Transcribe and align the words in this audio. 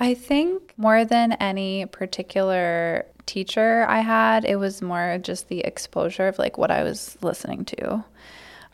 I 0.00 0.14
think 0.14 0.72
more 0.78 1.04
than 1.04 1.32
any 1.32 1.84
particular 1.84 3.04
teacher 3.26 3.84
I 3.86 4.00
had, 4.00 4.46
it 4.46 4.56
was 4.56 4.80
more 4.80 5.18
just 5.22 5.48
the 5.48 5.60
exposure 5.60 6.26
of 6.26 6.38
like 6.38 6.56
what 6.56 6.70
I 6.70 6.82
was 6.82 7.18
listening 7.20 7.66
to. 7.66 8.02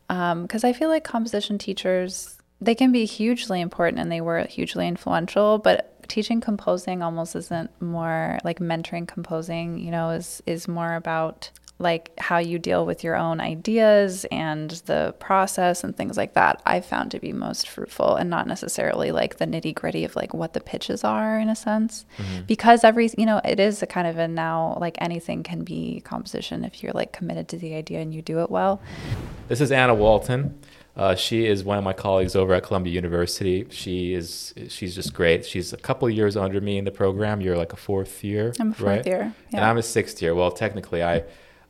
Um, 0.09 0.43
because 0.43 0.63
I 0.63 0.73
feel 0.73 0.89
like 0.89 1.03
composition 1.03 1.59
teachers, 1.59 2.39
they 2.61 2.77
can 2.77 2.93
be 2.93 3.05
hugely 3.05 3.61
important 3.61 4.01
and 4.01 4.11
they 4.11 4.21
were 4.21 4.45
hugely 4.45 4.87
influential, 4.87 5.59
but 5.59 5.93
teaching 6.09 6.41
composing 6.41 7.03
almost 7.03 7.35
isn't 7.35 7.71
more 7.83 8.39
like 8.45 8.61
mentoring 8.61 9.09
composing, 9.09 9.81
you 9.81 9.91
know, 9.91 10.11
is 10.11 10.41
is 10.47 10.69
more 10.69 10.95
about 10.95 11.51
like 11.79 12.19
how 12.19 12.39
you 12.39 12.59
deal 12.59 12.87
with 12.87 13.05
your 13.05 13.15
own 13.15 13.39
ideas 13.39 14.25
and 14.31 14.71
the 14.87 15.15
process 15.19 15.85
and 15.85 15.95
things 15.97 16.17
like 16.17 16.33
that 16.33 16.61
i 16.65 16.81
found 16.81 17.11
to 17.11 17.19
be 17.19 17.33
most 17.33 17.69
fruitful 17.69 18.17
and 18.17 18.31
not 18.31 18.47
necessarily 18.47 19.13
like 19.13 19.37
the 19.37 19.47
nitty 19.47 19.75
gritty 19.75 20.05
of 20.05 20.17
like 20.17 20.33
what 20.33 20.55
the 20.55 20.61
pitches 20.61 21.05
are 21.05 21.39
in 21.39 21.49
a 21.49 21.57
sense 21.57 22.07
mm-hmm. 22.17 22.43
because 22.47 22.83
every 22.83 23.11
you 23.19 23.27
know 23.27 23.41
it 23.45 23.61
is 23.61 23.83
a 23.83 23.87
kind 23.87 24.07
of 24.07 24.17
a 24.17 24.27
now 24.27 24.77
like 24.81 24.97
anything 25.01 25.43
can 25.43 25.65
be 25.65 26.01
composition 26.01 26.65
if 26.65 26.83
you're 26.83 26.93
like 26.93 27.13
committed 27.13 27.47
to 27.49 27.59
the 27.59 27.75
idea 27.75 28.01
and 28.01 28.15
you 28.15 28.23
do 28.23 28.41
it 28.41 28.51
well 28.51 28.81
this 29.49 29.61
is 29.61 29.71
anna 29.71 29.95
walton 29.95 30.59
uh, 30.97 31.15
she 31.15 31.45
is 31.45 31.63
one 31.63 31.77
of 31.77 31.85
my 31.85 31.93
colleagues 31.93 32.35
over 32.35 32.55
at 32.55 32.63
Columbia 32.63 32.91
University. 32.95 33.67
She 33.69 34.15
is 34.15 34.55
she's 34.69 34.95
just 34.95 35.13
great. 35.13 35.45
She's 35.45 35.75
a 35.75 35.77
couple 35.77 36.09
years 36.09 36.39
under 36.39 36.59
me 36.59 36.79
in 36.79 36.87
the 36.87 36.91
program. 36.91 37.43
You're 37.43 37.59
like 37.59 37.75
a 37.75 37.77
fourth 37.77 38.25
year, 38.25 38.55
I'm 38.59 38.71
a 38.71 38.75
fourth 38.75 38.89
right? 38.89 39.07
year, 39.07 39.35
yeah. 39.51 39.59
and 39.59 39.65
I'm 39.67 39.77
a 39.77 39.83
sixth 39.83 40.23
year. 40.23 40.35
Well, 40.35 40.51
technically, 40.51 41.05
I 41.05 41.25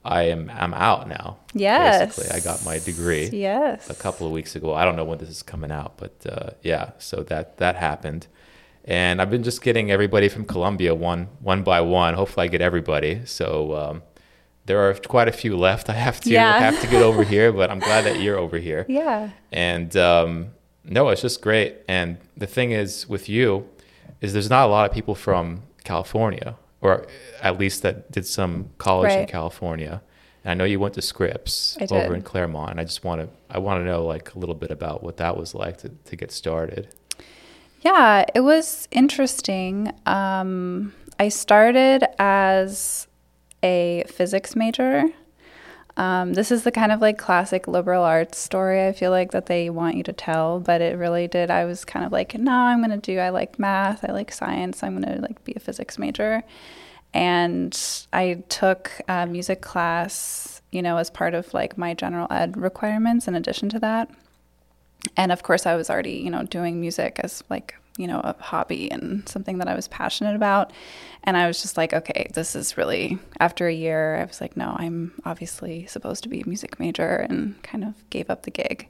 I 0.06 0.22
am 0.24 0.50
I'm 0.54 0.72
out 0.74 1.08
now. 1.08 1.38
Yes. 1.52 2.16
Basically, 2.16 2.36
I 2.36 2.40
got 2.40 2.64
my 2.64 2.78
degree. 2.78 3.28
Yes. 3.28 3.90
A 3.90 3.94
couple 3.94 4.26
of 4.26 4.32
weeks 4.32 4.56
ago. 4.56 4.74
I 4.74 4.84
don't 4.84 4.96
know 4.96 5.04
when 5.04 5.18
this 5.18 5.28
is 5.28 5.42
coming 5.42 5.70
out, 5.70 5.96
but 5.96 6.14
uh, 6.30 6.50
yeah. 6.62 6.92
So 6.98 7.22
that 7.24 7.58
that 7.58 7.76
happened, 7.76 8.26
and 8.84 9.20
I've 9.20 9.30
been 9.30 9.42
just 9.42 9.62
getting 9.62 9.90
everybody 9.90 10.28
from 10.28 10.44
Columbia 10.44 10.94
one 10.94 11.28
one 11.40 11.62
by 11.62 11.80
one. 11.80 12.14
Hopefully, 12.14 12.44
I 12.44 12.48
get 12.48 12.60
everybody. 12.60 13.22
So 13.24 13.74
um, 13.74 14.02
there 14.66 14.88
are 14.88 14.94
quite 14.94 15.28
a 15.28 15.32
few 15.32 15.56
left. 15.56 15.90
I 15.90 15.94
have 15.94 16.20
to 16.20 16.30
yeah. 16.30 16.58
have 16.58 16.80
to 16.80 16.86
get 16.86 17.02
over 17.02 17.24
here, 17.24 17.52
but 17.52 17.70
I'm 17.70 17.80
glad 17.80 18.04
that 18.04 18.20
you're 18.20 18.38
over 18.38 18.58
here. 18.58 18.86
Yeah. 18.88 19.30
And 19.50 19.96
um, 19.96 20.48
no, 20.84 21.08
it's 21.08 21.22
just 21.22 21.42
great. 21.42 21.76
And 21.88 22.18
the 22.36 22.46
thing 22.46 22.70
is 22.70 23.08
with 23.08 23.28
you, 23.28 23.68
is 24.20 24.32
there's 24.32 24.50
not 24.50 24.66
a 24.66 24.70
lot 24.70 24.88
of 24.88 24.94
people 24.94 25.14
from 25.14 25.62
California 25.84 26.56
or 26.80 27.06
at 27.42 27.58
least 27.58 27.82
that 27.82 28.10
did 28.10 28.26
some 28.26 28.70
college 28.78 29.08
right. 29.08 29.20
in 29.20 29.26
California. 29.26 30.02
And 30.44 30.52
I 30.52 30.54
know 30.54 30.64
you 30.64 30.78
went 30.78 30.94
to 30.94 31.02
Scripps 31.02 31.76
over 31.90 32.14
in 32.14 32.22
Claremont. 32.22 32.70
And 32.72 32.80
I 32.80 32.84
just 32.84 33.04
want 33.04 33.20
to 33.20 33.28
I 33.50 33.58
want 33.58 33.80
to 33.80 33.84
know 33.84 34.04
like 34.04 34.34
a 34.34 34.38
little 34.38 34.54
bit 34.54 34.70
about 34.70 35.02
what 35.02 35.16
that 35.16 35.36
was 35.36 35.54
like 35.54 35.78
to 35.78 35.88
to 35.88 36.16
get 36.16 36.30
started. 36.30 36.88
Yeah, 37.80 38.24
it 38.34 38.40
was 38.40 38.88
interesting. 38.90 39.92
Um, 40.06 40.92
I 41.18 41.28
started 41.28 42.04
as 42.18 43.06
a 43.62 44.04
physics 44.08 44.56
major. 44.56 45.04
Um, 45.96 46.34
this 46.34 46.50
is 46.50 46.62
the 46.62 46.70
kind 46.70 46.92
of 46.92 47.00
like 47.00 47.16
classic 47.16 47.66
liberal 47.66 48.02
arts 48.02 48.38
story 48.38 48.86
I 48.86 48.92
feel 48.92 49.10
like 49.10 49.30
that 49.30 49.46
they 49.46 49.70
want 49.70 49.96
you 49.96 50.02
to 50.04 50.12
tell, 50.12 50.60
but 50.60 50.82
it 50.82 50.98
really 50.98 51.26
did. 51.26 51.50
I 51.50 51.64
was 51.64 51.86
kind 51.86 52.04
of 52.04 52.12
like, 52.12 52.34
no, 52.34 52.52
I'm 52.52 52.84
going 52.84 52.90
to 52.90 52.98
do, 52.98 53.18
I 53.18 53.30
like 53.30 53.58
math, 53.58 54.04
I 54.04 54.12
like 54.12 54.30
science, 54.30 54.82
I'm 54.82 55.00
going 55.00 55.16
to 55.16 55.22
like 55.22 55.42
be 55.44 55.54
a 55.56 55.60
physics 55.60 55.98
major. 55.98 56.42
And 57.14 57.78
I 58.12 58.44
took 58.50 58.90
a 59.08 59.26
music 59.26 59.62
class, 59.62 60.60
you 60.70 60.82
know, 60.82 60.98
as 60.98 61.08
part 61.08 61.32
of 61.32 61.54
like 61.54 61.78
my 61.78 61.94
general 61.94 62.26
ed 62.30 62.58
requirements 62.58 63.26
in 63.26 63.34
addition 63.34 63.70
to 63.70 63.78
that. 63.78 64.10
And 65.16 65.32
of 65.32 65.42
course, 65.42 65.64
I 65.64 65.76
was 65.76 65.88
already, 65.88 66.18
you 66.18 66.30
know, 66.30 66.42
doing 66.42 66.78
music 66.78 67.20
as 67.22 67.42
like 67.48 67.74
you 67.96 68.06
know, 68.06 68.20
a 68.20 68.34
hobby 68.40 68.90
and 68.90 69.28
something 69.28 69.58
that 69.58 69.68
I 69.68 69.74
was 69.74 69.88
passionate 69.88 70.36
about. 70.36 70.72
And 71.24 71.36
I 71.36 71.46
was 71.46 71.62
just 71.62 71.76
like, 71.76 71.92
okay, 71.92 72.30
this 72.34 72.54
is 72.54 72.76
really, 72.76 73.18
after 73.40 73.66
a 73.66 73.72
year, 73.72 74.16
I 74.16 74.24
was 74.24 74.40
like, 74.40 74.56
no, 74.56 74.76
I'm 74.78 75.12
obviously 75.24 75.86
supposed 75.86 76.22
to 76.24 76.28
be 76.28 76.40
a 76.40 76.46
music 76.46 76.78
major 76.78 77.26
and 77.28 77.60
kind 77.62 77.84
of 77.84 77.94
gave 78.10 78.30
up 78.30 78.42
the 78.42 78.50
gig. 78.50 78.88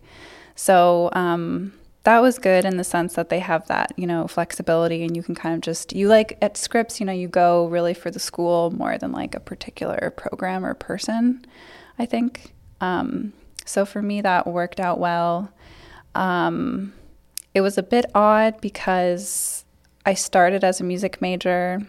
So, 0.54 1.10
um, 1.12 1.72
that 2.06 2.22
was 2.22 2.38
good 2.38 2.64
in 2.64 2.76
the 2.76 2.84
sense 2.84 3.14
that 3.14 3.30
they 3.30 3.40
have 3.40 3.66
that, 3.66 3.92
you 3.96 4.06
know, 4.06 4.28
flexibility 4.28 5.02
and 5.02 5.16
you 5.16 5.24
can 5.24 5.34
kind 5.34 5.56
of 5.56 5.60
just, 5.60 5.92
you 5.92 6.06
like 6.06 6.38
at 6.40 6.56
Scripps, 6.56 7.00
you 7.00 7.06
know, 7.06 7.12
you 7.12 7.26
go 7.26 7.66
really 7.66 7.94
for 7.94 8.12
the 8.12 8.20
school 8.20 8.70
more 8.70 8.96
than 8.96 9.10
like 9.10 9.34
a 9.34 9.40
particular 9.40 10.12
program 10.16 10.64
or 10.64 10.72
person, 10.74 11.44
I 11.98 12.06
think. 12.06 12.54
Um, 12.80 13.32
so 13.64 13.84
for 13.84 14.00
me, 14.00 14.20
that 14.20 14.46
worked 14.46 14.78
out 14.78 15.00
well. 15.00 15.50
Um, 16.14 16.92
it 17.56 17.62
was 17.62 17.78
a 17.78 17.82
bit 17.82 18.04
odd 18.14 18.60
because 18.60 19.64
I 20.04 20.12
started 20.12 20.62
as 20.62 20.78
a 20.78 20.84
music 20.84 21.22
major 21.22 21.80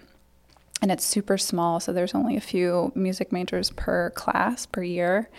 and 0.82 0.92
it's 0.92 1.04
super 1.04 1.38
small, 1.38 1.82
so 1.82 1.92
there's 1.92 2.16
only 2.16 2.38
a 2.38 2.42
few 2.42 2.94
music 2.96 3.34
majors 3.34 3.72
per 3.72 4.12
class 4.12 4.66
per 4.66 4.82
year. 4.82 5.30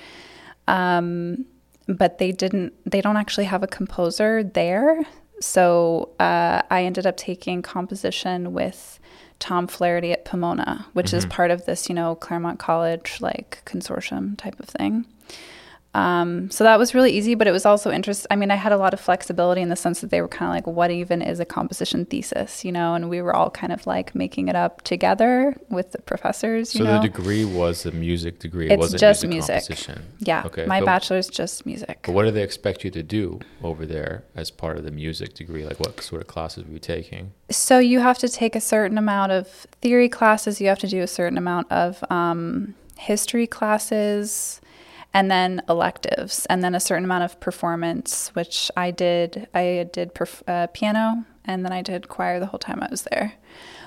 Um, 0.67 1.47
but 1.87 2.19
they 2.19 2.31
didn't, 2.31 2.75
they 2.85 3.01
don't 3.01 3.17
actually 3.17 3.47
have 3.47 3.63
a 3.63 3.67
composer 3.67 4.45
there. 4.45 5.01
So 5.41 6.11
uh, 6.21 6.61
I 6.71 6.85
ended 6.85 7.07
up 7.07 7.17
taking 7.17 7.63
composition 7.63 8.53
with 8.53 9.01
Tom 9.39 9.67
Flaherty 9.67 10.13
at 10.13 10.27
Pomona, 10.27 10.89
which 10.93 11.07
mm-hmm. 11.07 11.17
is 11.17 11.27
part 11.27 11.51
of 11.51 11.65
this, 11.65 11.89
you 11.89 11.95
know, 11.95 12.17
Claremont 12.17 12.59
College 12.59 13.17
like 13.23 13.63
consortium 13.65 14.37
type 14.37 14.61
of 14.61 14.67
thing. 14.67 15.07
Um, 15.95 16.51
so 16.51 16.65
that 16.65 16.79
was 16.79 16.95
really 16.95 17.13
easy, 17.13 17.35
but 17.35 17.47
it 17.47 17.51
was 17.53 17.65
also 17.65 17.91
interesting. 17.91 18.27
I 18.31 18.37
mean, 18.37 18.51
I 18.51 18.57
had 18.57 18.73
a 18.73 18.77
lot 18.77 18.93
of 18.93 19.01
flexibility 19.01 19.63
in 19.63 19.71
the 19.71 19.77
sense 19.77 20.01
that 20.03 20.11
they 20.11 20.21
were 20.21 20.29
kind 20.29 20.51
of 20.51 20.55
like, 20.55 20.77
what 20.77 20.91
even 20.91 21.23
is 21.23 21.41
a 21.41 21.47
composition 21.47 22.05
thesis, 22.05 22.65
you 22.65 22.71
know? 22.71 22.95
And 22.95 23.09
we 23.09 23.23
were 23.23 23.35
all 23.35 23.51
kind 23.51 23.73
of 23.73 23.87
like 23.87 24.15
making 24.15 24.49
it 24.49 24.55
up 24.55 24.83
together 24.83 25.57
with 25.71 25.93
the 25.93 25.99
professors. 26.03 26.71
so 26.71 26.85
know? 26.85 27.01
the 27.01 27.09
degree 27.09 27.45
was 27.45 27.87
a 27.87 27.93
music 27.93 28.39
degree. 28.39 28.71
It 28.71 28.79
wasn't 28.79 29.01
just 29.01 29.27
music. 29.27 29.55
music. 29.55 29.69
Composition. 29.69 30.03
Yeah. 30.19 30.43
Okay. 30.47 30.67
My 30.67 30.81
but, 30.81 30.87
bachelor's 30.87 31.29
just 31.29 31.65
music. 31.65 32.01
But 32.03 32.13
what 32.13 32.25
do 32.25 32.31
they 32.33 32.43
expect 32.43 32.85
you 32.85 32.91
to 32.91 33.03
do 33.03 33.41
over 33.63 33.87
there 33.87 34.25
as 34.37 34.51
part 34.51 34.77
of 34.77 34.85
the 34.85 34.91
music 34.91 35.35
degree? 35.35 35.65
Like, 35.65 35.81
what 35.81 36.01
sort 36.03 36.21
of 36.21 36.29
classes 36.29 36.65
were 36.65 36.73
you 36.73 36.79
taking? 36.79 37.33
So 37.51 37.79
you 37.79 38.01
have 38.01 38.19
to 38.19 38.29
take 38.29 38.55
a 38.55 38.61
certain 38.61 38.99
amount 38.99 39.33
of 39.33 39.49
theory 39.81 40.11
classes. 40.11 40.61
You 40.61 40.69
have 40.69 40.79
to 40.81 40.89
do 40.89 41.01
a 41.01 41.07
certain 41.07 41.39
amount 41.39 41.73
of 41.73 42.05
um, 42.11 42.75
history 42.99 43.47
classes 43.47 44.61
and 45.19 45.33
then 45.33 45.61
electives, 45.69 46.47
and 46.47 46.63
then 46.63 46.77
a 46.77 46.81
certain 46.81 47.03
amount 47.03 47.25
of 47.25 47.41
performance, 47.41 48.29
which 48.35 48.71
I 48.77 48.93
did. 48.93 49.49
I 49.53 49.89
did 49.93 50.15
perf- 50.15 50.45
uh, 50.47 50.69
piano, 50.69 51.25
and 51.45 51.65
then 51.65 51.73
I 51.73 51.83
did 51.83 52.09
choir 52.09 52.39
the 52.39 52.47
whole 52.47 52.61
time 52.61 52.81
I 52.81 52.87
was 52.89 53.03
there. 53.03 53.33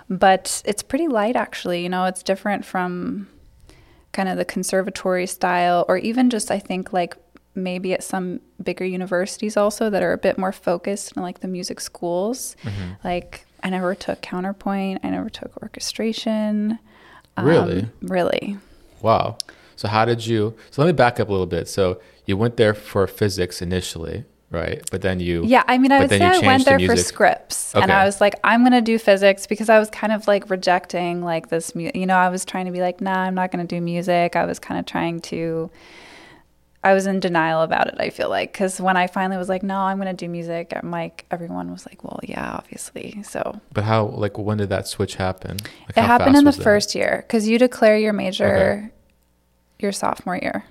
But 0.09 0.62
it's 0.66 0.84
pretty 0.84 1.08
light, 1.08 1.38
actually. 1.38 1.84
You 1.84 1.88
know, 1.88 2.03
it's 2.03 2.22
different 2.22 2.66
from 2.66 3.30
kind 4.12 4.28
of 4.28 4.36
the 4.36 4.44
conservatory 4.44 5.25
style, 5.25 5.86
or 5.88 5.96
even 5.96 6.30
just 6.30 6.52
I 6.52 6.59
think 6.59 6.92
like 6.92 7.16
maybe 7.56 7.94
at 7.94 8.03
some 8.03 8.42
bigger 8.62 8.84
universities 8.84 9.56
also 9.56 9.90
that 9.90 10.03
are 10.03 10.12
a 10.12 10.18
bit 10.18 10.38
more 10.38 10.52
focused 10.52 11.18
on 11.18 11.24
like 11.24 11.40
the 11.40 11.48
music 11.48 11.80
schools. 11.80 12.58
Mm-hmm. 12.63 13.08
Like 13.08 13.46
I 13.63 13.69
never 13.69 13.96
took 13.96 14.22
counterpoint. 14.22 15.00
I 15.02 15.09
never 15.12 15.30
took 15.30 15.63
orchestration. 15.63 16.78
Really? 17.42 17.84
Um, 17.84 17.92
really. 18.02 18.58
Wow. 19.02 19.38
So 19.81 19.88
how 19.88 20.06
did 20.06 20.28
you? 20.28 20.56
So 20.69 20.84
let 20.84 20.90
me 20.90 20.94
back 20.94 21.19
up 21.19 21.28
a 21.28 21.31
little 21.31 21.47
bit. 21.47 21.68
So 21.68 22.00
you 22.28 22.38
went 22.38 22.58
there 22.58 22.75
for 22.75 23.08
physics 23.08 23.64
initially, 23.64 24.25
right? 24.52 24.88
But 24.92 25.02
then 25.02 25.19
you 25.19 25.44
yeah. 25.44 25.64
I 25.68 25.80
mean, 25.80 25.92
I 25.92 26.02
would 26.02 26.09
say 26.09 26.22
I 26.22 26.38
went 26.38 26.66
there 26.66 26.78
for 26.78 26.96
Scripps, 26.96 27.74
okay. 27.74 27.81
and 27.81 27.92
I 27.92 28.06
was 28.06 28.22
like, 28.22 28.36
I'm 28.44 28.62
gonna 28.62 28.81
do 28.81 29.00
physics 29.00 29.47
because 29.47 29.69
I 29.69 29.80
was 29.80 29.90
kind 29.90 30.14
of 30.14 30.28
like 30.28 30.52
rejecting 30.52 31.24
like 31.24 31.50
this. 31.50 31.72
You 31.75 32.06
know, 32.06 32.16
I 32.16 32.30
was 32.30 32.46
trying 32.46 32.68
to 32.68 32.72
be 32.72 32.80
like, 32.80 33.02
nah, 33.02 33.24
I'm 33.24 33.34
not 33.34 33.50
gonna 33.52 33.64
do 33.64 33.81
music. 33.81 34.36
I 34.36 34.46
was 34.46 34.59
kind 34.59 34.80
of 34.80 34.86
trying 34.86 35.19
to. 35.22 35.72
I 36.84 36.94
was 36.94 37.08
in 37.08 37.19
denial 37.19 37.63
about 37.63 37.88
it. 37.88 37.96
I 37.98 38.12
feel 38.12 38.30
like 38.30 38.53
because 38.53 38.80
when 38.80 38.98
I 38.98 39.08
finally 39.08 39.38
was 39.38 39.50
like, 39.50 39.63
no, 39.63 39.78
I'm 39.80 39.98
gonna 39.98 40.13
do 40.13 40.30
music, 40.30 40.74
I'm 40.75 40.92
like, 40.92 41.25
everyone 41.31 41.72
was 41.72 41.88
like, 41.88 42.03
well, 42.03 42.19
yeah, 42.22 42.52
obviously. 42.52 43.24
So. 43.24 43.59
But 43.74 43.86
how? 43.86 44.06
Like, 44.06 44.38
when 44.38 44.59
did 44.59 44.69
that 44.69 44.88
switch 44.88 45.16
happen? 45.16 45.57
Like, 45.88 45.98
it 45.98 46.04
happened 46.04 46.36
in 46.36 46.45
the 46.45 46.51
first 46.51 46.94
year 46.94 47.24
because 47.25 47.48
you 47.48 47.57
declare 47.57 47.98
your 47.98 48.13
major. 48.13 48.83
Okay 48.83 48.92
your 49.81 49.92
sophomore 49.92 50.38
year. 50.38 50.66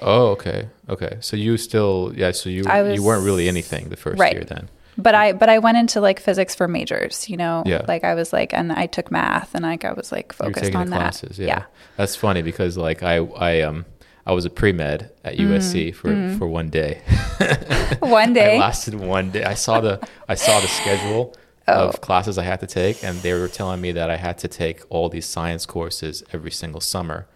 Oh, 0.00 0.28
okay, 0.28 0.68
okay. 0.88 1.18
So 1.20 1.36
you 1.36 1.56
still, 1.56 2.12
yeah. 2.14 2.32
So 2.32 2.50
you 2.50 2.64
was, 2.64 2.94
you 2.94 3.02
weren't 3.02 3.24
really 3.24 3.48
anything 3.48 3.88
the 3.88 3.96
first 3.96 4.20
right. 4.20 4.32
year 4.34 4.44
then. 4.44 4.68
But 4.98 5.14
I 5.14 5.32
but 5.32 5.48
I 5.48 5.58
went 5.58 5.76
into 5.76 6.00
like 6.00 6.20
physics 6.20 6.54
for 6.54 6.68
majors, 6.68 7.28
you 7.28 7.36
know. 7.36 7.62
Yeah. 7.66 7.84
Like 7.86 8.04
I 8.04 8.14
was 8.14 8.32
like, 8.32 8.54
and 8.54 8.72
I 8.72 8.86
took 8.86 9.10
math, 9.10 9.54
and 9.54 9.62
like 9.62 9.84
I 9.84 9.92
was 9.92 10.10
like 10.10 10.32
focused 10.32 10.74
on 10.74 10.90
that. 10.90 10.98
Classes, 10.98 11.38
yeah. 11.38 11.46
yeah. 11.46 11.64
That's 11.96 12.16
funny 12.16 12.42
because 12.42 12.76
like 12.76 13.02
I 13.02 13.16
I 13.16 13.60
um 13.60 13.84
I 14.26 14.32
was 14.32 14.44
a 14.44 14.50
pre 14.50 14.72
med 14.72 15.10
at. 15.24 15.36
USC 15.36 15.94
for 15.94 16.08
mm-hmm. 16.08 16.38
for 16.38 16.46
one 16.46 16.70
day. 16.70 17.02
one 18.00 18.32
day. 18.32 18.56
I 18.56 18.60
lasted 18.60 18.94
one 18.94 19.30
day. 19.30 19.44
I 19.44 19.54
saw 19.54 19.80
the 19.80 20.06
I 20.28 20.34
saw 20.34 20.60
the 20.60 20.68
schedule. 20.68 21.34
Oh. 21.68 21.88
Of 21.88 22.00
classes 22.00 22.38
I 22.38 22.44
had 22.44 22.60
to 22.60 22.66
take, 22.68 23.02
and 23.02 23.18
they 23.22 23.32
were 23.32 23.48
telling 23.48 23.80
me 23.80 23.90
that 23.90 24.08
I 24.08 24.18
had 24.18 24.38
to 24.38 24.46
take 24.46 24.82
all 24.88 25.08
these 25.08 25.26
science 25.26 25.66
courses 25.66 26.22
every 26.32 26.52
single 26.52 26.80
summer 26.80 27.26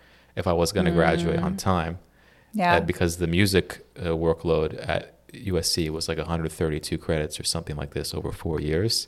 if 0.40 0.46
I 0.46 0.52
was 0.52 0.72
going 0.72 0.86
to 0.86 0.92
mm. 0.92 0.96
graduate 0.96 1.40
on 1.40 1.54
mm. 1.54 1.58
time. 1.58 1.98
Yeah. 2.52 2.76
Uh, 2.76 2.80
because 2.80 3.18
the 3.18 3.28
music 3.28 3.86
uh, 3.96 4.06
workload 4.06 4.70
at 4.88 5.02
USC 5.32 5.88
was 5.90 6.08
like 6.08 6.18
132 6.18 6.98
credits 6.98 7.38
or 7.38 7.44
something 7.44 7.76
like 7.76 7.94
this 7.94 8.12
over 8.12 8.32
four 8.32 8.60
years. 8.60 9.06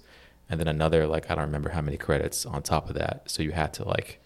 and 0.49 0.61
then 0.61 0.69
another 0.69 1.07
like 1.07 1.25
I 1.31 1.35
don't 1.35 1.47
remember 1.47 1.71
how 1.71 1.83
many 1.83 1.97
credits 1.97 2.47
on 2.47 2.63
top 2.63 2.89
of 2.89 2.95
that. 2.95 3.31
So 3.33 3.43
you 3.43 3.53
had 3.53 3.73
to 3.75 3.89
like 3.89 4.21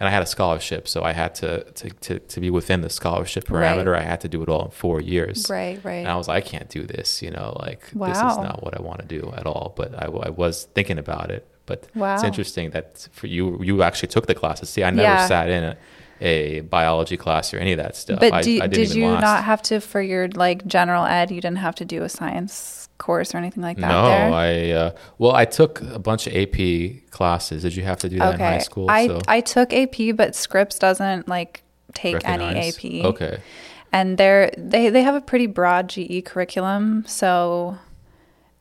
and 0.00 0.08
I 0.08 0.12
had 0.12 0.22
a 0.22 0.26
scholarship, 0.26 0.88
so 0.88 1.02
I 1.02 1.12
had 1.12 1.34
to 1.36 1.64
to 1.64 1.90
to, 1.90 2.18
to 2.18 2.40
be 2.40 2.50
within 2.50 2.80
the 2.80 2.88
scholarship 2.88 3.44
parameter. 3.44 3.92
Right. 3.92 4.02
I 4.02 4.06
had 4.06 4.22
to 4.22 4.28
do 4.28 4.42
it 4.42 4.48
all 4.48 4.64
in 4.64 4.70
four 4.70 4.98
years. 5.00 5.48
Right, 5.50 5.78
right. 5.84 5.96
And 5.96 6.08
I 6.08 6.16
was 6.16 6.26
like, 6.26 6.42
I 6.42 6.48
can't 6.48 6.70
do 6.70 6.82
this. 6.86 7.20
You 7.20 7.30
know, 7.30 7.54
like 7.60 7.82
wow. 7.94 8.08
this 8.08 8.16
is 8.16 8.38
not 8.48 8.62
what 8.64 8.78
I 8.78 8.82
want 8.82 9.00
to 9.00 9.06
do 9.06 9.30
at 9.36 9.46
all. 9.46 9.74
But 9.76 9.94
I, 9.94 10.06
I 10.06 10.30
was 10.30 10.64
thinking 10.74 10.98
about 10.98 11.30
it. 11.30 11.46
But 11.66 11.88
wow. 11.94 12.14
it's 12.14 12.24
interesting 12.24 12.70
that 12.70 13.08
for 13.12 13.26
you, 13.26 13.62
you 13.62 13.82
actually 13.82 14.08
took 14.08 14.26
the 14.26 14.34
classes. 14.34 14.70
See, 14.70 14.82
I 14.82 14.90
never 14.90 15.02
yeah. 15.02 15.26
sat 15.26 15.50
in 15.50 15.64
a, 15.64 15.76
a, 16.20 16.60
biology 16.60 17.16
class 17.16 17.52
or 17.54 17.58
any 17.58 17.72
of 17.72 17.78
that 17.78 17.96
stuff. 17.96 18.20
But 18.20 18.44
do, 18.44 18.60
I, 18.60 18.64
I 18.64 18.66
did 18.66 18.94
you 18.94 19.08
last. 19.08 19.22
not 19.22 19.44
have 19.44 19.62
to 19.62 19.80
for 19.80 20.00
your 20.00 20.28
like 20.28 20.66
general 20.66 21.04
ed? 21.04 21.30
You 21.30 21.40
didn't 21.40 21.58
have 21.58 21.74
to 21.76 21.84
do 21.84 22.02
a 22.02 22.08
science 22.08 22.88
course 22.98 23.34
or 23.34 23.38
anything 23.38 23.62
like 23.62 23.78
that? 23.78 23.88
No, 23.88 24.04
there? 24.04 24.32
I 24.32 24.70
uh, 24.70 24.96
well, 25.18 25.32
I 25.32 25.44
took 25.44 25.80
a 25.82 25.98
bunch 25.98 26.26
of 26.26 26.34
AP 26.34 27.10
classes. 27.10 27.62
Did 27.62 27.74
you 27.74 27.82
have 27.82 27.98
to 28.00 28.08
do 28.08 28.18
that 28.18 28.34
okay. 28.34 28.46
in 28.46 28.52
high 28.52 28.58
school? 28.58 28.90
I 28.90 29.06
so? 29.06 29.20
I 29.26 29.40
took 29.40 29.72
AP, 29.72 30.16
but 30.16 30.36
Scripps 30.36 30.78
doesn't 30.78 31.28
like 31.28 31.62
take 31.94 32.14
Recognize? 32.14 32.84
any 32.84 33.00
AP. 33.02 33.06
Okay. 33.06 33.40
And 33.92 34.18
they're 34.18 34.52
they 34.56 34.90
they 34.90 35.02
have 35.02 35.16
a 35.16 35.20
pretty 35.20 35.46
broad 35.46 35.88
GE 35.88 36.24
curriculum, 36.24 37.04
so 37.06 37.78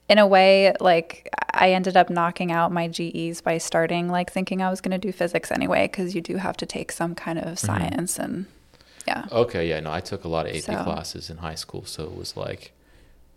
in 0.09 0.17
a 0.17 0.27
way, 0.27 0.73
like 0.79 1.29
I 1.53 1.73
ended 1.73 1.95
up 1.95 2.09
knocking 2.09 2.51
out 2.51 2.71
my 2.71 2.87
GEs 2.87 3.41
by 3.41 3.59
starting 3.59 4.09
like 4.09 4.31
thinking 4.31 4.61
I 4.61 4.69
was 4.69 4.81
going 4.81 4.91
to 4.91 4.97
do 4.97 5.11
physics 5.11 5.51
anyway, 5.51 5.87
because 5.87 6.15
you 6.15 6.21
do 6.21 6.37
have 6.37 6.57
to 6.57 6.65
take 6.65 6.91
some 6.91 7.15
kind 7.15 7.37
of 7.37 7.45
mm-hmm. 7.45 7.67
science 7.67 8.17
mm-hmm. 8.17 8.23
and 8.23 8.45
yeah. 9.07 9.25
Okay, 9.31 9.67
yeah, 9.69 9.79
no, 9.79 9.91
I 9.91 10.01
took 10.01 10.23
a 10.23 10.27
lot 10.27 10.45
of 10.45 10.55
AP 10.55 10.63
so. 10.63 10.83
classes 10.83 11.29
in 11.29 11.37
high 11.37 11.55
school, 11.55 11.85
so 11.85 12.03
it 12.03 12.15
was 12.15 12.35
like 12.35 12.73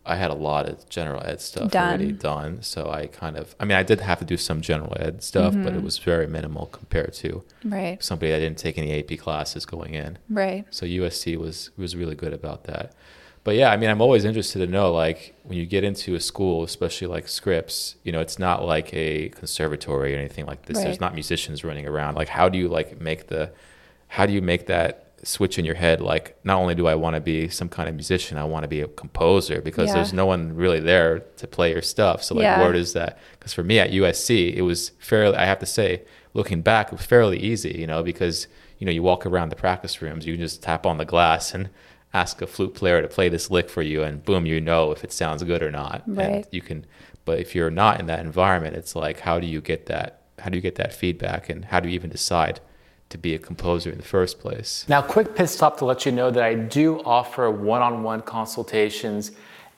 I 0.05 0.17
had 0.17 0.31
a 0.31 0.35
lot 0.35 0.69
of 0.69 0.89
general 0.89 1.23
ed 1.25 1.41
stuff 1.41 1.71
done. 1.71 1.89
already 1.89 2.13
done. 2.13 2.63
So 2.63 2.91
I 2.91 3.07
kind 3.07 3.37
of, 3.37 3.55
I 3.61 3.65
mean, 3.65 3.79
I 3.79 3.83
did 3.83 4.01
have 4.01 4.19
to 4.19 4.25
do 4.25 4.37
some 4.37 4.61
general 4.61 4.97
ed 4.99 5.23
stuff, 5.23 5.53
mm-hmm. 5.53 5.63
but 5.63 5.73
it 5.73 5.77
mm-hmm. 5.77 5.85
was 5.85 5.99
very 5.99 6.27
minimal 6.27 6.67
compared 6.67 7.13
to 7.15 7.45
right. 7.65 8.03
somebody 8.03 8.33
that 8.33 8.41
didn't 8.41 8.59
take 8.59 8.79
any 8.79 8.99
AP 8.99 9.19
classes 9.19 9.65
going 9.65 9.95
in. 9.95 10.19
Right. 10.29 10.65
So 10.71 10.87
USC 10.87 11.37
was 11.37 11.71
was 11.77 11.95
really 11.95 12.17
good 12.17 12.33
about 12.33 12.65
that. 12.65 12.93
But 13.45 13.57
yeah, 13.57 13.71
I 13.71 13.77
mean, 13.77 13.91
I'm 13.91 14.01
always 14.01 14.25
interested 14.25 14.61
to 14.61 14.67
know, 14.69 14.93
like, 14.93 15.35
when 15.43 15.59
you 15.59 15.67
get 15.67 15.83
into 15.83 16.15
a 16.15 16.21
school, 16.21 16.63
especially 16.63 17.09
like 17.09 17.27
Scripps, 17.27 17.97
you 18.05 18.13
know, 18.13 18.21
it's 18.21 18.39
not 18.39 18.65
like 18.65 18.95
a 18.95 19.31
conservatory 19.31 20.15
or 20.15 20.19
anything 20.19 20.47
like 20.47 20.67
this. 20.67 20.77
Right. 20.77 20.85
There's 20.85 21.01
not 21.01 21.15
musicians 21.15 21.65
running 21.65 21.87
around. 21.87 22.15
Like, 22.15 22.29
how 22.29 22.49
do 22.49 22.57
you 22.57 22.69
like 22.69 23.01
make 23.01 23.27
the, 23.27 23.51
how 24.07 24.27
do 24.27 24.33
you 24.33 24.43
make 24.43 24.67
that 24.67 25.13
switch 25.25 25.57
in 25.57 25.65
your 25.65 25.77
head 25.77 26.01
like 26.01 26.37
not 26.43 26.59
only 26.59 26.75
do 26.75 26.89
I 26.89 26.97
want 26.97 27.15
to 27.15 27.21
be 27.21 27.49
some 27.49 27.69
kind 27.69 27.89
of 27.89 27.95
musician, 27.95 28.39
I 28.39 28.45
want 28.45 28.65
to 28.65 28.69
be 28.69 28.81
a 28.81 28.89
composer 28.89 29.61
because 29.61 29.89
yeah. 29.89 29.95
there's 29.95 30.13
no 30.13 30.27
one 30.27 30.55
really 30.57 30.81
there 30.81 31.21
to 31.37 31.47
play 31.47 31.71
your 31.71 31.83
stuff. 31.83 32.25
So 32.25 32.35
like 32.35 32.43
yeah. 32.43 32.61
where 32.61 32.73
does 32.73 32.93
that 32.95 33.19
because 33.39 33.53
for 33.55 33.63
me 33.63 33.79
at 33.79 33.91
USC 33.93 34.53
it 34.53 34.63
was 34.63 34.91
fairly 34.99 35.37
I 35.37 35.45
have 35.45 35.61
to 35.61 35.67
say 35.67 36.03
looking 36.35 36.61
back 36.61 36.89
it 36.89 36.97
was 36.97 37.07
fairly 37.07 37.39
easy, 37.39 37.77
you 37.79 37.87
know, 37.87 38.03
because 38.03 38.49
you 38.79 38.87
know 38.87 38.93
you 38.93 39.03
walk 39.03 39.25
around 39.25 39.51
the 39.51 39.57
practice 39.57 40.03
rooms, 40.03 40.27
you 40.27 40.37
just 40.37 40.63
tap 40.63 40.87
on 40.87 40.99
the 40.99 41.05
glass 41.05 41.55
and 41.55 41.71
ask 42.15 42.43
a 42.43 42.47
flute 42.47 42.75
player 42.75 43.01
to 43.01 43.09
play 43.09 43.29
this 43.29 43.51
lick 43.51 43.71
for 43.71 43.83
you 43.83 44.03
and 44.03 44.25
boom 44.25 44.47
you 44.47 44.61
know 44.61 44.93
if 44.93 45.03
it 45.05 45.13
sounds 45.13 45.43
good 45.43 45.63
or 45.63 45.71
not. 45.71 46.03
Right. 46.07 46.27
And 46.29 46.47
you 46.51 46.61
can 46.61 46.87
but 47.25 47.39
if 47.39 47.55
you're 47.55 47.71
not 47.71 48.01
in 48.01 48.07
that 48.07 48.21
environment 48.21 48.77
it's 48.77 48.95
like 48.95 49.21
how 49.21 49.39
do 49.39 49.47
you 49.47 49.61
get 49.61 49.87
that 49.87 50.23
how 50.39 50.51
do 50.51 50.57
you 50.57 50.63
get 50.63 50.75
that 50.77 50.93
feedback 50.93 51.49
and 51.49 51.65
how 51.67 51.81
do 51.81 51.89
you 51.89 51.95
even 51.95 52.11
decide 52.11 52.61
to 53.13 53.19
be 53.19 53.35
a 53.35 53.39
composer 53.39 53.91
in 53.91 53.99
the 53.99 54.05
first 54.05 54.41
place. 54.41 54.85
Now, 54.89 55.03
quick 55.03 55.37
pit 55.37 55.49
stop 55.49 55.77
to 55.79 55.85
let 55.85 56.05
you 56.05 56.13
know 56.13 56.31
that 56.31 56.43
I 56.43 56.55
do 56.55 57.01
offer 57.05 57.51
one 57.51 57.83
on 57.83 58.03
one 58.03 58.23
consultations 58.23 59.33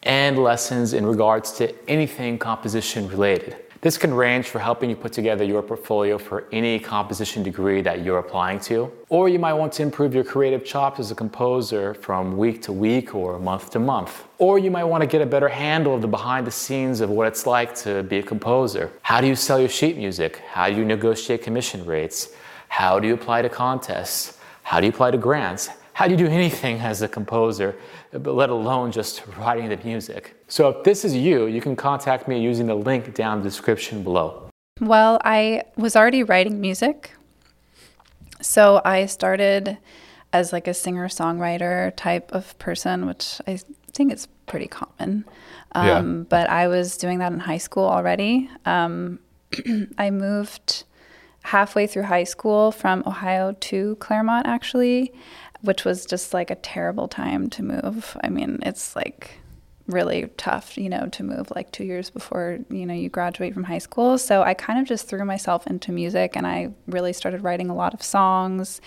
and 0.05 0.39
lessons 0.39 0.93
in 0.93 1.05
regards 1.05 1.53
to 1.53 1.75
anything 1.89 2.39
composition 2.39 3.09
related. 3.09 3.57
This 3.85 3.99
can 3.99 4.15
range 4.15 4.49
for 4.49 4.61
helping 4.61 4.89
you 4.89 4.97
put 4.97 5.13
together 5.13 5.45
your 5.45 5.61
portfolio 5.61 6.17
for 6.17 6.47
any 6.53 6.79
composition 6.79 7.43
degree 7.43 7.83
that 7.83 8.03
you're 8.03 8.19
applying 8.19 8.59
to, 8.61 8.91
or 9.11 9.29
you 9.29 9.39
might 9.39 9.53
want 9.53 9.75
to 9.75 9.83
improve 9.83 10.15
your 10.15 10.25
creative 10.25 10.65
chops 10.65 11.01
as 11.01 11.11
a 11.11 11.15
composer 11.15 11.93
from 11.93 12.39
week 12.39 12.63
to 12.63 12.73
week 12.73 13.15
or 13.15 13.39
month 13.39 13.69
to 13.73 13.79
month. 13.79 14.25
Or 14.39 14.59
you 14.59 14.71
might 14.71 14.85
want 14.85 15.03
to 15.03 15.07
get 15.07 15.21
a 15.21 15.27
better 15.27 15.49
handle 15.49 15.95
of 15.95 16.01
the 16.01 16.09
behind 16.09 16.47
the 16.47 16.51
scenes 16.51 17.03
of 17.03 17.11
what 17.11 17.27
it's 17.27 17.47
like 17.47 17.75
to 17.85 18.03
be 18.05 18.21
a 18.21 18.23
composer. 18.23 18.91
How 19.03 19.21
do 19.21 19.27
you 19.27 19.37
sell 19.37 19.61
your 19.61 19.69
sheet 19.69 19.99
music? 19.99 20.39
How 20.51 20.71
do 20.71 20.77
you 20.77 20.85
negotiate 20.87 21.43
commission 21.43 21.85
rates? 21.85 22.31
How 22.69 22.99
do 22.99 23.07
you 23.07 23.13
apply 23.13 23.43
to 23.43 23.51
contests? 23.51 24.39
How 24.63 24.81
do 24.81 24.87
you 24.87 24.93
apply 24.93 25.11
to 25.11 25.19
grants? 25.19 25.69
How 25.95 26.07
do 26.07 26.11
you 26.11 26.17
do 26.17 26.27
anything 26.27 26.81
as 26.81 27.03
a 27.03 27.09
composer, 27.09 27.77
let 28.13 28.51
alone 28.51 28.91
just 28.91 29.25
writing 29.39 29.69
the 29.69 29.77
music? 29.85 30.35
So 30.49 30.69
if 30.69 30.83
this 30.83 31.05
is 31.05 31.15
you, 31.15 31.47
you 31.47 31.61
can 31.61 31.77
contact 31.77 32.27
me 32.27 32.41
using 32.41 32.67
the 32.67 32.75
link 32.75 33.15
down 33.15 33.39
in 33.39 33.45
the 33.45 33.49
description 33.49 34.03
below. 34.03 34.51
Well, 34.81 35.21
I 35.25 35.63
was 35.77 35.95
already 35.95 36.25
writing 36.25 36.61
music. 36.61 37.13
So 38.41 38.83
I 38.85 39.07
started 39.07 39.79
as 40.33 40.53
like 40.53 40.67
a 40.67 40.75
singer 40.75 41.07
songwriter 41.07 41.95
type 41.95 42.33
of 42.33 42.59
person, 42.59 43.07
which 43.07 43.41
I 43.47 43.61
think 43.93 44.13
is 44.13 44.27
pretty 44.47 44.67
common. 44.67 45.25
Um, 45.73 45.87
yeah. 45.87 46.03
But 46.29 46.51
I 46.51 46.67
was 46.67 46.97
doing 46.97 47.21
that 47.21 47.33
in 47.33 47.39
high 47.39 47.59
school 47.59 47.85
already. 47.85 48.51
Um, 48.67 49.21
I 49.97 50.11
moved 50.11 50.83
halfway 51.45 51.87
through 51.87 52.05
high 52.05 52.25
school 52.25 52.73
from 52.73 53.03
Ohio 53.07 53.53
to 53.61 53.97
Claremont, 53.97 54.47
actually, 54.47 55.13
which 55.65 55.85
was 55.85 56.05
just 56.05 56.35
like 56.35 56.51
a 56.51 56.57
terrible 56.57 57.09
time 57.09 57.49
to 57.51 57.63
move. 57.63 58.17
I 58.23 58.29
mean, 58.29 58.59
it's 58.63 58.95
like 58.95 59.39
really 59.87 60.29
tough, 60.37 60.77
you 60.77 60.89
know, 60.89 61.07
to 61.09 61.23
move 61.23 61.51
like 61.55 61.71
two 61.73 61.85
years 61.85 62.11
before, 62.11 62.59
you 62.71 62.87
know, 62.87 62.95
you 62.95 63.09
graduate 63.09 63.55
from 63.55 63.65
high 63.65 63.79
school. 63.79 64.19
So 64.19 64.43
I 64.43 64.55
kind 64.55 64.79
of 64.79 64.87
just 64.87 65.09
threw 65.09 65.25
myself 65.25 65.67
into 65.67 65.91
music 65.91 66.37
and 66.37 66.47
I 66.47 66.71
really 66.87 67.13
started 67.13 67.43
writing 67.43 67.71
a 67.71 67.75
lot 67.75 67.95
of 67.95 68.03
songs. 68.03 68.81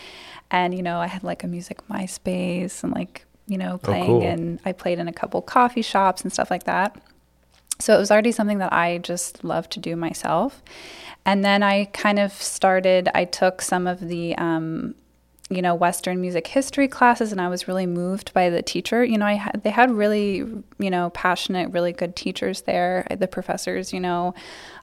And, 0.51 0.73
you 0.73 0.83
know, 0.83 0.99
I 0.99 1.07
had 1.07 1.23
like 1.23 1.43
a 1.43 1.47
music 1.47 1.87
MySpace 1.87 2.83
and 2.83 2.93
like, 2.93 3.25
you 3.47 3.57
know, 3.57 3.73
oh, 3.73 3.77
playing 3.79 4.03
oh, 4.03 4.19
cool. 4.19 4.27
and 4.27 4.59
I 4.65 4.71
played 4.71 4.99
in 4.99 5.07
a 5.07 5.13
couple 5.13 5.41
coffee 5.41 5.81
shops 5.81 6.21
and 6.21 6.31
stuff 6.31 6.51
like 6.51 6.63
that. 6.63 6.99
So 7.79 7.95
it 7.95 7.99
was 7.99 8.11
already 8.11 8.31
something 8.31 8.57
that 8.59 8.73
I 8.73 8.99
just 8.99 9.43
loved 9.43 9.71
to 9.71 9.79
do 9.79 9.95
myself. 9.95 10.63
And 11.25 11.43
then 11.43 11.61
I 11.61 11.85
kind 11.85 12.19
of 12.19 12.33
started, 12.33 13.09
I 13.13 13.25
took 13.25 13.61
some 13.61 13.85
of 13.85 13.99
the, 13.99 14.35
um, 14.37 14.95
you 15.49 15.61
know, 15.61 15.73
Western 15.75 16.19
music 16.19 16.47
history 16.47 16.87
classes, 16.87 17.31
and 17.31 17.39
I 17.39 17.47
was 17.47 17.67
really 17.67 17.85
moved 17.85 18.33
by 18.33 18.49
the 18.49 18.61
teacher. 18.61 19.03
You 19.03 19.17
know, 19.17 19.25
I 19.25 19.33
had, 19.33 19.61
they 19.63 19.69
had 19.69 19.91
really, 19.91 20.37
you 20.37 20.89
know, 20.89 21.09
passionate, 21.11 21.71
really 21.71 21.93
good 21.93 22.15
teachers 22.15 22.61
there, 22.61 23.07
the 23.09 23.27
professors, 23.27 23.93
you 23.93 23.99
know. 23.99 24.33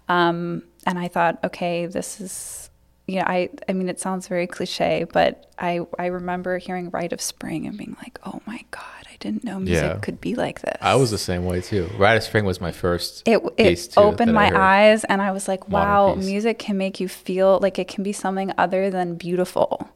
Um, 0.09 0.63
and 0.87 0.99
I 0.99 1.09
thought, 1.09 1.39
okay, 1.45 1.87
this 1.87 2.21
is, 2.21 2.71
you 3.07 3.17
know, 3.17 3.27
I, 3.27 3.51
I 3.69 3.75
mean, 3.75 3.91
it 3.91 4.01
sounds 4.01 4.27
very 4.29 4.47
cliche, 4.47 5.05
but 5.13 5.53
I, 5.59 5.81
I 5.99 6.07
remember 6.07 6.57
hearing 6.57 6.89
Rite 6.91 7.13
of 7.13 7.21
Spring 7.21 7.67
and 7.67 7.77
being 7.77 7.97
like, 8.03 8.19
oh 8.25 8.41
my 8.47 8.65
God, 8.71 8.83
I 9.05 9.17
didn't 9.21 9.45
know 9.45 9.61
music 9.61 9.85
yeah. 9.85 9.99
could 9.99 10.19
be 10.19 10.35
like 10.35 10.63
this. 10.63 10.79
I 10.81 10.95
was 10.95 11.11
the 11.11 11.19
same 11.19 11.45
way 11.45 11.61
too. 11.61 11.91
Rite 11.99 12.17
of 12.17 12.23
Spring 12.23 12.47
was 12.47 12.61
my 12.61 12.73
first. 12.73 13.23
It 13.27 13.43
it 13.59 13.93
opened 13.99 14.33
my 14.33 14.51
eyes, 14.55 15.05
and 15.05 15.21
I 15.21 15.31
was 15.31 15.47
like, 15.47 15.69
"Wow, 15.69 16.15
music 16.15 16.59
can 16.59 16.77
make 16.77 17.01
you 17.01 17.09
feel 17.09 17.59
like 17.61 17.79
it 17.79 17.89
can 17.89 18.03
be 18.03 18.13
something 18.13 18.53
other 18.59 18.91
than 18.91 19.15
beautiful, 19.15 19.89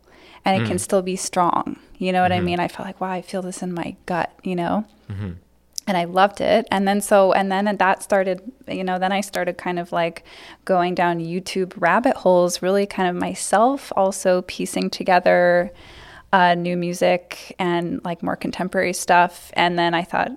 and 0.44 0.60
it 0.60 0.64
mm. 0.64 0.68
can 0.68 0.78
still 0.78 1.02
be 1.02 1.16
strong." 1.16 1.78
You 1.98 2.12
know 2.12 2.22
what 2.22 2.32
mm-hmm. 2.32 2.40
I 2.40 2.44
mean? 2.44 2.60
I 2.60 2.68
felt 2.68 2.86
like, 2.86 3.00
"Wow, 3.00 3.10
I 3.10 3.22
feel 3.22 3.42
this 3.42 3.62
in 3.62 3.72
my 3.72 3.96
gut," 4.06 4.32
you 4.42 4.56
know. 4.56 4.84
Mm-hmm. 5.10 5.32
And 5.86 5.96
I 5.96 6.04
loved 6.04 6.42
it. 6.42 6.68
And 6.70 6.86
then 6.86 7.00
so, 7.00 7.32
and 7.32 7.50
then 7.50 7.64
that 7.78 8.02
started, 8.02 8.42
you 8.68 8.84
know, 8.84 8.98
then 8.98 9.10
I 9.10 9.22
started 9.22 9.56
kind 9.56 9.78
of 9.78 9.90
like 9.90 10.22
going 10.66 10.94
down 10.94 11.18
YouTube 11.18 11.72
rabbit 11.78 12.14
holes, 12.14 12.60
really 12.60 12.84
kind 12.84 13.08
of 13.08 13.16
myself 13.16 13.90
also 13.96 14.42
piecing 14.42 14.90
together 14.90 15.72
uh, 16.32 16.54
new 16.54 16.76
music 16.76 17.56
and 17.58 18.04
like 18.04 18.22
more 18.22 18.36
contemporary 18.36 18.92
stuff. 18.92 19.50
And 19.54 19.78
then 19.78 19.94
I 19.94 20.02
thought 20.02 20.30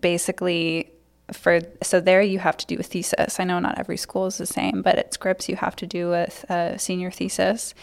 basically 0.00 0.91
for 1.32 1.60
so 1.82 2.00
there 2.00 2.22
you 2.22 2.38
have 2.38 2.56
to 2.58 2.66
do 2.66 2.76
a 2.78 2.82
thesis. 2.82 3.40
I 3.40 3.44
know 3.44 3.58
not 3.58 3.78
every 3.78 3.96
school 3.96 4.26
is 4.26 4.38
the 4.38 4.46
same, 4.46 4.82
but 4.82 4.96
at 4.96 5.14
Scripps 5.14 5.48
you 5.48 5.56
have 5.56 5.76
to 5.76 5.86
do 5.86 6.12
a, 6.12 6.28
a 6.48 6.78
senior 6.78 7.10
thesis. 7.10 7.74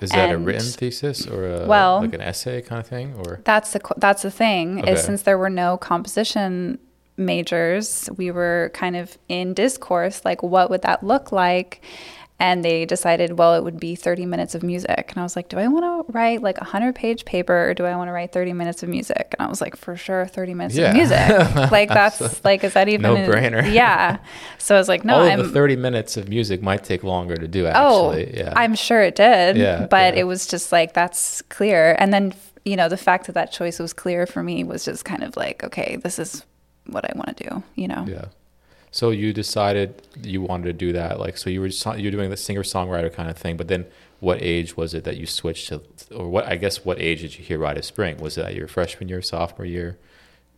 Is 0.00 0.10
that 0.10 0.30
a 0.30 0.38
written 0.38 0.68
thesis 0.68 1.26
or 1.26 1.46
a, 1.46 1.66
well, 1.66 2.00
like 2.00 2.14
an 2.14 2.20
essay 2.20 2.62
kind 2.62 2.80
of 2.80 2.86
thing, 2.86 3.14
or 3.14 3.40
that's 3.44 3.72
the 3.72 3.80
that's 3.96 4.22
the 4.22 4.30
thing 4.30 4.80
okay. 4.80 4.92
is 4.92 5.02
since 5.02 5.22
there 5.22 5.38
were 5.38 5.50
no 5.50 5.76
composition 5.76 6.78
majors, 7.16 8.10
we 8.16 8.30
were 8.30 8.70
kind 8.74 8.96
of 8.96 9.16
in 9.28 9.54
discourse 9.54 10.24
like 10.24 10.42
what 10.42 10.70
would 10.70 10.82
that 10.82 11.02
look 11.02 11.32
like, 11.32 11.82
and 12.38 12.64
they 12.64 12.84
decided 12.84 13.38
well 13.38 13.54
it 13.54 13.64
would 13.64 13.80
be 13.80 13.94
30 13.94 14.26
minutes 14.26 14.54
of 14.54 14.62
music. 14.62 15.06
And 15.08 15.18
i 15.18 15.22
was 15.22 15.36
like 15.36 15.48
do 15.48 15.58
i 15.58 15.66
want 15.68 15.84
to 15.84 16.12
write 16.12 16.42
like 16.42 16.58
a 16.58 16.64
100 16.64 16.94
page 16.94 17.24
paper 17.24 17.70
or 17.70 17.74
do 17.74 17.84
i 17.84 17.96
want 17.96 18.08
to 18.08 18.12
write 18.12 18.32
30 18.32 18.52
minutes 18.52 18.82
of 18.82 18.88
music? 18.88 19.34
And 19.38 19.46
i 19.46 19.50
was 19.50 19.60
like 19.60 19.76
for 19.76 19.96
sure 19.96 20.26
30 20.26 20.54
minutes 20.54 20.76
yeah. 20.76 20.90
of 20.90 20.94
music. 20.94 21.70
Like 21.76 21.88
that's 21.88 22.44
like 22.44 22.62
is 22.64 22.74
that 22.74 22.88
even 22.88 23.02
no 23.02 23.16
brainer 23.16 23.72
yeah. 23.72 24.18
So 24.58 24.74
i 24.74 24.78
was 24.78 24.88
like 24.88 25.04
no 25.04 25.16
all 25.16 25.22
I'm, 25.22 25.38
the 25.38 25.48
30 25.48 25.76
minutes 25.76 26.16
of 26.16 26.28
music 26.28 26.62
might 26.62 26.84
take 26.84 27.02
longer 27.02 27.36
to 27.36 27.48
do 27.48 27.66
oh, 27.66 28.12
actually. 28.12 28.40
Oh, 28.40 28.44
yeah. 28.44 28.52
I'm 28.56 28.74
sure 28.74 29.02
it 29.02 29.14
did. 29.14 29.56
Yeah 29.56 29.86
but 29.86 30.14
yeah. 30.14 30.20
it 30.20 30.24
was 30.24 30.46
just 30.46 30.72
like 30.72 30.92
that's 30.92 31.42
clear. 31.42 31.96
And 31.98 32.12
then 32.12 32.34
you 32.64 32.76
know 32.76 32.88
the 32.88 32.96
fact 32.96 33.26
that 33.26 33.32
that 33.32 33.52
choice 33.52 33.78
was 33.78 33.92
clear 33.92 34.26
for 34.26 34.42
me 34.42 34.64
was 34.64 34.84
just 34.84 35.04
kind 35.04 35.22
of 35.22 35.36
like 35.36 35.62
okay 35.62 35.96
this 36.02 36.18
is 36.18 36.44
what 36.86 37.04
i 37.04 37.12
want 37.16 37.36
to 37.36 37.48
do 37.48 37.62
you 37.76 37.88
know? 37.88 38.04
Yeah 38.08 38.26
So 38.96 39.10
you 39.10 39.34
decided 39.34 40.00
you 40.22 40.40
wanted 40.40 40.64
to 40.64 40.72
do 40.72 40.90
that, 40.94 41.20
like 41.20 41.36
so 41.36 41.50
you 41.50 41.60
were 41.60 41.66
you're 41.98 42.10
doing 42.10 42.30
the 42.30 42.36
singer 42.36 42.62
songwriter 42.62 43.12
kind 43.12 43.28
of 43.28 43.36
thing. 43.36 43.58
But 43.58 43.68
then, 43.68 43.84
what 44.20 44.40
age 44.40 44.74
was 44.74 44.94
it 44.94 45.04
that 45.04 45.18
you 45.18 45.26
switched 45.26 45.68
to, 45.68 45.82
or 46.14 46.30
what? 46.30 46.46
I 46.46 46.56
guess 46.56 46.82
what 46.82 46.98
age 46.98 47.20
did 47.20 47.38
you 47.38 47.44
hear 47.44 47.58
Rite 47.58 47.76
of 47.76 47.84
Spring? 47.84 48.16
Was 48.16 48.36
that 48.36 48.54
your 48.54 48.66
freshman 48.66 49.10
year, 49.10 49.20
sophomore 49.20 49.66
year? 49.66 49.98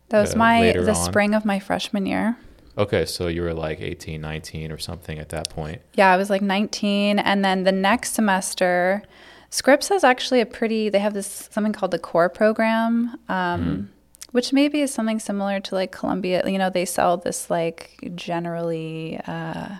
That 0.07 0.21
was 0.21 0.35
uh, 0.35 0.37
my 0.37 0.71
the 0.71 0.87
on? 0.87 0.95
spring 0.95 1.35
of 1.35 1.43
my 1.43 1.59
freshman 1.59 2.05
year. 2.05 2.37
Okay, 2.77 3.05
so 3.05 3.27
you 3.27 3.41
were 3.41 3.53
like 3.53 3.81
18, 3.81 4.21
19 4.21 4.71
or 4.71 4.77
something 4.77 5.19
at 5.19 5.27
that 5.29 5.49
point. 5.49 5.81
Yeah, 5.95 6.13
I 6.13 6.15
was 6.15 6.29
like 6.29 6.41
19 6.41 7.19
and 7.19 7.43
then 7.43 7.65
the 7.65 7.73
next 7.73 8.13
semester 8.13 9.03
Scripps 9.49 9.89
has 9.89 10.05
actually 10.05 10.39
a 10.39 10.45
pretty 10.45 10.87
they 10.87 10.99
have 10.99 11.13
this 11.13 11.49
something 11.51 11.73
called 11.73 11.91
the 11.91 11.99
core 11.99 12.29
program. 12.29 13.19
Um, 13.27 13.61
mm-hmm. 13.61 13.83
Which 14.31 14.53
maybe 14.53 14.81
is 14.81 14.93
something 14.93 15.19
similar 15.19 15.59
to 15.59 15.75
like 15.75 15.91
Columbia. 15.91 16.43
You 16.45 16.57
know, 16.57 16.69
they 16.69 16.85
sell 16.85 17.17
this 17.17 17.49
like 17.49 18.11
generally 18.15 19.19
uh, 19.25 19.77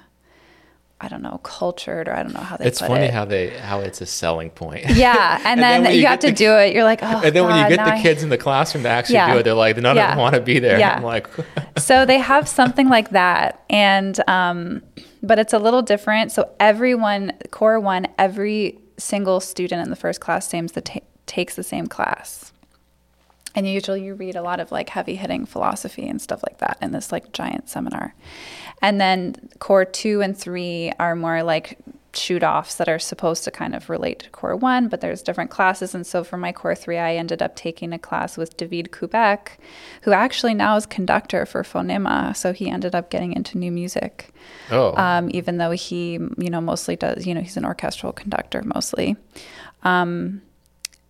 I 1.02 1.08
don't 1.08 1.22
know, 1.22 1.40
cultured 1.44 2.10
or 2.10 2.14
I 2.14 2.24
don't 2.24 2.34
know 2.34 2.42
how 2.42 2.58
they. 2.58 2.66
It's 2.66 2.82
funny 2.82 3.06
it. 3.06 3.14
how 3.14 3.24
they 3.24 3.50
how 3.50 3.80
it's 3.80 4.02
a 4.02 4.06
selling 4.06 4.50
point. 4.50 4.86
Yeah, 4.90 5.38
and, 5.38 5.46
and 5.46 5.62
then, 5.62 5.84
then 5.84 5.94
you, 5.94 6.02
you 6.02 6.08
have 6.08 6.20
to 6.20 6.32
do 6.32 6.52
it. 6.58 6.74
You're 6.74 6.84
like, 6.84 7.00
oh. 7.02 7.06
And 7.24 7.34
then 7.34 7.44
God, 7.44 7.48
when 7.48 7.72
you 7.72 7.78
get 7.78 7.86
the 7.86 7.94
I... 7.94 8.02
kids 8.02 8.22
in 8.22 8.30
the 8.30 8.38
classroom 8.38 8.84
to 8.84 8.90
actually 8.90 9.16
yeah. 9.16 9.32
do 9.32 9.40
it, 9.40 9.44
they're 9.44 9.54
like, 9.54 9.78
none 9.78 9.96
yeah. 9.96 10.10
of 10.10 10.10
them 10.12 10.20
want 10.20 10.36
to 10.36 10.42
be 10.42 10.60
there. 10.60 10.78
Yeah. 10.78 10.98
I'm 10.98 11.04
like, 11.04 11.28
so 11.78 12.06
they 12.06 12.18
have 12.18 12.50
something 12.50 12.90
like 12.90 13.12
that, 13.12 13.64
and 13.70 14.20
um, 14.28 14.82
but 15.24 15.40
it's 15.40 15.54
a 15.54 15.60
little 15.60 15.82
different. 15.82 16.34
So 16.34 16.50
everyone, 16.60 17.32
core 17.52 17.80
one, 17.80 18.08
every 18.18 18.78
single 18.98 19.40
student 19.40 19.82
in 19.82 19.90
the 19.90 19.96
first 19.96 20.20
class 20.20 20.50
seems 20.50 20.74
to 20.74 20.82
t- 20.82 21.04
takes 21.28 21.56
the 21.56 21.64
same 21.64 21.88
class. 21.88 22.52
And 23.56 23.68
usually 23.68 24.04
you 24.04 24.14
read 24.14 24.36
a 24.36 24.42
lot 24.42 24.60
of 24.60 24.72
like 24.72 24.90
heavy 24.90 25.16
hitting 25.16 25.46
philosophy 25.46 26.08
and 26.08 26.22
stuff 26.22 26.44
like 26.48 26.60
that 26.60 26.78
in 26.82 26.92
this 26.92 27.12
like 27.12 27.32
giant 27.32 27.70
seminar. 27.70 28.14
And 28.82 29.02
then 29.02 29.36
core 29.60 29.86
two 29.86 30.22
and 30.22 30.38
three 30.38 30.92
are 31.00 31.16
more 31.16 31.44
like 31.44 31.78
shoot 32.14 32.44
offs 32.44 32.76
that 32.76 32.90
are 32.90 33.00
supposed 33.00 33.44
to 33.44 33.52
kind 33.52 33.76
of 33.76 33.90
relate 33.90 34.20
to 34.20 34.30
core 34.32 34.56
one, 34.56 34.88
but 34.88 35.02
there's 35.02 35.22
different 35.22 35.52
classes. 35.52 35.94
And 35.94 36.06
so 36.06 36.24
for 36.24 36.38
my 36.38 36.52
core 36.52 36.76
three, 36.76 36.98
I 36.98 37.16
ended 37.16 37.42
up 37.42 37.56
taking 37.56 37.94
a 37.94 38.00
class 38.00 38.38
with 38.38 38.58
David 38.58 38.92
Kubek, 38.92 39.58
who 40.02 40.12
actually 40.12 40.54
now 40.54 40.76
is 40.76 40.86
conductor 40.86 41.46
for 41.46 41.64
Phonema. 41.64 42.36
So 42.36 42.52
he 42.52 42.70
ended 42.70 42.96
up 42.96 43.10
getting 43.10 43.34
into 43.34 43.58
new 43.58 43.72
music. 43.72 44.34
Oh. 44.72 44.96
Um, 44.96 45.30
even 45.32 45.58
though 45.58 45.72
he, 45.72 46.14
you 46.14 46.50
know, 46.50 46.62
mostly 46.62 46.96
does, 46.96 47.28
you 47.28 47.34
know, 47.34 47.42
he's 47.42 47.58
an 47.58 47.66
orchestral 47.66 48.12
conductor 48.12 48.64
mostly. 48.64 49.16
Um, 49.84 50.42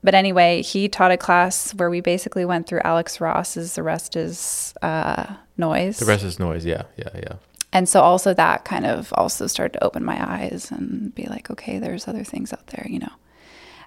but 0.04 0.16
anyway, 0.16 0.62
he 0.62 0.88
taught 0.88 1.12
a 1.12 1.18
class 1.18 1.74
where 1.74 1.90
we 1.90 2.02
basically 2.02 2.46
went 2.46 2.68
through 2.68 2.82
Alex 2.84 3.20
Ross's 3.20 3.76
The 3.76 3.84
Rest 3.84 4.16
is 4.16 4.74
uh, 4.82 5.36
Noise. 5.58 6.00
The 6.00 6.06
Rest 6.06 6.24
is 6.24 6.40
Noise, 6.40 6.66
yeah, 6.66 6.84
yeah, 6.98 7.10
yeah. 7.14 7.34
And 7.72 7.88
so 7.88 8.02
also 8.02 8.34
that 8.34 8.66
kind 8.66 8.86
of 8.86 9.14
also 9.14 9.46
started 9.48 9.74
to 9.74 9.84
open 9.84 10.04
my 10.04 10.18
eyes 10.20 10.72
and 10.72 11.14
be 11.14 11.26
like 11.26 11.52
okay 11.52 11.78
there's 11.78 12.08
other 12.08 12.24
things 12.24 12.52
out 12.52 12.66
there 12.68 12.88
you 12.90 13.00
know. 13.00 13.12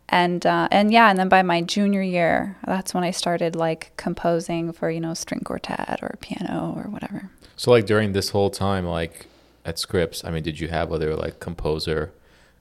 And 0.08 0.44
uh, 0.46 0.68
and 0.70 0.92
yeah 0.92 1.10
and 1.10 1.18
then 1.18 1.28
by 1.28 1.42
my 1.42 1.62
junior 1.62 2.02
year 2.02 2.56
that's 2.64 2.94
when 2.94 3.02
i 3.02 3.10
started 3.10 3.56
like 3.56 3.92
composing 3.96 4.72
for 4.72 4.90
you 4.90 5.00
know 5.00 5.14
string 5.14 5.40
quartet 5.40 5.98
or 6.02 6.16
piano 6.20 6.74
or 6.76 6.90
whatever. 6.90 7.30
So 7.56 7.70
like 7.70 7.86
during 7.86 8.12
this 8.12 8.30
whole 8.30 8.50
time 8.50 8.86
like 8.86 9.26
at 9.64 9.78
scripps 9.78 10.24
i 10.24 10.30
mean 10.30 10.42
did 10.42 10.58
you 10.58 10.68
have 10.68 10.92
other 10.92 11.14
like 11.14 11.38
composer 11.38 12.12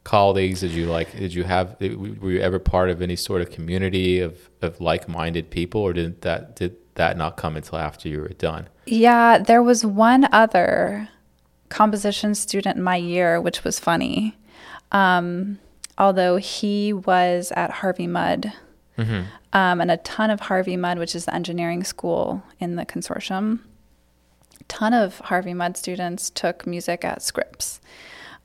colleagues 0.03 0.61
did 0.61 0.71
you 0.71 0.87
like 0.87 1.15
did 1.15 1.33
you 1.33 1.43
have 1.43 1.79
were 1.79 2.31
you 2.31 2.39
ever 2.39 2.57
part 2.57 2.89
of 2.89 3.01
any 3.01 3.15
sort 3.15 3.41
of 3.41 3.51
community 3.51 4.19
of 4.19 4.49
of 4.61 4.81
like-minded 4.81 5.49
people 5.49 5.81
or 5.81 5.93
did 5.93 6.21
that 6.21 6.55
did 6.55 6.75
that 6.95 7.17
not 7.17 7.37
come 7.37 7.55
until 7.55 7.77
after 7.77 8.09
you 8.09 8.19
were 8.19 8.29
done 8.29 8.67
yeah, 8.85 9.37
there 9.37 9.61
was 9.61 9.85
one 9.85 10.27
other 10.33 11.07
composition 11.69 12.35
student 12.35 12.77
in 12.77 12.83
my 12.83 12.95
year, 12.95 13.39
which 13.39 13.63
was 13.63 13.79
funny. 13.79 14.37
Um, 14.91 15.59
although 15.97 16.37
he 16.37 16.91
was 16.91 17.51
at 17.55 17.69
Harvey 17.71 18.07
Mudd, 18.07 18.51
mm-hmm. 18.97 19.21
um, 19.53 19.81
and 19.81 19.91
a 19.91 19.97
ton 19.97 20.29
of 20.29 20.41
Harvey 20.41 20.75
Mudd, 20.75 20.99
which 20.99 21.15
is 21.15 21.25
the 21.25 21.33
engineering 21.33 21.83
school 21.83 22.43
in 22.59 22.75
the 22.75 22.85
consortium. 22.85 23.59
A 24.59 24.63
ton 24.65 24.93
of 24.93 25.19
Harvey 25.19 25.53
Mudd 25.53 25.77
students 25.77 26.29
took 26.29 26.65
music 26.65 27.05
at 27.05 27.21
Scripps. 27.21 27.79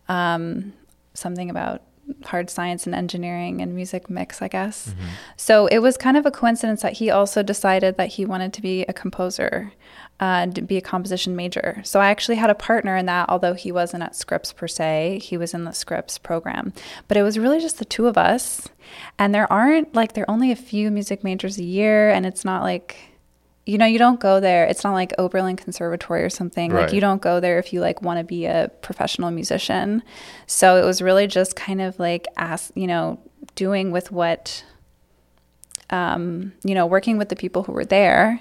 Um, 0.09 0.75
something 1.17 1.51
about 1.51 1.83
hard 2.25 2.49
science 2.49 2.87
and 2.87 2.95
engineering 2.95 3.61
and 3.61 3.75
music 3.75 4.09
mix, 4.09 4.41
I 4.41 4.49
guess. 4.49 4.89
Mm-hmm. 4.89 5.07
So 5.37 5.67
it 5.67 5.79
was 5.79 5.97
kind 5.97 6.17
of 6.17 6.25
a 6.25 6.31
coincidence 6.31 6.83
that 6.83 6.95
he 6.95 7.11
also 7.11 7.43
decided 7.43 7.97
that 7.97 8.11
he 8.11 8.25
wanted 8.25 8.53
to 8.53 8.63
be 8.63 8.83
a 8.83 8.93
composer 8.93 9.73
uh, 10.21 10.47
to 10.47 10.63
be 10.63 10.77
a 10.77 10.81
composition 10.81 11.35
major. 11.35 11.81
So 11.85 12.01
I 12.01 12.09
actually 12.11 12.37
had 12.37 12.49
a 12.49 12.55
partner 12.55 12.97
in 12.97 13.07
that, 13.07 13.29
although 13.29 13.55
he 13.55 13.73
wasn't 13.73 14.05
at 14.05 14.15
Scripps 14.15 14.53
per 14.53 14.69
se. 14.69 15.21
He 15.23 15.37
was 15.37 15.53
in 15.53 15.65
the 15.65 15.73
Scripps 15.73 16.17
program. 16.17 16.73
But 17.09 17.17
it 17.17 17.23
was 17.23 17.39
really 17.39 17.61
just 17.61 17.79
the 17.79 17.85
two 17.85 18.07
of 18.07 18.17
us. 18.17 18.69
And 19.19 19.35
there 19.35 19.53
aren't, 19.53 19.95
like, 19.95 20.13
there 20.13 20.25
are 20.25 20.31
only 20.31 20.53
a 20.53 20.57
few 20.57 20.91
music 20.91 21.25
majors 21.25 21.59
a 21.59 21.65
year, 21.65 22.11
and 22.11 22.25
it's 22.25 22.45
not 22.45 22.63
like, 22.63 22.97
you 23.67 23.79
know, 23.79 23.85
you 23.85 23.99
don't 23.99 24.21
go 24.21 24.39
there. 24.39 24.65
It's 24.65 24.85
not 24.85 24.93
like 24.93 25.13
Oberlin 25.19 25.57
Conservatory 25.57 26.23
or 26.23 26.31
something. 26.31 26.73
Right. 26.73 26.83
Like, 26.85 26.93
you 26.93 27.01
don't 27.01 27.21
go 27.21 27.41
there 27.41 27.59
if 27.59 27.73
you, 27.73 27.81
like, 27.81 28.01
want 28.01 28.19
to 28.19 28.25
be 28.25 28.47
a 28.47 28.71
professional 28.81 29.33
musician. 29.33 30.05
So 30.47 30.77
it 30.77 30.85
was 30.85 31.03
really 31.03 31.27
just 31.27 31.57
kind 31.57 31.81
of 31.81 31.99
like, 31.99 32.27
ask, 32.37 32.71
you 32.77 32.87
know, 32.87 33.19
doing 33.57 33.91
with 33.91 34.13
what, 34.13 34.65
um, 35.91 36.53
you 36.63 36.75
know, 36.75 36.87
working 36.87 37.19
with 37.19 37.29
the 37.29 37.37
people 37.37 37.65
who 37.65 37.73
were 37.73 37.85
there. 37.85 38.41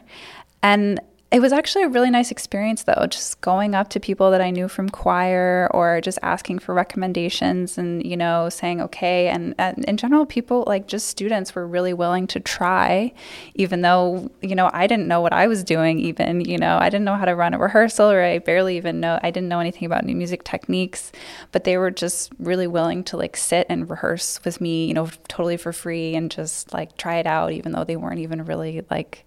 And 0.62 1.00
it 1.32 1.42
was 1.42 1.52
actually 1.52 1.84
a 1.84 1.90
really 1.90 2.12
nice 2.12 2.30
experience, 2.30 2.84
though, 2.84 3.08
just 3.10 3.42
going 3.42 3.74
up 3.74 3.90
to 3.90 4.00
people 4.00 4.30
that 4.30 4.42
I 4.42 4.52
knew 4.52 4.68
from 4.68 4.90
choir 4.90 5.68
or 5.74 6.00
just 6.00 6.20
asking 6.22 6.60
for 6.60 6.74
recommendations 6.74 7.80
and, 7.80 8.06
you 8.06 8.16
know, 8.16 8.48
saying, 8.50 8.80
okay. 8.82 9.28
And, 9.28 9.56
and, 9.58 9.84
in 9.86 9.98
general, 9.98 10.28
people, 10.28 10.64
like 10.68 10.88
just 10.88 11.08
students, 11.08 11.56
were 11.56 11.68
really 11.68 11.94
willing 11.94 12.28
to 12.28 12.40
try, 12.40 13.12
even 13.56 13.82
though, 13.82 14.30
you 14.42 14.54
know, 14.54 14.70
I 14.72 14.86
didn't 14.86 15.08
know 15.08 15.20
what 15.20 15.34
I 15.34 15.48
was 15.48 15.64
doing, 15.64 16.00
even, 16.00 16.42
you 16.42 16.60
know, 16.60 16.78
I 16.80 16.90
didn't 16.90 17.06
know 17.06 17.16
how 17.16 17.26
to 17.26 17.36
run 17.36 17.56
a 17.56 17.60
rehearsal 17.60 18.12
or 18.12 18.22
I 18.22 18.38
barely 18.38 18.78
even 18.78 19.00
know, 19.00 19.20
I 19.24 19.32
didn't 19.32 19.50
know 19.50 19.60
anything 19.60 19.88
about 19.88 20.06
new 20.06 20.16
music 20.16 20.44
techniques, 20.44 21.12
but 21.52 21.64
they 21.64 21.78
were 21.78 21.92
just 21.92 22.32
really 22.38 22.68
willing 22.68 23.04
to 23.06 23.18
like 23.18 23.36
sit 23.36 23.66
and 23.68 23.90
rehearse 23.90 24.40
with 24.46 24.62
me, 24.62 24.86
you 24.86 24.94
know, 24.94 25.10
totally 25.28 25.58
for 25.58 25.74
free 25.74 26.16
and 26.16 26.30
just 26.30 26.72
like 26.72 26.98
try 26.98 27.18
it 27.18 27.26
out, 27.26 27.52
even 27.52 27.72
though 27.72 27.84
they 27.84 27.96
weren't 27.96 28.20
even 28.20 28.46
really 28.46 28.86
like, 28.92 29.26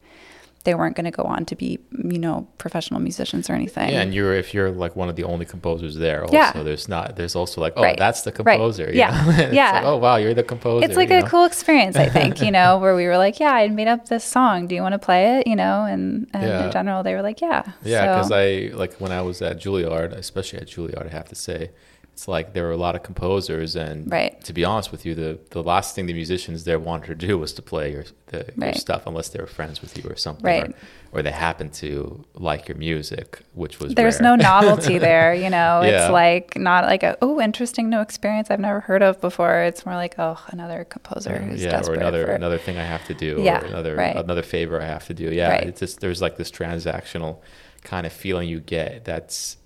they 0.65 0.75
weren't 0.75 0.97
going 0.97 1.05
to 1.05 1.11
go 1.11 1.23
on 1.23 1.45
to 1.47 1.57
be, 1.57 1.79
you 1.93 2.19
know, 2.19 2.47
professional 2.59 3.01
musicians 3.01 3.49
or 3.49 3.55
anything. 3.55 3.91
Yeah, 3.91 4.03
and 4.03 4.13
you're 4.13 4.35
if 4.35 4.53
you're 4.53 4.71
like 4.71 4.97
one 4.97 5.09
of 5.09 5.17
the 5.17 5.25
only 5.25 5.47
composers 5.47 5.97
there, 5.97 6.23
also 6.23 6.35
yeah. 6.35 6.53
there's 6.63 6.89
not 6.89 7.17
there's 7.17 7.37
also 7.37 7.61
like, 7.61 7.75
oh, 7.77 7.83
right. 7.83 7.99
that's 7.99 8.23
the 8.23 8.33
composer. 8.33 8.87
Right. 8.87 8.95
Yeah, 8.95 9.51
yeah. 9.53 9.73
Like, 9.73 9.85
oh 9.85 9.97
wow, 9.97 10.17
you're 10.17 10.35
the 10.35 10.43
composer. 10.43 10.85
It's 10.85 10.97
like 10.97 11.11
a 11.11 11.21
know? 11.21 11.27
cool 11.27 11.45
experience, 11.45 11.97
I 11.97 12.09
think. 12.09 12.43
You 12.43 12.51
know, 12.59 12.79
where 12.79 12.95
we 12.95 13.07
were 13.07 13.17
like, 13.17 13.41
yeah, 13.41 13.53
I 13.53 13.69
made 13.69 13.89
up 13.89 14.09
this 14.09 14.25
song. 14.25 14.67
Do 14.67 14.75
you 14.75 14.83
want 14.83 14.93
to 14.93 14.99
play 14.99 15.39
it? 15.39 15.47
You 15.47 15.57
know, 15.57 15.85
and, 15.85 16.29
and 16.35 16.43
yeah. 16.43 16.67
in 16.67 16.73
general, 16.73 17.03
they 17.03 17.15
were 17.15 17.23
like, 17.23 17.41
yeah. 17.41 17.63
Yeah, 17.83 18.17
because 18.17 18.29
so. 18.29 18.37
I 18.37 18.71
like 18.75 18.95
when 18.95 19.13
I 19.13 19.23
was 19.23 19.41
at 19.41 19.59
Juilliard, 19.59 20.13
especially 20.13 20.59
at 20.59 20.69
Juilliard, 20.69 21.07
I 21.07 21.11
have 21.11 21.29
to 21.29 21.35
say 21.35 21.71
it's 22.19 22.27
like 22.27 22.53
there 22.53 22.65
were 22.65 22.73
a 22.73 22.77
lot 22.77 22.97
of 22.97 23.05
composers 23.05 23.77
and 23.77 24.11
right. 24.11 24.43
to 24.43 24.53
be 24.53 24.65
honest 24.65 24.91
with 24.91 25.07
you 25.07 25.15
the 25.15 25.39
the 25.51 25.63
last 25.63 25.95
thing 25.95 26.07
the 26.07 26.13
musicians 26.13 26.65
there 26.65 26.77
wanted 26.77 27.07
to 27.07 27.15
do 27.15 27.39
was 27.39 27.53
to 27.53 27.63
play 27.63 27.93
your, 27.93 28.05
the, 28.27 28.39
right. 28.57 28.67
your 28.67 28.75
stuff 28.75 29.07
unless 29.07 29.29
they 29.29 29.39
were 29.39 29.47
friends 29.47 29.81
with 29.81 29.97
you 29.97 30.03
or 30.11 30.17
something 30.17 30.45
right. 30.45 30.71
or, 31.13 31.21
or 31.21 31.23
they 31.23 31.31
happened 31.31 31.73
to 31.73 32.25
like 32.35 32.67
your 32.67 32.77
music 32.77 33.39
which 33.55 33.79
was 33.79 33.95
there's 33.95 34.21
rare. 34.21 34.37
no 34.37 34.43
novelty 34.51 34.99
there 34.99 35.33
you 35.33 35.49
know 35.49 35.81
yeah. 35.81 36.07
it's 36.07 36.11
like 36.11 36.59
not 36.59 36.87
like 36.87 37.05
a 37.05 37.17
oh 37.23 37.41
interesting 37.41 37.89
new 37.89 38.01
experience 38.01 38.51
i've 38.51 38.59
never 38.59 38.81
heard 38.81 39.01
of 39.01 39.21
before 39.21 39.61
it's 39.61 39.87
more 39.87 39.95
like 39.95 40.19
oh 40.19 40.37
another 40.49 40.83
composer 40.91 41.39
who's 41.39 41.63
yeah 41.63 41.81
or 41.87 41.95
another 41.95 42.27
for... 42.27 42.33
another 42.33 42.59
thing 42.59 42.79
i 42.79 42.85
have 42.85 43.07
to 43.07 43.15
do 43.15 43.41
yeah, 43.45 43.63
or 43.63 43.67
another 43.67 43.97
another 43.97 44.43
favor 44.43 44.83
i 44.83 44.85
have 44.85 45.07
to 45.07 45.15
do 45.15 45.31
yeah 45.31 45.55
it's 45.55 45.79
just 45.79 46.01
there's 46.01 46.21
like 46.21 46.37
this 46.37 46.51
transactional 46.51 47.39
kind 47.85 48.09
of 48.09 48.13
feeling 48.13 48.49
you 48.49 48.59
get 48.59 49.05
that's 49.05 49.57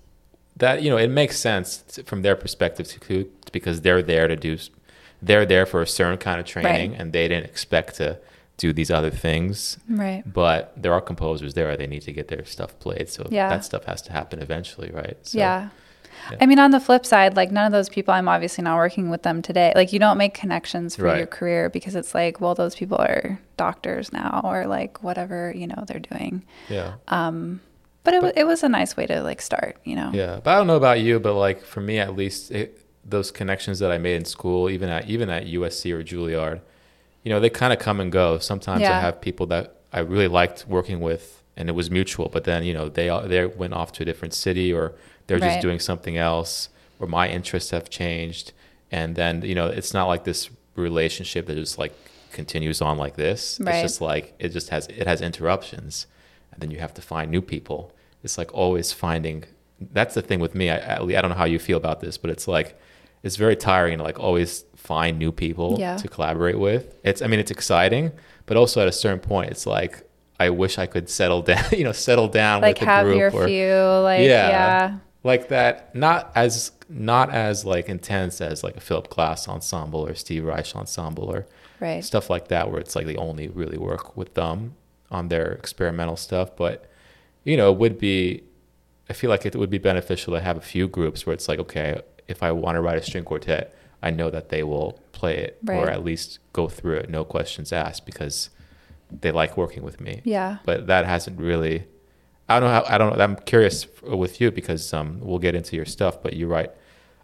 that 0.56 0.82
you 0.82 0.90
know 0.90 0.96
it 0.96 1.08
makes 1.08 1.38
sense 1.38 2.00
from 2.04 2.22
their 2.22 2.36
perspective 2.36 2.86
too 2.88 3.30
because 3.52 3.80
they're 3.80 4.02
there 4.02 4.28
to 4.28 4.36
do 4.36 4.58
they're 5.20 5.46
there 5.46 5.66
for 5.66 5.82
a 5.82 5.86
certain 5.86 6.18
kind 6.18 6.40
of 6.40 6.46
training 6.46 6.92
right. 6.92 7.00
and 7.00 7.12
they 7.12 7.28
didn't 7.28 7.44
expect 7.44 7.96
to 7.96 8.18
do 8.56 8.72
these 8.72 8.90
other 8.90 9.10
things 9.10 9.78
right 9.88 10.22
but 10.30 10.72
there 10.76 10.92
are 10.92 11.00
composers 11.00 11.54
there 11.54 11.76
they 11.76 11.86
need 11.86 12.02
to 12.02 12.12
get 12.12 12.28
their 12.28 12.44
stuff 12.44 12.78
played 12.78 13.08
so 13.08 13.26
yeah. 13.30 13.48
that 13.48 13.64
stuff 13.64 13.84
has 13.84 14.02
to 14.02 14.12
happen 14.12 14.40
eventually 14.40 14.90
right 14.90 15.16
so, 15.22 15.38
yeah. 15.38 15.62
yeah. 15.62 15.68
I 16.40 16.46
mean, 16.46 16.60
on 16.60 16.70
the 16.70 16.78
flip 16.78 17.04
side, 17.04 17.36
like 17.36 17.50
none 17.50 17.66
of 17.66 17.72
those 17.72 17.88
people, 17.88 18.14
I'm 18.14 18.28
obviously 18.28 18.62
not 18.62 18.76
working 18.76 19.10
with 19.10 19.22
them 19.22 19.42
today. 19.42 19.72
Like, 19.74 19.92
you 19.92 19.98
don't 19.98 20.18
make 20.18 20.34
connections 20.34 20.94
for 20.94 21.04
right. 21.04 21.18
your 21.18 21.26
career 21.26 21.68
because 21.68 21.96
it's 21.96 22.14
like, 22.14 22.40
well, 22.40 22.54
those 22.54 22.76
people 22.76 22.98
are 22.98 23.40
doctors 23.56 24.12
now 24.12 24.40
or 24.44 24.66
like 24.66 25.02
whatever, 25.02 25.52
you 25.56 25.66
know, 25.66 25.82
they're 25.86 25.98
doing. 25.98 26.44
Yeah. 26.68 26.94
Um, 27.08 27.60
but 28.04 28.14
it, 28.14 28.20
but, 28.22 28.36
it 28.36 28.46
was 28.46 28.62
a 28.62 28.68
nice 28.68 28.96
way 28.96 29.06
to 29.06 29.22
like 29.22 29.40
start, 29.40 29.76
you 29.84 29.96
know. 29.96 30.10
Yeah, 30.12 30.40
but 30.42 30.50
I 30.52 30.56
don't 30.58 30.66
know 30.66 30.76
about 30.76 31.00
you, 31.00 31.20
but 31.20 31.34
like 31.34 31.64
for 31.64 31.80
me 31.80 31.98
at 31.98 32.16
least, 32.16 32.50
it, 32.50 32.78
those 33.04 33.30
connections 33.30 33.78
that 33.80 33.90
I 33.90 33.98
made 33.98 34.16
in 34.16 34.24
school, 34.24 34.70
even 34.70 34.88
at 34.88 35.08
even 35.08 35.30
at 35.30 35.46
USC 35.46 35.92
or 35.92 36.02
Juilliard, 36.02 36.60
you 37.22 37.30
know, 37.30 37.40
they 37.40 37.50
kind 37.50 37.72
of 37.72 37.78
come 37.78 38.00
and 38.00 38.10
go. 38.10 38.38
Sometimes 38.38 38.82
yeah. 38.82 38.96
I 38.96 39.00
have 39.00 39.20
people 39.20 39.46
that 39.46 39.76
I 39.92 40.00
really 40.00 40.28
liked 40.28 40.66
working 40.68 41.00
with, 41.00 41.42
and 41.56 41.68
it 41.68 41.72
was 41.72 41.90
mutual. 41.90 42.28
But 42.28 42.44
then 42.44 42.64
you 42.64 42.74
know 42.74 42.88
they 42.88 43.08
they 43.26 43.46
went 43.46 43.74
off 43.74 43.92
to 43.92 44.02
a 44.02 44.06
different 44.06 44.34
city 44.34 44.72
or 44.72 44.94
they're 45.26 45.38
Right. 45.38 45.48
just 45.52 45.60
doing 45.62 45.78
something 45.78 46.16
else 46.16 46.68
or 46.98 47.06
my 47.06 47.28
interests 47.28 47.70
have 47.70 47.90
changed 47.90 48.52
and 48.90 49.16
then 49.16 49.42
you 49.42 49.54
know 49.54 49.66
it's 49.66 49.92
not 49.92 50.06
like 50.06 50.24
this 50.24 50.50
relationship 50.76 51.46
that 51.46 51.54
just 51.56 51.78
like 51.78 51.92
continues 52.32 52.80
on 52.80 52.96
like 52.98 53.16
this 53.16 53.58
Right. 53.60 53.76
it's 53.76 53.82
just 53.82 54.00
like 54.00 54.34
it 54.38 54.50
just 54.50 54.68
has 54.70 54.86
it 54.88 55.06
has 55.06 55.20
interruptions 55.20 56.06
and 56.52 56.60
then 56.60 56.70
you 56.70 56.78
have 56.78 56.94
to 56.94 57.02
find 57.02 57.30
new 57.30 57.42
people. 57.42 57.92
It's 58.22 58.38
like 58.38 58.52
always 58.54 58.92
finding 58.92 59.44
that's 59.92 60.14
the 60.14 60.22
thing 60.22 60.38
with 60.38 60.54
me. 60.54 60.70
I, 60.70 60.76
I 60.76 61.02
I 61.02 61.20
don't 61.20 61.30
know 61.30 61.36
how 61.36 61.44
you 61.44 61.58
feel 61.58 61.76
about 61.76 62.00
this 62.00 62.16
but 62.18 62.30
it's 62.30 62.46
like 62.46 62.78
it's 63.22 63.36
very 63.36 63.56
tiring 63.56 63.98
to 63.98 64.04
like 64.04 64.18
always 64.18 64.64
find 64.76 65.18
new 65.18 65.32
people 65.32 65.76
Yeah. 65.78 65.96
to 65.96 66.08
collaborate 66.08 66.58
with. 66.58 66.96
It's 67.04 67.22
i 67.22 67.26
mean 67.26 67.40
it's 67.40 67.50
exciting 67.50 68.12
but 68.46 68.56
also 68.56 68.80
at 68.82 68.88
a 68.88 68.92
certain 68.92 69.20
point 69.20 69.50
it's 69.50 69.66
like 69.66 70.02
i 70.40 70.50
wish 70.50 70.78
i 70.78 70.86
could 70.86 71.08
settle 71.08 71.42
down 71.50 71.64
you 71.72 71.84
know 71.84 71.92
settle 71.92 72.28
down 72.28 72.62
like 72.62 72.76
with 72.76 72.80
the 72.80 72.86
have 72.86 73.06
group 73.06 73.18
your 73.18 73.30
or, 73.32 73.46
few 73.46 73.72
like 74.02 74.22
yeah, 74.22 74.98
like 75.24 75.48
that 75.48 75.94
not 75.94 76.32
as 76.34 76.72
not 76.88 77.30
as 77.30 77.64
like 77.64 77.88
intense 77.88 78.40
as 78.40 78.62
like 78.64 78.76
a 78.76 78.80
philip 78.80 79.08
glass 79.08 79.48
ensemble 79.48 80.06
or 80.06 80.14
steve 80.14 80.44
reich 80.44 80.74
ensemble 80.74 81.24
or 81.24 81.46
right. 81.80 82.04
stuff 82.04 82.28
like 82.28 82.48
that 82.48 82.70
where 82.70 82.80
it's 82.80 82.94
like 82.96 83.06
they 83.06 83.16
only 83.16 83.48
really 83.48 83.78
work 83.78 84.16
with 84.16 84.34
them 84.34 84.74
on 85.12 85.28
their 85.28 85.52
experimental 85.52 86.16
stuff 86.16 86.56
but 86.56 86.90
you 87.44 87.56
know 87.56 87.70
it 87.72 87.78
would 87.78 87.98
be 87.98 88.42
i 89.08 89.12
feel 89.12 89.30
like 89.30 89.46
it 89.46 89.54
would 89.54 89.70
be 89.70 89.78
beneficial 89.78 90.34
to 90.34 90.40
have 90.40 90.56
a 90.56 90.60
few 90.60 90.88
groups 90.88 91.24
where 91.24 91.34
it's 91.34 91.48
like 91.48 91.60
okay 91.60 92.00
if 92.26 92.42
i 92.42 92.50
want 92.50 92.74
to 92.74 92.80
write 92.80 92.98
a 92.98 93.02
string 93.02 93.24
quartet 93.24 93.72
i 94.02 94.10
know 94.10 94.30
that 94.30 94.48
they 94.48 94.64
will 94.64 95.00
play 95.12 95.36
it 95.36 95.58
or 95.68 95.88
at 95.88 96.02
least 96.02 96.40
go 96.52 96.68
through 96.68 96.96
it 96.96 97.08
no 97.08 97.24
questions 97.24 97.72
asked 97.72 98.04
because 98.04 98.50
they 99.20 99.30
like 99.30 99.58
working 99.58 99.82
with 99.82 100.00
me. 100.00 100.22
Yeah. 100.24 100.56
But 100.64 100.86
that 100.86 101.04
hasn't 101.04 101.38
really 101.38 101.84
i 102.48 102.60
don't 102.60 102.68
know 102.68 102.74
how 102.74 102.84
i 102.88 102.98
don't 102.98 103.16
know 103.16 103.22
i'm 103.22 103.36
curious 103.36 103.86
with 104.02 104.40
you 104.40 104.50
because 104.50 104.92
um, 104.92 105.20
we'll 105.20 105.38
get 105.38 105.54
into 105.54 105.76
your 105.76 105.84
stuff 105.84 106.22
but 106.22 106.34
you 106.34 106.46
write 106.46 106.70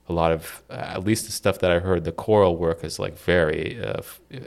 a 0.08 0.12
lot 0.12 0.32
of 0.32 0.62
uh, 0.70 0.74
at 0.74 1.04
least 1.04 1.26
the 1.26 1.32
stuff 1.32 1.58
that 1.58 1.70
i 1.70 1.78
heard 1.78 2.04
the 2.04 2.12
choral 2.12 2.56
work 2.56 2.84
is 2.84 2.98
like 2.98 3.18
very 3.18 3.82
uh, 3.82 4.00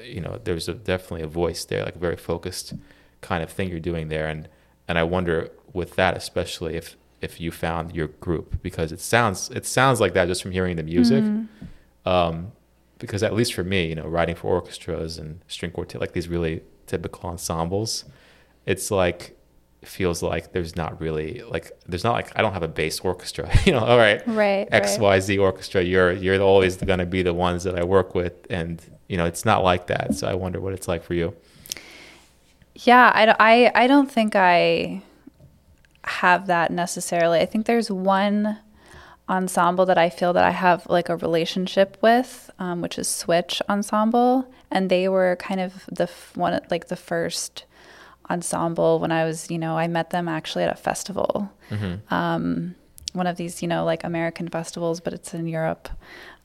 you 0.04 0.22
know 0.22 0.40
there's 0.44 0.68
a, 0.68 0.74
definitely 0.74 1.22
a 1.22 1.28
voice 1.28 1.66
there 1.66 1.84
like 1.84 1.96
very 1.96 2.16
focused 2.16 2.74
kind 3.22 3.44
of 3.44 3.50
thing 3.52 3.70
you're 3.70 3.80
doing 3.80 4.08
there 4.10 4.28
and 4.28 4.50
and 4.88 4.98
i 4.98 5.04
wonder 5.04 5.50
with 5.74 5.96
that 5.96 6.18
especially 6.18 6.76
if 6.76 6.96
if 7.22 7.40
you 7.40 7.52
found 7.52 7.96
your 7.96 8.08
group 8.08 8.62
because 8.62 8.92
it 8.92 9.00
sounds 9.00 9.50
it 9.52 9.66
sounds 9.66 10.00
like 10.00 10.14
that 10.14 10.28
just 10.28 10.42
from 10.42 10.52
hearing 10.52 10.76
the 10.76 10.84
music 10.84 11.24
um, 12.06 12.52
because 13.02 13.24
at 13.24 13.34
least 13.34 13.54
for 13.54 13.64
me, 13.64 13.88
you 13.88 13.96
know, 13.96 14.08
writing 14.08 14.36
for 14.36 14.48
orchestras 14.48 15.18
and 15.18 15.44
string 15.48 15.72
quartet, 15.72 16.00
like 16.00 16.14
these 16.14 16.28
really 16.28 16.62
typical 16.88 17.30
ensembles, 17.30 18.06
it's 18.66 18.92
like 18.92 19.38
feels 19.84 20.22
like 20.22 20.52
there's 20.52 20.76
not 20.76 21.02
really 21.02 21.42
like 21.50 21.72
there's 21.88 22.04
not 22.04 22.14
like 22.14 22.32
I 22.38 22.44
don't 22.44 22.54
have 22.54 22.64
a 22.64 22.68
bass 22.68 23.00
orchestra, 23.00 23.50
you 23.66 23.74
know. 23.74 23.80
All 23.80 23.98
right, 23.98 24.26
right 24.28 24.68
X 24.72 24.94
right. 24.94 25.02
Y 25.02 25.20
Z 25.20 25.38
orchestra, 25.40 25.82
you're 25.82 26.12
you're 26.14 26.40
always 26.42 26.78
going 26.78 27.00
to 27.00 27.06
be 27.06 27.24
the 27.24 27.34
ones 27.34 27.64
that 27.64 27.78
I 27.78 27.84
work 27.84 28.14
with, 28.16 28.34
and 28.50 28.82
you 29.08 29.18
know, 29.18 29.26
it's 29.26 29.46
not 29.46 29.64
like 29.64 29.88
that. 29.88 30.14
So 30.14 30.28
I 30.28 30.36
wonder 30.36 30.62
what 30.62 30.74
it's 30.74 30.88
like 30.88 31.04
for 31.04 31.16
you. 31.16 31.36
Yeah, 32.84 33.12
I, 33.14 33.26
don't- 33.26 33.38
I, 33.40 33.72
I 33.76 33.88
don't 33.88 34.12
think 34.12 34.36
I 34.36 35.02
have 36.04 36.48
that 36.48 36.72
necessarily. 36.72 37.40
I 37.40 37.46
think 37.46 37.66
there's 37.66 37.92
one 37.92 38.58
ensemble 39.30 39.86
that 39.86 39.98
I 39.98 40.10
feel 40.10 40.34
that 40.34 40.44
I 40.44 40.50
have 40.52 40.86
like 40.90 41.10
a 41.10 41.16
relationship 41.16 41.98
with, 42.02 42.50
um, 42.60 42.82
which 42.82 42.98
is 42.98 43.08
Switch 43.08 43.62
Ensemble, 43.70 44.46
and 44.72 44.90
they 44.90 45.08
were 45.08 45.36
kind 45.40 45.60
of 45.62 45.86
the 45.92 46.04
f- 46.04 46.32
one 46.36 46.60
like 46.70 46.88
the 46.88 46.96
first 46.96 47.66
ensemble 48.30 49.00
when 49.00 49.12
I 49.12 49.26
was, 49.26 49.50
you 49.52 49.58
know, 49.58 49.78
I 49.78 49.88
met 49.88 50.10
them 50.10 50.28
actually 50.28 50.64
at 50.64 50.72
a 50.74 50.76
festival, 50.78 51.52
um, 52.10 52.76
one 53.14 53.28
of 53.28 53.36
these, 53.38 53.62
you 53.62 53.68
know, 53.68 53.84
like 53.86 54.04
American 54.04 54.48
festivals, 54.48 55.00
but 55.02 55.14
it's 55.14 55.34
in 55.34 55.48
Europe, 55.48 55.90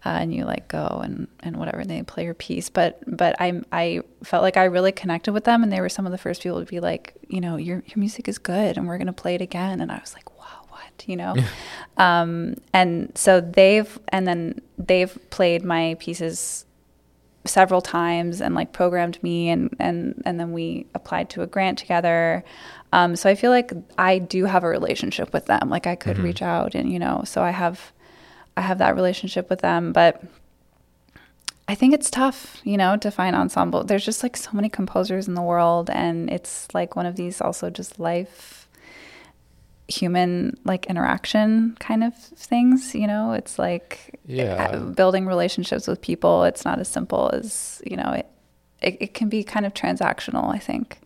uh, 0.06 0.18
and 0.20 0.32
you 0.32 0.44
like 0.44 0.68
go 0.68 1.00
and 1.02 1.26
and 1.40 1.56
whatever, 1.56 1.80
and 1.80 1.90
they 1.90 2.00
play 2.04 2.22
your 2.22 2.34
piece. 2.34 2.70
But 2.70 3.02
but 3.08 3.34
I 3.40 3.60
I 3.72 4.02
felt 4.22 4.42
like 4.44 4.56
I 4.56 4.64
really 4.64 4.92
connected 4.92 5.32
with 5.32 5.42
them, 5.42 5.64
and 5.64 5.72
they 5.72 5.80
were 5.80 5.88
some 5.88 6.06
of 6.06 6.12
the 6.12 6.18
first 6.18 6.44
people 6.44 6.60
to 6.60 6.66
be 6.66 6.78
like, 6.78 7.14
you 7.26 7.40
know, 7.40 7.56
your 7.56 7.82
your 7.86 7.98
music 7.98 8.28
is 8.28 8.38
good, 8.38 8.78
and 8.78 8.86
we're 8.86 8.98
gonna 8.98 9.12
play 9.12 9.34
it 9.34 9.40
again. 9.40 9.80
And 9.80 9.90
I 9.90 9.98
was 9.98 10.14
like, 10.14 10.38
wow, 10.38 10.64
what, 10.68 11.04
you 11.08 11.16
know. 11.16 11.34
um, 11.96 12.54
and 12.72 13.10
so 13.18 13.40
they've 13.40 13.98
and 14.10 14.28
then 14.28 14.60
they've 14.78 15.18
played 15.30 15.64
my 15.64 15.96
pieces 15.98 16.66
several 17.44 17.80
times 17.80 18.40
and 18.40 18.54
like 18.54 18.72
programmed 18.72 19.20
me 19.24 19.50
and 19.50 19.74
and 19.80 20.22
and 20.24 20.38
then 20.38 20.52
we 20.52 20.86
applied 20.94 21.30
to 21.30 21.42
a 21.42 21.46
grant 21.46 21.78
together 21.78 22.44
um, 22.92 23.14
so 23.14 23.30
i 23.30 23.36
feel 23.36 23.52
like 23.52 23.72
i 23.98 24.18
do 24.18 24.46
have 24.46 24.64
a 24.64 24.68
relationship 24.68 25.32
with 25.32 25.46
them 25.46 25.70
like 25.70 25.86
i 25.86 25.94
could 25.94 26.18
reach 26.18 26.42
out 26.42 26.74
and 26.74 26.92
you 26.92 26.98
know 26.98 27.22
so 27.24 27.42
i 27.42 27.52
have 27.52 27.92
i 28.56 28.60
have 28.60 28.78
that 28.78 28.94
relationship 28.94 29.48
with 29.50 29.60
them 29.60 29.92
but 29.92 30.22
i 31.68 31.74
think 31.74 31.92
it's 31.94 32.10
tough 32.10 32.60
you 32.64 32.76
know 32.76 32.96
to 32.96 33.10
find 33.10 33.34
ensemble. 33.36 33.84
There's 33.84 34.04
just 34.04 34.22
like 34.22 34.36
so 34.36 34.50
many 34.52 34.68
composers 34.68 35.26
in 35.28 35.34
the 35.34 35.42
world 35.42 35.90
and 35.90 36.30
it's 36.30 36.68
like 36.74 36.96
one 36.96 37.06
of 37.06 37.16
these 37.16 37.40
also 37.40 37.70
just 37.70 37.98
life 37.98 38.68
human 39.88 40.58
like 40.64 40.86
interaction 40.86 41.76
kind 41.78 42.02
of 42.02 42.14
things 42.16 42.94
you 42.94 43.06
know? 43.06 43.32
It's 43.32 43.58
like 43.58 44.18
Yeah. 44.26 44.70
uh, 44.72 44.78
building 44.90 45.26
relationships 45.26 45.86
with 45.86 46.00
people 46.00 46.44
it's 46.44 46.64
not 46.64 46.78
as 46.80 46.88
simple 46.88 47.30
as 47.32 47.80
you 47.86 47.96
know 47.96 48.10
it 48.12 48.26
it, 48.82 48.96
it 49.00 49.14
can 49.14 49.28
be 49.28 49.42
kind 49.44 49.64
of 49.64 49.72
transactional 49.74 50.52
i 50.54 50.58
think 50.58 50.98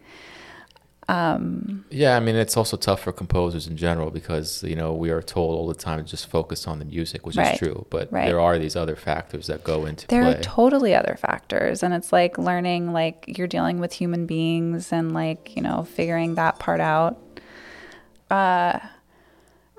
um 1.10 1.84
Yeah, 1.90 2.16
I 2.16 2.20
mean, 2.20 2.36
it's 2.36 2.56
also 2.56 2.76
tough 2.76 3.00
for 3.02 3.12
composers 3.12 3.66
in 3.66 3.76
general 3.76 4.10
because 4.10 4.62
you 4.62 4.76
know 4.80 4.90
we 5.04 5.10
are 5.10 5.22
told 5.22 5.50
all 5.58 5.66
the 5.66 5.74
time 5.88 5.98
to 6.04 6.04
just 6.14 6.26
focus 6.36 6.66
on 6.70 6.78
the 6.78 6.84
music, 6.84 7.26
which 7.26 7.36
Right. 7.36 7.52
is 7.54 7.58
true. 7.58 7.78
But 7.90 8.12
Right. 8.12 8.26
there 8.28 8.40
are 8.40 8.58
these 8.58 8.76
other 8.76 8.96
factors 8.96 9.46
that 9.48 9.60
go 9.64 9.86
into 9.86 10.06
there 10.06 10.22
play. 10.22 10.34
are 10.38 10.42
totally 10.42 10.94
other 10.94 11.16
factors 11.18 11.82
and 11.82 11.92
it's 11.98 12.12
like 12.12 12.38
learning 12.38 12.92
like 12.92 13.18
you're 13.36 13.52
dealing 13.56 13.80
with 13.80 13.92
human 13.92 14.26
beings 14.26 14.92
and 14.92 15.12
like 15.22 15.42
you 15.56 15.62
know 15.62 15.78
figuring 15.98 16.36
that 16.36 16.54
part 16.64 16.80
out 16.80 17.14
uh 18.30 18.78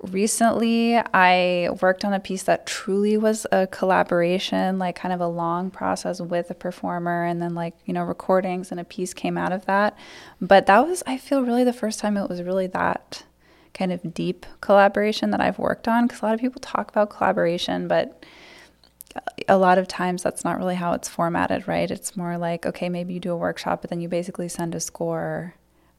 recently 0.10 0.98
i 1.14 1.70
worked 1.82 2.04
on 2.04 2.14
a 2.14 2.20
piece 2.20 2.44
that 2.44 2.66
truly 2.66 3.18
was 3.18 3.46
a 3.52 3.68
collaboration 3.68 4.80
like 4.80 4.96
kind 4.96 5.14
of 5.14 5.22
a 5.22 5.28
long 5.28 5.70
process 5.70 6.20
with 6.20 6.50
a 6.50 6.56
performer 6.56 7.24
and 7.24 7.42
then 7.42 7.54
like 7.54 7.76
you 7.86 7.94
know 7.94 8.04
recordings 8.04 8.72
and 8.72 8.80
a 8.80 8.84
piece 8.84 9.14
came 9.14 9.38
out 9.38 9.52
of 9.52 9.66
that 9.66 9.96
but 10.40 10.66
that 10.66 10.88
was 10.88 11.04
i 11.06 11.18
feel 11.18 11.44
really 11.44 11.64
the 11.64 11.74
first 11.74 12.00
time 12.00 12.18
it 12.18 12.28
was 12.30 12.42
really 12.42 12.68
that 12.68 13.24
kind 13.74 13.92
of 13.92 14.14
deep 14.14 14.46
collaboration 14.60 15.30
that 15.30 15.40
i've 15.40 15.60
worked 15.60 15.88
on 15.88 16.08
because 16.08 16.22
a 16.22 16.26
lot 16.26 16.34
of 16.34 16.40
people 16.40 16.60
talk 16.60 16.90
about 16.90 17.10
collaboration 17.10 17.88
but 17.88 18.24
a 19.48 19.58
lot 19.58 19.78
of 19.78 19.88
times 19.88 20.24
that's 20.24 20.44
not 20.44 20.58
really 20.58 20.76
how 20.76 20.94
it's 20.94 21.10
formatted, 21.10 21.68
right? 21.68 21.90
It's 21.92 22.16
more 22.16 22.38
like, 22.38 22.66
okay, 22.66 22.90
maybe 22.90 23.14
you 23.14 23.20
do 23.20 23.34
a 23.34 23.38
workshop, 23.38 23.82
but 23.82 23.90
then 23.90 24.02
you 24.02 24.08
basically 24.08 24.48
send 24.48 24.74
a 24.76 24.80
score 24.80 25.56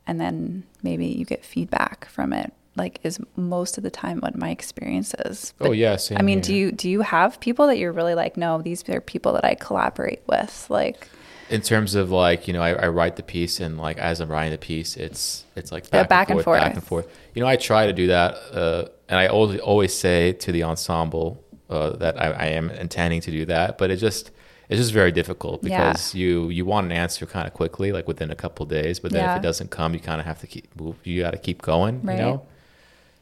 and 0.06 0.20
then 0.20 0.64
maybe 0.82 1.06
you 1.06 1.24
get 1.24 1.44
feedback 1.44 2.06
from 2.08 2.32
it. 2.32 2.52
Like 2.76 3.00
is 3.02 3.20
most 3.36 3.76
of 3.76 3.84
the 3.84 3.90
time 3.90 4.20
what 4.20 4.34
my 4.36 4.50
experience 4.50 5.14
is. 5.26 5.52
oh 5.60 5.72
yeah, 5.72 5.98
I 6.16 6.22
mean, 6.22 6.38
here. 6.38 6.42
do 6.42 6.54
you 6.54 6.72
do 6.72 6.88
you 6.90 7.00
have 7.02 7.38
people 7.40 7.66
that 7.66 7.76
you're 7.78 7.92
really 7.92 8.14
like, 8.14 8.36
no, 8.36 8.62
these 8.62 8.88
are 8.88 9.00
people 9.00 9.32
that 9.34 9.44
I 9.44 9.54
collaborate 9.54 10.22
with? 10.26 10.66
Like 10.70 11.08
in 11.50 11.60
terms 11.60 11.94
of 11.94 12.10
like 12.10 12.46
you 12.48 12.54
know 12.54 12.62
I, 12.62 12.70
I 12.70 12.88
write 12.88 13.16
the 13.16 13.22
piece 13.22 13.60
and 13.60 13.76
like 13.76 13.98
as 13.98 14.20
i'm 14.20 14.30
writing 14.30 14.52
the 14.52 14.58
piece 14.58 14.96
it's 14.96 15.44
it's 15.54 15.70
like 15.70 15.84
Yeah, 15.92 16.04
back, 16.04 16.08
back 16.08 16.30
and, 16.30 16.38
and 16.38 16.44
forth, 16.44 16.60
back 16.60 16.72
and 16.74 16.82
forth 16.82 17.06
you 17.34 17.42
know 17.42 17.48
i 17.48 17.56
try 17.56 17.84
to 17.86 17.92
do 17.92 18.06
that 18.06 18.34
uh, 18.52 18.86
and 19.08 19.18
i 19.18 19.26
always 19.26 19.60
always 19.60 19.92
say 19.92 20.32
to 20.32 20.52
the 20.52 20.62
ensemble 20.62 21.44
uh, 21.68 21.90
that 21.96 22.18
I, 22.18 22.30
I 22.30 22.46
am 22.46 22.70
intending 22.70 23.20
to 23.22 23.30
do 23.30 23.44
that 23.46 23.76
but 23.76 23.90
it 23.90 23.96
just 23.96 24.30
it's 24.70 24.80
just 24.80 24.92
very 24.94 25.12
difficult 25.12 25.62
Yeah. 25.62 25.88
because 25.90 26.14
you 26.14 26.48
you 26.48 26.64
want 26.64 26.86
an 26.86 26.92
answer 26.92 27.26
kind 27.26 27.46
of 27.46 27.52
quickly 27.52 27.92
like 27.92 28.06
within 28.08 28.30
a 28.30 28.36
couple 28.36 28.64
days 28.64 28.98
but 29.00 29.10
then 29.12 29.22
Yeah. 29.24 29.32
if 29.34 29.40
it 29.40 29.42
doesn't 29.42 29.70
come 29.70 29.92
you 29.92 30.00
kind 30.00 30.20
of 30.20 30.26
have 30.26 30.40
to 30.40 30.46
keep 30.46 30.74
move 30.80 30.96
you 31.04 31.20
got 31.20 31.32
to 31.32 31.38
keep 31.38 31.60
going 31.60 32.00
Right. 32.02 32.16
you 32.16 32.22
know 32.22 32.46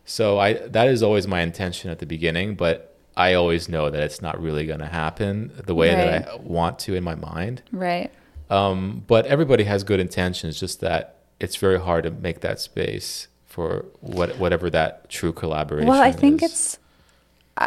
so 0.05 0.39
i 0.39 0.55
that 0.55 0.89
is 0.89 1.03
always 1.03 1.27
my 1.27 1.41
intention 1.41 1.91
at 1.91 1.99
the 1.99 2.07
beginning 2.07 2.55
but 2.55 2.97
i 3.17 3.35
always 3.35 3.69
know 3.69 3.91
that 3.91 4.03
it's 4.03 4.23
not 4.23 4.41
really 4.41 4.67
going 4.67 4.81
to 4.81 4.87
happen 4.87 5.53
the 5.67 5.75
way 5.75 5.91
that 5.91 6.29
i 6.29 6.37
want 6.37 6.79
to 6.79 6.95
in 6.95 7.05
my 7.05 7.15
mind 7.15 7.63
right. 7.73 8.11
um, 8.51 9.05
but 9.07 9.27
everybody 9.27 9.65
has 9.65 9.85
good 9.85 10.01
intentions, 10.01 10.59
just 10.59 10.81
that 10.81 11.21
it's 11.41 11.57
very 11.57 11.81
hard 11.81 12.05
to 12.05 12.11
make 12.11 12.41
that 12.41 12.61
space 12.61 13.29
for 13.47 13.87
what 14.01 14.39
whatever 14.39 14.71
that 14.71 15.09
true 15.09 15.33
collaboration. 15.33 15.89
Well, 15.89 16.01
I 16.01 16.13
think 16.13 16.43
is. 16.43 16.51
it's 16.53 16.79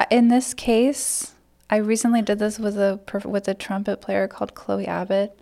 in 0.09 0.29
this 0.29 0.53
case. 0.53 1.33
I 1.69 1.77
recently 1.77 2.21
did 2.21 2.39
this 2.39 2.59
with 2.59 2.77
a 2.77 2.99
with 3.25 3.47
a 3.47 3.53
trumpet 3.53 3.99
player 3.99 4.27
called 4.27 4.53
Chloe 4.53 4.87
Abbott 4.87 5.37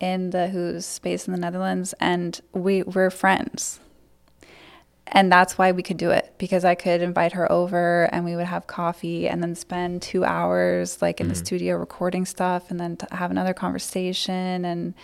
in 0.00 0.30
the 0.30 0.48
who's 0.48 0.98
based 1.00 1.28
in 1.28 1.32
the 1.32 1.38
Netherlands, 1.38 1.94
and 2.00 2.40
we 2.52 2.82
we're 2.82 3.10
friends. 3.10 3.78
And 5.08 5.30
that's 5.30 5.56
why 5.56 5.72
we 5.72 5.82
could 5.82 5.96
do 5.98 6.10
it 6.10 6.34
because 6.36 6.64
I 6.64 6.74
could 6.74 7.00
invite 7.00 7.32
her 7.32 7.50
over 7.50 8.08
and 8.12 8.24
we 8.24 8.34
would 8.34 8.46
have 8.46 8.66
coffee 8.66 9.28
and 9.28 9.42
then 9.42 9.54
spend 9.54 10.02
two 10.02 10.24
hours 10.24 11.00
like 11.00 11.20
in 11.20 11.28
the 11.28 11.34
mm-hmm. 11.34 11.44
studio 11.44 11.76
recording 11.76 12.24
stuff 12.24 12.70
and 12.70 12.80
then 12.80 12.98
have 13.12 13.30
another 13.30 13.54
conversation 13.54 14.64
and 14.64 14.94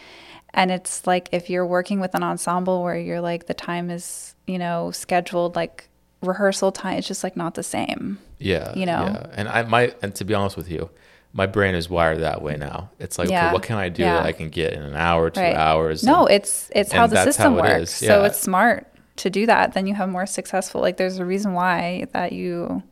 and 0.55 0.71
it's 0.71 1.07
like 1.07 1.29
if 1.33 1.49
you're 1.49 1.65
working 1.65 2.01
with 2.01 2.15
an 2.15 2.23
ensemble 2.23 2.83
where 2.83 2.99
you're 2.99 3.21
like 3.21 3.47
the 3.47 3.55
time 3.55 3.91
is 3.91 4.35
you 4.47 4.59
know 4.59 4.91
scheduled 4.91 5.55
like 5.55 5.89
rehearsal 6.21 6.73
time 6.73 6.99
it's 6.99 7.07
just 7.09 7.23
like 7.25 7.37
not 7.37 7.55
the 7.55 7.63
same 7.63 8.19
Yeah. 8.39 8.75
You 8.75 8.87
know? 8.87 9.05
Yeah. 9.05 9.27
And 9.35 9.49
I 9.49 9.63
might, 9.63 9.97
and 10.03 10.13
to 10.17 10.25
be 10.25 10.35
honest 10.35 10.57
with 10.57 10.69
you, 10.69 10.91
my 11.33 11.47
brain 11.47 11.77
is 11.77 11.89
wired 11.89 12.21
that 12.21 12.43
way 12.43 12.57
now. 12.57 12.91
It's 12.99 13.19
like, 13.19 13.31
Yeah. 13.31 13.47
okay, 13.47 13.53
what 13.55 13.63
can 13.63 13.77
I 13.77 13.89
do 13.89 14.03
Yeah. 14.03 14.15
that 14.15 14.27
I 14.27 14.33
can 14.33 14.51
get 14.51 14.73
in 14.73 14.83
an 14.83 14.97
hour, 14.97 15.31
two 15.31 15.41
Right. 15.41 15.55
hours? 15.55 16.03
no 16.03 16.27
and- 16.27 16.35
it's 16.35 16.69
it's 16.75 16.93
how 16.93 17.07
the 17.07 17.23
system 17.23 17.55
how 17.55 17.63
works 17.63 18.03
is, 18.03 18.09
so 18.09 18.25
it's 18.25 18.39
smart 18.41 18.87
to 19.17 19.31
do 19.31 19.47
that 19.47 19.73
then 19.75 19.87
you 19.87 19.95
have 19.95 20.09
more 20.09 20.27
successful 20.27 20.81
like 20.81 20.97
there's 20.97 21.19
a 21.19 21.25
reason 21.25 21.53
why 21.53 22.07
that 22.13 22.33
you 22.33 22.83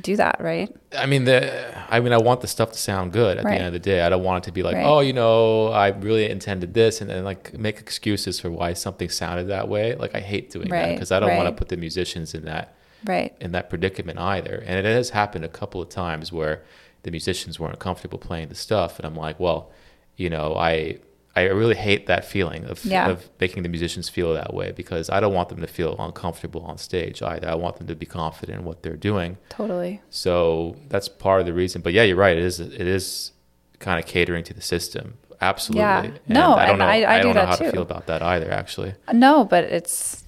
do 0.00 0.16
that 0.16 0.36
right 0.40 0.74
I 0.96 1.06
mean, 1.06 1.24
the, 1.24 1.92
I 1.92 2.00
mean, 2.00 2.12
I 2.12 2.18
want 2.18 2.40
the 2.40 2.46
stuff 2.46 2.72
to 2.72 2.78
sound 2.78 3.12
good 3.12 3.38
at 3.38 3.44
Right. 3.44 3.52
the 3.52 3.56
end 3.58 3.66
of 3.66 3.72
the 3.72 3.78
day. 3.78 4.00
I 4.02 4.08
don't 4.08 4.22
want 4.22 4.44
it 4.44 4.48
to 4.48 4.52
be 4.52 4.62
like, 4.62 4.76
Right. 4.76 4.84
oh, 4.86 5.00
you 5.00 5.12
know, 5.12 5.68
I 5.68 5.88
really 5.88 6.28
intended 6.30 6.72
this, 6.74 7.00
and 7.00 7.08
then 7.10 7.24
like 7.24 7.56
make 7.56 7.78
excuses 7.78 8.38
for 8.40 8.50
why 8.50 8.72
something 8.72 9.08
sounded 9.08 9.44
that 9.48 9.68
way. 9.68 9.94
Like 9.94 10.14
I 10.14 10.20
hate 10.20 10.50
doing 10.50 10.68
that 10.68 10.94
because 10.94 11.12
I 11.12 11.20
don't 11.20 11.36
want 11.36 11.48
to 11.48 11.52
put 11.52 11.68
the 11.68 11.76
musicians 11.76 12.34
in 12.34 12.44
that 12.44 12.74
right 13.04 13.34
in 13.40 13.52
that 13.52 13.68
predicament 13.70 14.18
either. 14.18 14.62
And 14.66 14.78
it 14.78 14.84
has 14.84 15.10
happened 15.10 15.44
a 15.44 15.48
couple 15.48 15.80
of 15.82 15.88
times 15.90 16.32
where 16.32 16.62
the 17.04 17.10
musicians 17.10 17.60
weren't 17.60 17.78
comfortable 17.78 18.18
playing 18.18 18.48
the 18.48 18.54
stuff, 18.56 18.98
and 18.98 19.06
I'm 19.06 19.14
like, 19.16 19.38
well, 19.38 19.70
you 20.16 20.28
know, 20.30 20.56
I 20.56 20.98
I 21.36 21.42
really 21.46 21.74
hate 21.74 22.06
that 22.06 22.24
feeling 22.24 22.64
of 22.66 22.84
Yeah. 22.84 23.08
of 23.08 23.28
making 23.40 23.62
the 23.64 23.68
musicians 23.68 24.08
feel 24.08 24.32
that 24.34 24.54
way 24.54 24.70
because 24.72 25.10
I 25.10 25.18
don't 25.20 25.34
want 25.34 25.48
them 25.48 25.60
to 25.60 25.66
feel 25.66 25.96
uncomfortable 25.98 26.62
on 26.62 26.78
stage 26.78 27.22
either. 27.22 27.48
I 27.48 27.54
want 27.56 27.76
them 27.78 27.86
to 27.88 27.96
be 27.96 28.06
confident 28.06 28.60
in 28.60 28.64
what 28.64 28.82
they're 28.82 28.96
doing. 28.96 29.38
totally 29.48 30.00
So 30.10 30.76
that's 30.88 31.08
part 31.08 31.40
of 31.40 31.46
the 31.46 31.52
reason. 31.52 31.82
But 31.82 31.92
yeah, 31.92 32.02
you're 32.04 32.16
right. 32.16 32.36
It 32.36 32.44
is 32.44 32.60
it 32.60 32.86
is 32.98 33.32
kind 33.80 33.98
of 33.98 34.06
catering 34.06 34.44
to 34.44 34.54
the 34.54 34.62
system. 34.62 35.14
Absolutely. 35.40 35.80
Yeah. 35.82 36.02
And 36.04 36.20
No, 36.28 36.54
I 36.54 36.66
don't 36.66 36.78
know. 36.78 36.86
I- 36.86 37.14
I 37.14 37.18
do 37.18 37.24
don't 37.24 37.34
know 37.34 37.40
that 37.40 37.48
how 37.48 37.56
too. 37.56 37.64
to 37.64 37.70
feel 37.72 37.82
about 37.82 38.06
that 38.06 38.22
either. 38.22 38.50
Actually. 38.50 38.94
No, 39.12 39.44
but 39.44 39.64
it's 39.64 40.22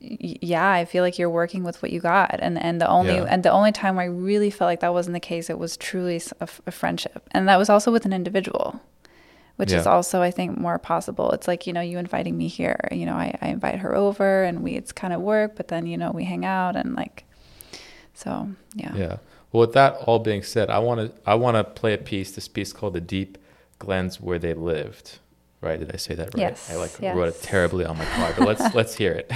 yeah, 0.00 0.70
I 0.70 0.84
feel 0.84 1.02
like 1.02 1.18
you're 1.18 1.30
working 1.30 1.64
with 1.64 1.80
what 1.82 1.90
you 1.90 1.98
got, 2.00 2.36
and 2.40 2.62
and 2.62 2.78
the 2.80 2.88
only 2.88 3.14
Yeah. 3.14 3.26
and 3.30 3.42
the 3.42 3.50
only 3.50 3.72
time 3.72 3.98
I 3.98 4.04
really 4.04 4.50
felt 4.50 4.68
like 4.68 4.80
that 4.80 4.92
wasn't 4.92 5.14
the 5.14 5.20
case, 5.20 5.48
it 5.48 5.58
was 5.58 5.76
truly 5.78 6.20
a 6.40 6.46
friendship, 6.70 7.26
and 7.32 7.48
that 7.48 7.56
was 7.56 7.70
also 7.70 7.90
with 7.90 8.04
an 8.04 8.12
individual, 8.12 8.80
which 9.56 9.72
is 9.72 9.86
also 9.86 10.20
I 10.20 10.30
think 10.30 10.58
more 10.58 10.78
possible. 10.78 11.30
It's 11.32 11.46
like 11.46 11.66
you 11.66 11.72
know 11.72 11.80
you 11.80 11.98
inviting 11.98 12.36
me 12.36 12.48
here, 12.48 12.88
you 12.90 13.06
know 13.06 13.14
I, 13.14 13.36
I 13.40 13.48
invite 13.48 13.78
her 13.78 13.94
over, 13.94 14.42
and 14.42 14.62
we 14.62 14.72
it's 14.72 14.92
kind 14.92 15.12
of 15.12 15.20
work, 15.20 15.56
but 15.56 15.68
then 15.68 15.86
you 15.86 15.96
know 15.96 16.10
we 16.10 16.24
hang 16.24 16.44
out 16.44 16.76
and 16.76 16.94
like, 16.94 17.24
so 18.14 18.48
yeah, 18.74 18.94
Yeah. 18.94 19.16
Well, 19.52 19.60
with 19.60 19.72
that 19.74 19.94
all 20.00 20.18
being 20.18 20.42
said, 20.42 20.68
I 20.68 20.80
want 20.80 21.00
to 21.00 21.12
I 21.24 21.36
want 21.36 21.56
to 21.56 21.62
play 21.62 21.94
a 21.94 21.98
piece. 21.98 22.32
This 22.32 22.48
piece 22.48 22.72
called 22.72 22.94
"The 22.94 23.00
Deep 23.00 23.38
Glens 23.78 24.20
Where 24.20 24.38
They 24.38 24.54
Lived." 24.54 25.18
Right? 25.60 25.78
Did 25.78 25.92
I 25.94 25.96
say 25.96 26.14
that 26.16 26.34
right? 26.34 26.40
Yes, 26.40 26.70
I 26.70 26.74
like 26.74 26.90
yes. 27.00 27.16
wrote 27.16 27.28
it 27.28 27.40
terribly 27.40 27.84
on 27.84 27.96
my 27.96 28.04
card, 28.04 28.34
but 28.36 28.48
let's 28.48 28.74
let's 28.74 28.96
hear 28.96 29.12
it. 29.12 29.30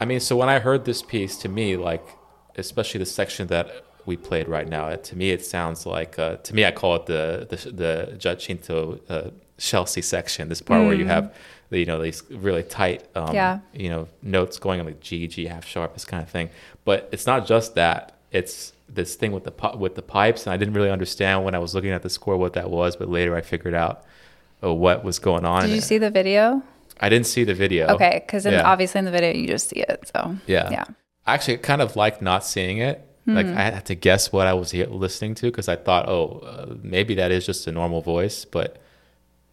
I 0.00 0.04
mean, 0.06 0.20
so 0.20 0.36
when 0.36 0.48
I 0.48 0.58
heard 0.58 0.84
this 0.84 1.02
piece, 1.02 1.36
to 1.38 1.48
me, 1.48 1.76
like, 1.76 2.04
especially 2.56 2.98
the 2.98 3.06
section 3.06 3.46
that 3.48 3.84
we 4.06 4.16
played 4.16 4.48
right 4.48 4.66
now, 4.68 4.94
to 4.94 5.16
me, 5.16 5.30
it 5.30 5.44
sounds 5.44 5.84
like, 5.86 6.18
uh, 6.18 6.36
to 6.36 6.54
me, 6.54 6.64
I 6.64 6.70
call 6.72 6.96
it 6.96 7.06
the 7.06 7.46
the, 7.50 7.56
the 7.70 8.16
Giacinto 8.18 9.00
uh, 9.08 9.30
Scelsi 9.58 10.02
section. 10.02 10.48
This 10.48 10.62
part 10.62 10.84
where 10.86 10.94
you 10.94 11.06
have, 11.06 11.34
the, 11.68 11.78
you 11.78 11.86
know, 11.86 12.00
these 12.00 12.22
really 12.30 12.62
tight, 12.62 13.04
um, 13.14 13.34
Yeah. 13.34 13.58
you 13.74 13.90
know, 13.90 14.08
notes 14.22 14.58
going 14.58 14.80
on 14.80 14.86
like 14.86 15.00
G, 15.00 15.28
G 15.28 15.46
half 15.46 15.66
sharp, 15.66 15.92
this 15.92 16.06
kind 16.06 16.22
of 16.22 16.30
thing. 16.30 16.48
But 16.84 17.08
it's 17.12 17.26
not 17.26 17.46
just 17.46 17.74
that. 17.74 18.16
It's 18.32 18.72
this 18.88 19.16
thing 19.16 19.32
with 19.32 19.44
the 19.44 19.76
with 19.76 19.94
the 19.96 20.02
pipes, 20.02 20.46
and 20.46 20.52
I 20.54 20.56
didn't 20.56 20.74
really 20.74 20.90
understand 20.90 21.44
when 21.44 21.54
I 21.54 21.58
was 21.58 21.74
looking 21.74 21.90
at 21.90 22.02
the 22.02 22.10
score 22.10 22.36
what 22.36 22.54
that 22.54 22.70
was. 22.70 22.96
But 22.96 23.08
later, 23.08 23.36
I 23.36 23.42
figured 23.42 23.74
out 23.74 24.04
uh, 24.64 24.72
what 24.72 25.04
was 25.04 25.18
going 25.18 25.44
on. 25.44 25.62
Did 25.66 25.74
you 25.74 25.80
see 25.80 25.98
the 25.98 26.10
video? 26.10 26.62
I 27.00 27.08
didn't 27.08 27.26
see 27.26 27.44
the 27.44 27.54
video. 27.54 27.86
Okay, 27.88 28.22
because 28.24 28.44
Yeah. 28.46 28.62
obviously 28.62 28.98
in 28.98 29.04
the 29.06 29.10
video 29.10 29.32
you 29.32 29.46
just 29.48 29.70
see 29.70 29.80
it, 29.80 30.10
so 30.14 30.36
Yeah. 30.46 30.70
yeah, 30.70 30.84
I 31.26 31.34
Actually, 31.34 31.58
kind 31.58 31.80
of 31.82 31.96
like 31.96 32.20
not 32.22 32.44
seeing 32.44 32.78
it. 32.78 33.06
Like 33.26 33.46
Hmm. 33.46 33.58
I 33.58 33.62
had 33.62 33.86
to 33.86 33.94
guess 33.94 34.32
what 34.32 34.46
I 34.46 34.54
was 34.54 34.72
listening 34.74 35.34
to 35.36 35.46
because 35.46 35.68
I 35.68 35.76
thought, 35.76 36.08
oh, 36.08 36.40
uh, 36.44 36.74
maybe 36.82 37.14
that 37.16 37.30
is 37.30 37.46
just 37.46 37.66
a 37.66 37.72
normal 37.72 38.00
voice, 38.00 38.44
but 38.44 38.78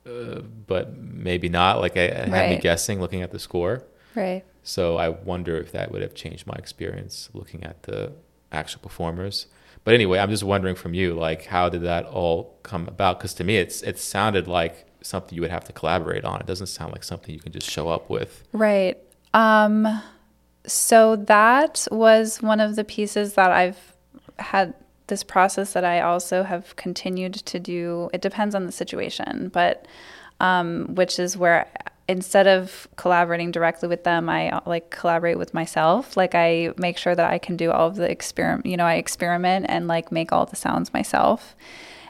uh, 0.06 0.40
but 0.68 0.98
maybe 0.98 1.50
not. 1.50 1.80
Like 1.82 1.98
I, 1.98 2.02
it 2.04 2.30
had 2.30 2.50
me 2.50 2.58
guessing 2.58 3.00
looking 3.02 3.22
at 3.22 3.32
the 3.32 3.40
score. 3.40 3.84
right. 4.16 4.44
So 4.64 4.98
I 4.98 5.10
wonder 5.10 5.56
if 5.58 5.72
that 5.74 5.92
would 5.92 6.02
have 6.02 6.14
changed 6.14 6.46
my 6.48 6.56
experience 6.58 7.30
looking 7.34 7.64
at 7.64 7.84
the 7.84 8.12
actual 8.52 8.82
performers. 8.82 9.48
But 9.86 9.94
anyway, 9.94 10.20
I'm 10.20 10.30
just 10.30 10.44
wondering 10.44 10.76
from 10.76 10.94
you, 10.94 11.14
like, 11.14 11.46
how 11.46 11.70
did 11.70 11.84
that 11.84 12.06
all 12.06 12.58
come 12.64 12.86
about? 12.88 13.20
Because 13.20 13.34
to 13.36 13.44
me, 13.46 13.58
it's 13.58 13.82
it 13.84 13.98
sounded 14.00 14.48
like 14.48 14.87
something 15.08 15.36
you 15.36 15.42
would 15.42 15.52
have 15.52 15.64
to 15.66 15.74
collaborate 15.74 16.26
on. 16.26 16.40
It 16.40 16.48
doesn't 16.48 16.68
sound 16.68 16.92
like 16.92 17.04
something 17.04 17.34
you 17.34 17.40
can 17.40 17.52
just 17.52 17.70
show 17.70 17.90
up 17.90 18.10
with. 18.10 18.44
Right. 18.54 18.98
Um, 19.34 20.02
so 20.66 21.16
that 21.16 21.88
was 21.92 22.42
one 22.42 22.60
of 22.60 22.76
the 22.76 22.84
pieces 22.84 23.34
that 23.34 23.52
I've 23.52 23.94
had 24.40 24.74
this 25.08 25.24
process 25.24 25.74
that 25.74 25.86
I 25.86 26.02
also 26.02 26.44
have 26.44 26.76
continued 26.76 27.34
to 27.34 27.60
do. 27.60 28.10
It 28.14 28.22
depends 28.22 28.54
on 28.54 28.66
the 28.66 28.72
situation, 28.72 29.50
but 29.50 29.88
um, 30.40 30.94
which 30.96 31.18
is 31.18 31.38
where 31.38 31.68
instead 32.10 32.48
of 32.48 32.88
collaborating 32.96 33.52
directly 33.52 33.90
with 33.90 34.04
them, 34.04 34.30
I 34.30 34.62
like 34.66 34.90
collaborate 34.90 35.38
with 35.38 35.54
myself. 35.54 36.16
Like 36.16 36.36
I 36.36 36.74
make 36.78 36.98
sure 36.98 37.16
that 37.16 37.32
I 37.32 37.38
can 37.38 37.58
do 37.58 37.72
all 37.72 37.88
of 37.88 37.96
the 37.96 38.10
experiment. 38.10 38.66
You 38.66 38.78
know, 38.78 38.86
I 38.86 38.96
experiment 38.96 39.66
and 39.70 39.88
like 39.88 40.12
make 40.12 40.32
all 40.32 40.46
the 40.46 40.56
sounds 40.56 40.94
myself, 40.94 41.56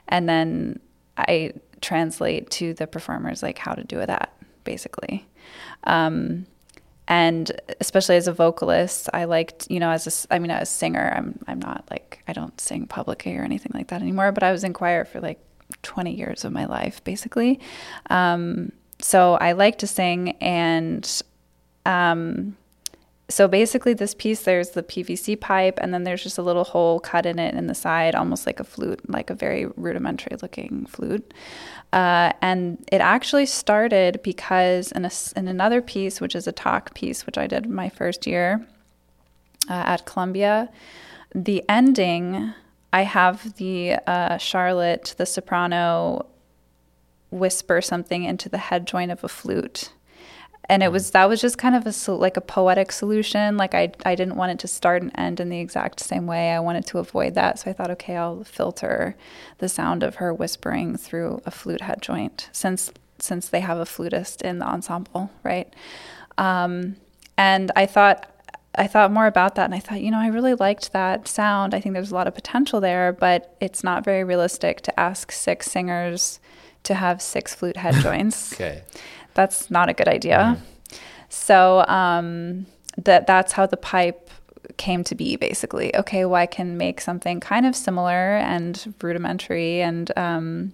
and 0.08 0.28
then 0.28 0.80
I 1.18 1.54
translate 1.82 2.50
to 2.50 2.74
the 2.74 2.88
performers 2.88 3.44
like 3.44 3.58
how 3.58 3.74
to 3.74 3.84
do 3.84 3.98
that 4.06 4.34
basically. 4.64 5.28
Um, 5.86 6.46
and 7.08 7.50
especially 7.80 8.18
as 8.18 8.28
a 8.28 8.34
vocalist, 8.34 9.10
I 9.14 9.24
liked, 9.24 9.72
you 9.72 9.80
know, 9.80 9.92
as 9.92 10.28
a, 10.30 10.34
I 10.34 10.40
mean, 10.40 10.52
as 10.52 10.70
a 10.70 10.72
singer, 10.72 11.14
I'm, 11.16 11.40
I'm 11.48 11.60
not 11.60 11.86
like, 11.90 12.22
I 12.28 12.34
don't 12.34 12.60
sing 12.60 12.86
publicly 12.86 13.38
or 13.38 13.44
anything 13.44 13.72
like 13.74 13.88
that 13.88 14.02
anymore, 14.02 14.34
but 14.34 14.44
I 14.44 14.52
was 14.52 14.66
in 14.66 14.74
choir 14.74 15.06
for 15.06 15.22
like 15.22 15.40
20 15.84 16.14
years 16.14 16.44
of 16.44 16.52
my 16.52 16.66
life, 16.66 17.02
basically. 17.06 17.62
Um, 18.10 18.74
so 19.00 19.36
I 19.36 19.54
like 19.54 19.78
to 19.78 19.88
sing 19.88 20.32
and, 20.42 21.10
um, 21.86 22.58
so 23.30 23.48
basically 23.48 23.94
this 23.94 24.14
piece 24.14 24.44
there's 24.44 24.70
the 24.70 24.84
pvc 24.84 25.40
pipe 25.40 25.78
and 25.82 25.94
then 25.94 26.04
there's 26.04 26.24
just 26.24 26.38
a 26.38 26.42
little 26.42 26.64
hole 26.64 27.00
cut 27.00 27.26
in 27.26 27.40
it 27.40 27.54
in 27.56 27.68
the 27.68 27.76
side 27.76 28.16
almost 28.16 28.46
like 28.46 28.60
a 28.60 28.64
flute 28.64 29.02
like 29.10 29.30
a 29.30 29.36
very 29.36 29.66
rudimentary 29.76 30.38
looking 30.42 30.86
flute. 30.86 31.34
Uh, 31.94 32.34
and 32.42 32.84
it 32.92 33.00
actually 33.00 33.46
started 33.46 34.22
because 34.22 34.92
in, 34.92 35.06
a, 35.06 35.12
in 35.38 35.48
another 35.48 35.82
piece 35.82 36.20
which 36.20 36.36
is 36.36 36.48
a 36.48 36.52
talk 36.52 36.94
piece 36.94 37.26
which 37.26 37.38
i 37.38 37.48
did 37.48 37.70
my 37.70 37.90
first 37.90 38.28
year 38.28 38.66
uh, 39.70 39.74
at 39.74 40.06
columbia 40.06 40.70
the 41.34 41.64
ending 41.70 42.54
i 42.94 43.04
have 43.04 43.56
the 43.56 43.94
uh, 44.08 44.38
charlotte 44.38 45.16
the 45.18 45.26
soprano 45.26 46.26
whisper 47.30 47.82
something 47.82 48.24
into 48.24 48.48
the 48.48 48.58
head 48.58 48.86
joint 48.88 49.12
of 49.12 49.24
a 49.24 49.30
flute 49.30 49.92
and 50.70 50.84
it 50.84 50.92
was 50.92 51.12
that 51.12 51.30
was 51.30 51.40
just 51.40 51.58
kind 51.58 51.76
of 51.76 51.88
a 51.88 52.12
like 52.12 52.38
a 52.38 52.42
poetic 52.42 52.92
solution. 52.92 53.58
Like 53.58 53.74
i 53.74 53.92
i 54.06 54.16
didn't 54.16 54.36
want 54.36 54.52
it 54.52 54.60
to 54.60 54.68
start 54.68 55.02
and 55.02 55.12
end 55.16 55.40
in 55.40 55.50
the 55.50 55.60
exact 55.60 56.00
same 56.00 56.28
way. 56.28 56.52
I 56.52 56.60
wanted 56.60 56.86
to 56.88 57.00
avoid 57.00 57.36
that. 57.36 57.60
So 57.60 57.70
i 57.70 57.74
thought 57.74 57.92
okay 57.92 58.18
i'll 58.18 58.44
filter 58.44 59.16
the 59.60 59.70
sound 59.70 60.04
of 60.04 60.16
her 60.16 60.34
whispering 60.34 60.98
through 60.98 61.42
a 61.46 61.52
flute 61.52 61.82
head 61.82 62.02
joint 62.02 62.50
since 62.52 62.92
since 63.20 63.50
they 63.50 63.62
have 63.62 63.80
a 63.80 63.86
flutist 63.86 64.42
in 64.42 64.60
the 64.60 64.66
ensemble 64.66 65.32
right? 65.44 65.74
Um, 66.38 66.98
and 67.38 67.72
i 67.76 67.86
thought 67.86 68.32
I 68.80 68.86
thought 68.86 69.12
more 69.12 69.26
about 69.26 69.56
that 69.56 69.66
and 69.66 69.74
I 69.74 69.80
thought, 69.80 70.02
you 70.02 70.12
know, 70.12 70.20
I 70.20 70.28
really 70.28 70.54
liked 70.54 70.94
that 70.94 71.28
sound. 71.28 71.74
I 71.74 71.80
think 71.80 71.94
there's 71.94 72.12
a 72.12 72.14
lot 72.14 72.28
of 72.28 72.36
potential 72.36 72.80
there, 72.80 73.12
but 73.12 73.58
it's 73.60 73.84
not 73.84 74.06
very 74.06 74.24
realistic 74.24 74.82
to 74.82 75.00
ask 75.00 75.32
six 75.32 75.66
singers 75.66 76.40
to 76.84 76.94
have 76.94 77.20
six 77.20 77.56
flute 77.56 77.78
head 77.78 77.96
joints. 77.96 78.54
okay 78.62 78.84
that's 79.38 79.72
not 79.72 79.88
a 79.88 79.94
good 79.94 80.10
idea. 80.10 80.58
Mm-hmm. 80.58 80.96
So 81.30 81.86
um, 81.88 82.66
that 82.98 83.28
that's 83.28 83.54
how 83.54 83.66
the 83.68 83.78
pipe 83.78 84.30
came 84.76 85.04
to 85.06 85.16
be 85.16 85.38
basically. 85.38 85.96
Okay, 85.96 86.26
well, 86.26 86.36
I 86.36 86.48
can 86.48 86.78
make 86.78 87.00
something 87.00 87.40
kind 87.40 87.66
of 87.66 87.76
similar 87.76 88.38
and 88.38 88.94
rudimentary 89.02 89.82
and 89.82 90.12
um, 90.18 90.74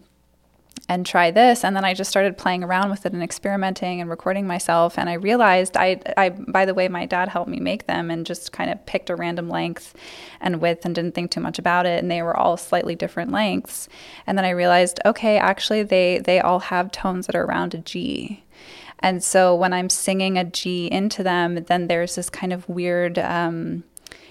and 0.89 1.05
try 1.05 1.31
this 1.31 1.63
and 1.63 1.75
then 1.75 1.85
i 1.85 1.93
just 1.93 2.09
started 2.09 2.37
playing 2.37 2.63
around 2.63 2.89
with 2.89 3.05
it 3.05 3.13
and 3.13 3.23
experimenting 3.23 4.01
and 4.01 4.09
recording 4.09 4.45
myself 4.45 4.97
and 4.97 5.09
i 5.09 5.13
realized 5.13 5.77
i 5.77 5.99
i 6.17 6.29
by 6.29 6.65
the 6.65 6.73
way 6.73 6.87
my 6.89 7.05
dad 7.05 7.29
helped 7.29 7.49
me 7.49 7.59
make 7.59 7.87
them 7.87 8.11
and 8.11 8.25
just 8.25 8.51
kind 8.51 8.69
of 8.69 8.85
picked 8.85 9.09
a 9.09 9.15
random 9.15 9.49
length 9.49 9.95
and 10.41 10.59
width 10.59 10.83
and 10.83 10.93
didn't 10.93 11.15
think 11.15 11.31
too 11.31 11.39
much 11.39 11.57
about 11.57 11.85
it 11.85 12.01
and 12.01 12.11
they 12.11 12.21
were 12.21 12.35
all 12.35 12.57
slightly 12.57 12.95
different 12.95 13.31
lengths 13.31 13.87
and 14.27 14.37
then 14.37 14.43
i 14.43 14.49
realized 14.49 14.99
okay 15.05 15.37
actually 15.37 15.83
they 15.83 16.19
they 16.19 16.39
all 16.39 16.59
have 16.59 16.91
tones 16.91 17.27
that 17.27 17.35
are 17.35 17.45
around 17.45 17.73
a 17.73 17.77
g 17.77 18.43
and 19.03 19.21
so 19.21 19.53
when 19.53 19.73
I'm 19.73 19.89
singing 19.89 20.37
a 20.37 20.45
G 20.45 20.89
into 20.89 21.23
them, 21.23 21.65
then 21.65 21.87
there's 21.87 22.15
this 22.15 22.29
kind 22.29 22.53
of 22.53 22.67
weird, 22.69 23.19
um, 23.19 23.83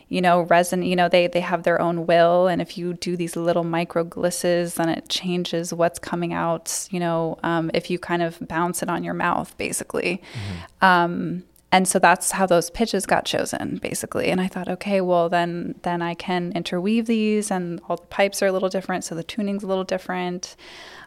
you 0.08 0.22
know, 0.22 0.40
resin, 0.40 0.82
you 0.82 0.96
know, 0.96 1.10
they, 1.10 1.26
they 1.26 1.40
have 1.40 1.62
their 1.62 1.80
own 1.80 2.06
will. 2.06 2.48
And 2.48 2.62
if 2.62 2.78
you 2.78 2.94
do 2.94 3.14
these 3.14 3.36
little 3.36 3.64
micro 3.64 4.02
glisses, 4.02 4.76
then 4.76 4.88
it 4.88 5.10
changes 5.10 5.74
what's 5.74 5.98
coming 5.98 6.32
out, 6.32 6.88
you 6.90 6.98
know, 6.98 7.38
um, 7.42 7.70
if 7.74 7.90
you 7.90 7.98
kind 7.98 8.22
of 8.22 8.38
bounce 8.48 8.82
it 8.82 8.88
on 8.88 9.04
your 9.04 9.14
mouth, 9.14 9.54
basically. 9.58 10.22
Mm-hmm. 10.32 10.84
Um, 10.84 11.42
and 11.70 11.86
so 11.86 11.98
that's 11.98 12.32
how 12.32 12.46
those 12.46 12.70
pitches 12.70 13.06
got 13.06 13.24
chosen 13.24 13.78
basically 13.78 14.28
and 14.28 14.42
i 14.42 14.46
thought 14.46 14.68
okay 14.68 15.00
well 15.00 15.30
then 15.30 15.74
then 15.84 16.02
i 16.02 16.12
can 16.12 16.52
interweave 16.52 17.06
these 17.06 17.50
and 17.50 17.80
all 17.88 17.96
the 17.96 18.02
pipes 18.08 18.42
are 18.42 18.46
a 18.48 18.52
little 18.52 18.68
different 18.68 19.04
so 19.04 19.14
the 19.14 19.22
tuning's 19.22 19.62
a 19.62 19.66
little 19.66 19.82
different 19.82 20.54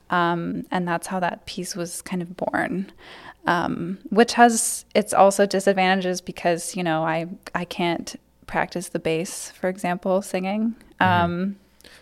um, 0.09 0.65
and 0.71 0.87
that's 0.87 1.07
how 1.07 1.19
that 1.19 1.45
piece 1.45 1.75
was 1.75 2.01
kind 2.01 2.21
of 2.21 2.35
born 2.35 2.91
um, 3.45 3.99
which 4.09 4.33
has 4.33 4.85
its 4.95 5.13
also 5.13 5.45
disadvantages 5.45 6.21
because 6.21 6.75
you 6.75 6.83
know 6.83 7.03
I 7.03 7.27
I 7.53 7.65
can't 7.65 8.15
practice 8.47 8.89
the 8.89 8.99
bass, 8.99 9.51
for 9.51 9.69
example, 9.69 10.21
singing. 10.21 10.75
Mm-hmm. 10.99 11.23
Um, 11.23 11.55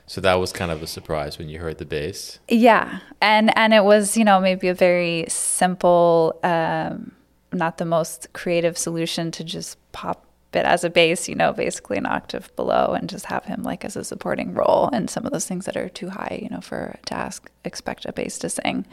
so 0.06 0.22
that 0.22 0.36
was 0.36 0.52
kind 0.52 0.72
of 0.72 0.82
a 0.82 0.88
surprise 0.88 1.38
when 1.38 1.50
you 1.50 1.60
heard 1.60 1.78
the 1.78 1.86
bass. 1.86 2.40
Yeah, 2.48 3.00
and 3.22 3.56
and 3.58 3.74
it 3.74 3.84
was 3.84 4.18
you 4.18 4.24
know 4.24 4.40
maybe 4.40 4.68
a 4.68 4.74
very 4.74 5.26
simple, 5.28 6.40
um, 6.44 7.12
not 7.52 7.78
the 7.78 7.86
most 7.86 8.32
creative 8.34 8.78
solution 8.78 9.32
to 9.32 9.44
just 9.44 9.78
pop 9.92 10.26
it 10.54 10.66
as 10.66 10.84
a 10.84 10.90
bass, 10.90 11.28
you 11.28 11.34
know, 11.34 11.52
basically 11.52 11.98
an 11.98 12.06
octave 12.06 12.56
below, 12.56 12.94
and 12.94 13.10
just 13.10 13.26
have 13.26 13.46
him 13.46 13.64
like 13.64 13.84
as 13.84 13.96
a 13.96 14.04
supporting 14.04 14.54
role 14.54 14.90
and 14.94 15.10
some 15.10 15.26
of 15.26 15.32
those 15.32 15.48
things 15.48 15.66
that 15.66 15.76
are 15.76 15.90
too 15.90 16.10
high, 16.10 16.40
you 16.42 16.50
know, 16.50 16.62
for 16.62 16.96
to 17.08 17.16
ask 17.16 17.50
expect 17.66 18.06
a 18.06 18.14
bass 18.14 18.38
to 18.40 18.50
sing 18.50 18.86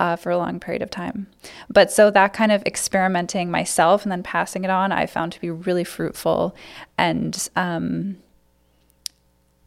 uh, 0.00 0.16
for 0.16 0.30
a 0.30 0.38
long 0.38 0.58
period 0.58 0.82
of 0.82 0.90
time. 0.90 1.26
But 1.68 1.92
so 1.92 2.10
that 2.10 2.32
kind 2.32 2.50
of 2.50 2.62
experimenting 2.64 3.50
myself 3.50 4.02
and 4.02 4.10
then 4.10 4.22
passing 4.22 4.64
it 4.64 4.70
on, 4.70 4.90
I 4.90 5.06
found 5.06 5.32
to 5.32 5.40
be 5.40 5.50
really 5.50 5.84
fruitful 5.84 6.56
and, 6.98 7.48
um, 7.54 8.16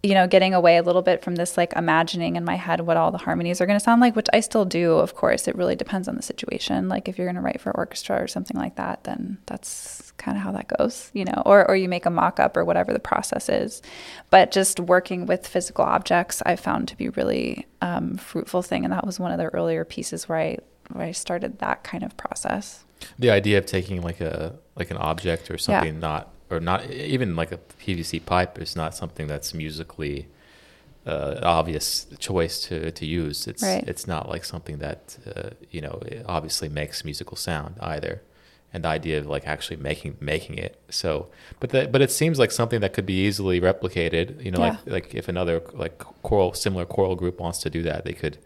you 0.04 0.14
know, 0.14 0.28
getting 0.28 0.54
away 0.54 0.76
a 0.76 0.84
little 0.84 1.02
bit 1.02 1.24
from 1.24 1.36
this 1.36 1.56
like 1.56 1.72
imagining 1.78 2.36
in 2.36 2.44
my 2.44 2.56
head 2.56 2.82
what 2.82 2.98
all 2.98 3.10
the 3.10 3.18
harmonies 3.18 3.62
are 3.62 3.66
going 3.66 3.80
to 3.80 3.84
sound 3.84 4.02
like, 4.02 4.18
which 4.18 4.28
I 4.34 4.42
still 4.42 4.66
do, 4.66 4.96
of 4.96 5.16
course. 5.16 5.48
It 5.48 5.56
really 5.56 5.78
depends 5.78 6.10
on 6.10 6.16
the 6.16 6.22
situation. 6.22 6.90
Like 6.90 7.08
if 7.08 7.18
you're 7.18 7.26
going 7.26 7.38
to 7.38 7.42
write 7.42 7.62
for 7.62 7.72
orchestra 7.72 8.22
or 8.22 8.28
something 8.28 8.58
like 8.58 8.76
that, 8.76 9.06
then 9.06 9.38
that's 9.46 10.12
kind 10.18 10.36
of 10.36 10.44
how 10.44 10.52
that 10.52 10.68
goes, 10.78 11.10
you 11.14 11.24
know, 11.24 11.42
or, 11.46 11.66
or 11.70 11.78
you 11.78 11.88
make 11.88 12.06
a 12.06 12.10
mock 12.10 12.38
up 12.38 12.58
or 12.58 12.66
whatever 12.66 12.92
the 12.92 13.00
process 13.00 13.48
is. 13.48 13.82
But 14.30 14.52
just 14.52 14.78
working 14.78 15.26
with 15.26 15.48
physical 15.48 15.86
objects, 15.86 16.44
I 16.46 16.58
found 16.58 16.90
to 16.90 16.98
be 16.98 17.08
really 17.08 17.66
um, 17.82 18.18
fruitful 18.18 18.62
thing. 18.62 18.84
And 18.84 18.92
that 18.92 19.06
was 19.06 19.22
one 19.22 19.32
of 19.32 19.38
the 19.38 19.46
earlier 19.46 19.86
pieces 19.86 20.28
where 20.28 20.38
I, 20.38 20.58
where 20.92 21.06
I 21.06 21.14
started 21.14 21.60
that 21.60 21.86
kind 21.86 22.04
of 22.04 22.18
process. 22.18 22.84
The 23.20 23.32
idea 23.32 23.58
of 23.58 23.66
taking 23.68 24.02
like 24.02 24.20
a, 24.20 24.54
like 24.76 24.92
an 24.92 24.98
object 24.98 25.50
or 25.50 25.58
something 25.58 25.94
yeah. 25.94 26.00
not 26.00 26.33
or 26.54 26.60
not 26.60 26.90
even 26.92 27.36
like 27.36 27.52
a 27.52 27.58
PVC 27.58 28.24
pipe 28.26 28.60
is 28.60 28.76
not 28.76 28.96
something 28.96 29.28
that's 29.28 29.54
musically 29.54 30.28
uh, 31.06 31.40
obvious 31.44 32.06
choice 32.20 32.62
to, 32.68 32.92
to 32.92 33.06
use. 33.06 33.48
It's 33.48 33.64
right. 33.64 33.84
it's 33.88 34.08
not 34.08 34.30
like 34.30 34.46
something 34.46 34.78
that 34.80 35.18
uh, 35.36 35.50
you 35.70 35.82
know 35.82 36.02
obviously 36.26 36.70
makes 36.70 37.04
musical 37.04 37.36
sound 37.36 37.76
either, 37.82 38.22
and 38.72 38.84
the 38.84 38.88
idea 38.88 39.20
of 39.20 39.28
like 39.28 39.46
actually 39.46 39.78
making 39.78 40.18
making 40.20 40.58
it. 40.58 40.82
So, 40.90 41.28
but 41.60 41.72
that 41.72 41.92
but 41.92 42.02
it 42.02 42.12
seems 42.12 42.40
like 42.40 42.52
something 42.52 42.82
that 42.82 42.94
could 42.94 43.06
be 43.06 43.26
easily 43.26 43.60
replicated. 43.60 44.44
You 44.44 44.52
know, 44.52 44.60
yeah. 44.60 44.70
like 44.70 44.88
like 44.88 45.16
if 45.16 45.28
another 45.28 45.62
like 45.74 46.00
choral 46.00 46.54
similar 46.54 46.86
choral 46.86 47.16
group 47.16 47.40
wants 47.40 47.60
to 47.60 47.70
do 47.70 47.84
that, 47.84 48.06
they 48.06 48.14
could 48.14 48.38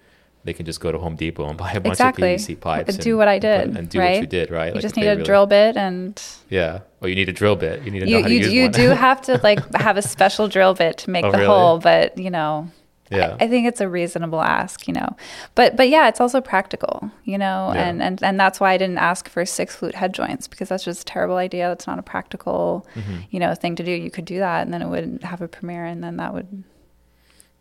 they 0.44 0.54
can 0.54 0.66
just 0.66 0.80
go 0.80 0.92
to 0.92 0.98
Home 0.98 1.16
Depot 1.16 1.48
and 1.48 1.58
buy 1.58 1.72
a 1.72 1.80
bunch 1.80 1.94
exactly. 1.94 2.36
of 2.36 2.40
PVC 2.40 2.60
pipes. 2.60 2.96
And 2.96 3.04
do 3.04 3.18
what 3.18 3.28
I 3.28 3.40
did. 3.40 3.62
And, 3.62 3.78
and 3.78 3.90
do 3.90 4.00
right? 4.00 4.14
what 4.16 4.22
you 4.22 4.28
did, 4.28 4.52
right? 4.52 4.68
You 4.68 4.74
like 4.76 4.82
just 4.82 4.96
need 4.96 5.08
a 5.08 5.12
really, 5.12 5.24
drill 5.24 5.46
bit 5.46 5.78
and. 5.78 6.22
Yeah. 6.50 6.80
Well, 7.00 7.10
you 7.10 7.16
need 7.16 7.30
a 7.30 7.34
drill 7.34 7.56
bit. 7.56 7.84
You 7.84 7.92
need 7.92 8.00
to 8.02 8.10
you, 8.10 8.16
know 8.16 8.22
how 8.24 8.28
to 8.28 8.34
you, 8.34 8.40
use 8.40 8.54
you 8.54 8.64
one. 8.64 8.72
do 8.72 8.90
have 9.06 9.22
to 9.24 9.40
like 9.44 9.60
have 9.76 9.98
a 9.98 10.02
special 10.02 10.48
drill 10.48 10.74
bit 10.74 10.98
to 11.00 11.10
make 11.10 11.26
oh, 11.26 11.32
the 11.32 11.40
really? 11.40 11.50
hole, 11.50 11.80
but 11.80 12.18
you 12.18 12.30
know. 12.30 12.70
Yeah. 13.10 13.38
I, 13.40 13.46
I, 13.46 13.48
think 13.48 13.66
it's 13.66 13.80
a 13.80 13.88
reasonable 13.88 14.42
ask, 14.42 14.86
you 14.86 14.94
know. 14.94 15.16
But 15.56 15.78
but 15.78 15.88
yeah, 15.88 16.10
it's 16.10 16.20
also 16.20 16.42
practical, 16.42 17.10
you 17.24 17.38
know, 17.38 17.72
yeah. 17.74 17.88
and, 17.88 18.04
and 18.04 18.22
and 18.22 18.38
that's 18.38 18.60
why 18.60 18.74
I 18.74 18.78
didn't 18.78 18.98
ask 18.98 19.30
for 19.30 19.46
six 19.46 19.78
flute 19.78 19.96
head 19.96 20.14
joints 20.14 20.46
because 20.50 20.68
that's 20.68 20.84
just 20.84 21.04
a 21.04 21.06
terrible 21.06 21.38
idea. 21.38 21.70
That's 21.70 21.88
not 21.88 22.00
a 22.00 22.02
practical, 22.02 22.86
mm-hmm. 22.96 23.20
you 23.30 23.40
know, 23.40 23.56
thing 23.56 23.78
to 23.78 23.84
do. 23.84 23.92
You 23.94 24.12
could 24.12 24.26
do 24.26 24.40
that 24.40 24.64
and 24.64 24.74
then 24.74 24.82
it 24.82 24.90
would 24.90 25.24
have 25.24 25.42
a 25.42 25.48
premiere 25.48 25.86
and 25.86 26.04
then 26.04 26.18
that 26.18 26.34
would 26.34 26.66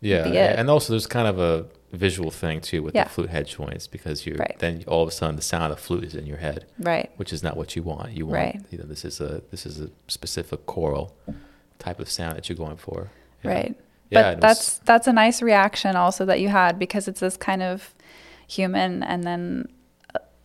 yeah, 0.01 0.25
and 0.57 0.69
also 0.69 0.93
there's 0.93 1.07
kind 1.07 1.27
of 1.27 1.39
a 1.39 1.65
visual 1.91 2.31
thing 2.31 2.59
too 2.59 2.83
with 2.83 2.93
yeah. 2.93 3.05
the 3.05 3.09
flute 3.09 3.29
head 3.29 3.47
joints 3.47 3.87
because 3.87 4.25
you 4.25 4.35
right. 4.35 4.55
then 4.59 4.83
all 4.87 5.03
of 5.03 5.07
a 5.07 5.11
sudden 5.11 5.35
the 5.35 5.41
sound 5.41 5.71
of 5.71 5.79
flute 5.79 6.03
is 6.03 6.15
in 6.15 6.25
your 6.25 6.37
head, 6.37 6.65
right? 6.79 7.11
Which 7.15 7.31
is 7.31 7.43
not 7.43 7.55
what 7.55 7.75
you 7.75 7.83
want. 7.83 8.11
You 8.11 8.25
want 8.25 8.35
right. 8.35 8.65
you 8.69 8.77
know 8.77 8.85
this 8.85 9.05
is 9.05 9.21
a 9.21 9.41
this 9.51 9.65
is 9.65 9.79
a 9.79 9.89
specific 10.07 10.65
choral 10.65 11.15
type 11.79 11.99
of 11.99 12.09
sound 12.09 12.35
that 12.37 12.49
you're 12.49 12.57
going 12.57 12.77
for, 12.77 13.09
yeah. 13.43 13.51
right? 13.51 13.75
Yeah, 14.09 14.33
but 14.33 14.41
that's 14.41 14.59
was, 14.59 14.81
that's 14.85 15.07
a 15.07 15.13
nice 15.13 15.41
reaction 15.41 15.95
also 15.95 16.25
that 16.25 16.39
you 16.39 16.49
had 16.49 16.79
because 16.79 17.07
it's 17.07 17.19
this 17.19 17.37
kind 17.37 17.61
of 17.61 17.93
human 18.47 19.03
and 19.03 19.23
then 19.23 19.67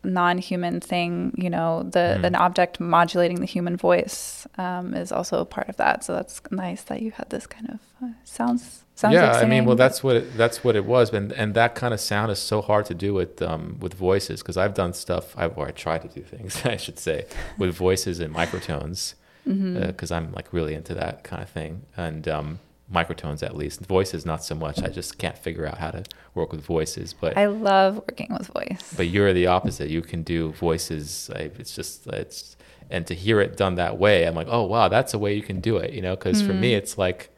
non-human 0.04 0.80
thing 0.80 1.32
you 1.36 1.48
know 1.48 1.84
the 1.84 2.18
mm. 2.18 2.24
an 2.24 2.34
object 2.34 2.80
modulating 2.80 3.40
the 3.40 3.46
human 3.46 3.76
voice 3.76 4.46
um, 4.58 4.94
is 4.94 5.12
also 5.12 5.38
a 5.40 5.44
part 5.44 5.68
of 5.68 5.76
that 5.76 6.02
so 6.02 6.12
that's 6.12 6.42
nice 6.50 6.82
that 6.82 7.02
you 7.02 7.12
had 7.12 7.30
this 7.30 7.46
kind 7.46 7.68
of 7.68 7.78
uh, 8.02 8.12
sounds 8.24 8.81
sounds 9.02 9.14
yeah 9.14 9.32
like 9.32 9.44
i 9.44 9.46
mean 9.46 9.64
well 9.64 9.76
that's 9.76 10.02
what 10.02 10.16
it, 10.16 10.36
that's 10.36 10.64
what 10.64 10.74
it 10.76 10.84
was 10.84 11.12
and 11.12 11.32
and 11.32 11.54
that 11.54 11.74
kind 11.74 11.92
of 11.92 12.00
sound 12.00 12.30
is 12.30 12.38
so 12.38 12.62
hard 12.62 12.86
to 12.86 12.94
do 12.94 13.12
with 13.12 13.42
um, 13.42 13.76
with 13.80 13.94
voices 13.94 14.40
because 14.42 14.56
i've 14.56 14.74
done 14.74 14.92
stuff 14.92 15.36
I've, 15.36 15.58
or 15.58 15.66
i 15.66 15.72
try 15.72 15.98
to 15.98 16.08
do 16.08 16.22
things 16.22 16.64
i 16.76 16.76
should 16.76 16.98
say 16.98 17.26
with 17.58 17.74
voices 17.74 18.20
and 18.20 18.34
microtones 18.34 19.14
because 19.44 19.58
mm-hmm. 19.58 20.12
uh, 20.12 20.16
i'm 20.16 20.32
like 20.32 20.52
really 20.52 20.74
into 20.74 20.94
that 20.94 21.24
kind 21.24 21.42
of 21.42 21.50
thing 21.50 21.82
and 21.96 22.28
um, 22.28 22.60
microtones 22.92 23.42
at 23.42 23.56
least. 23.56 23.80
Voices 23.86 24.26
not 24.26 24.44
so 24.44 24.54
much. 24.54 24.82
I 24.82 24.88
just 24.88 25.18
can't 25.18 25.38
figure 25.38 25.66
out 25.66 25.78
how 25.78 25.90
to 25.92 26.04
work 26.34 26.52
with 26.52 26.62
voices. 26.62 27.14
But 27.14 27.38
I 27.38 27.46
love 27.46 27.96
working 27.96 28.28
with 28.38 28.48
voice. 28.48 28.92
But 28.96 29.08
you're 29.08 29.32
the 29.32 29.46
opposite. 29.46 29.88
You 29.88 30.02
can 30.02 30.22
do 30.22 30.52
voices. 30.52 31.30
It's 31.34 31.74
just 31.74 32.06
it's 32.08 32.56
and 32.90 33.06
to 33.06 33.14
hear 33.14 33.40
it 33.40 33.56
done 33.56 33.76
that 33.76 33.98
way, 33.98 34.24
I'm 34.26 34.34
like, 34.34 34.48
oh 34.50 34.64
wow, 34.64 34.88
that's 34.88 35.14
a 35.14 35.18
way 35.18 35.34
you 35.34 35.42
can 35.42 35.60
do 35.60 35.78
it. 35.78 35.92
You 35.94 36.02
know, 36.02 36.14
because 36.14 36.38
mm-hmm. 36.38 36.46
for 36.48 36.54
me, 36.54 36.70
mm-hmm. 36.72 36.78
it's 36.78 36.98
like 36.98 37.31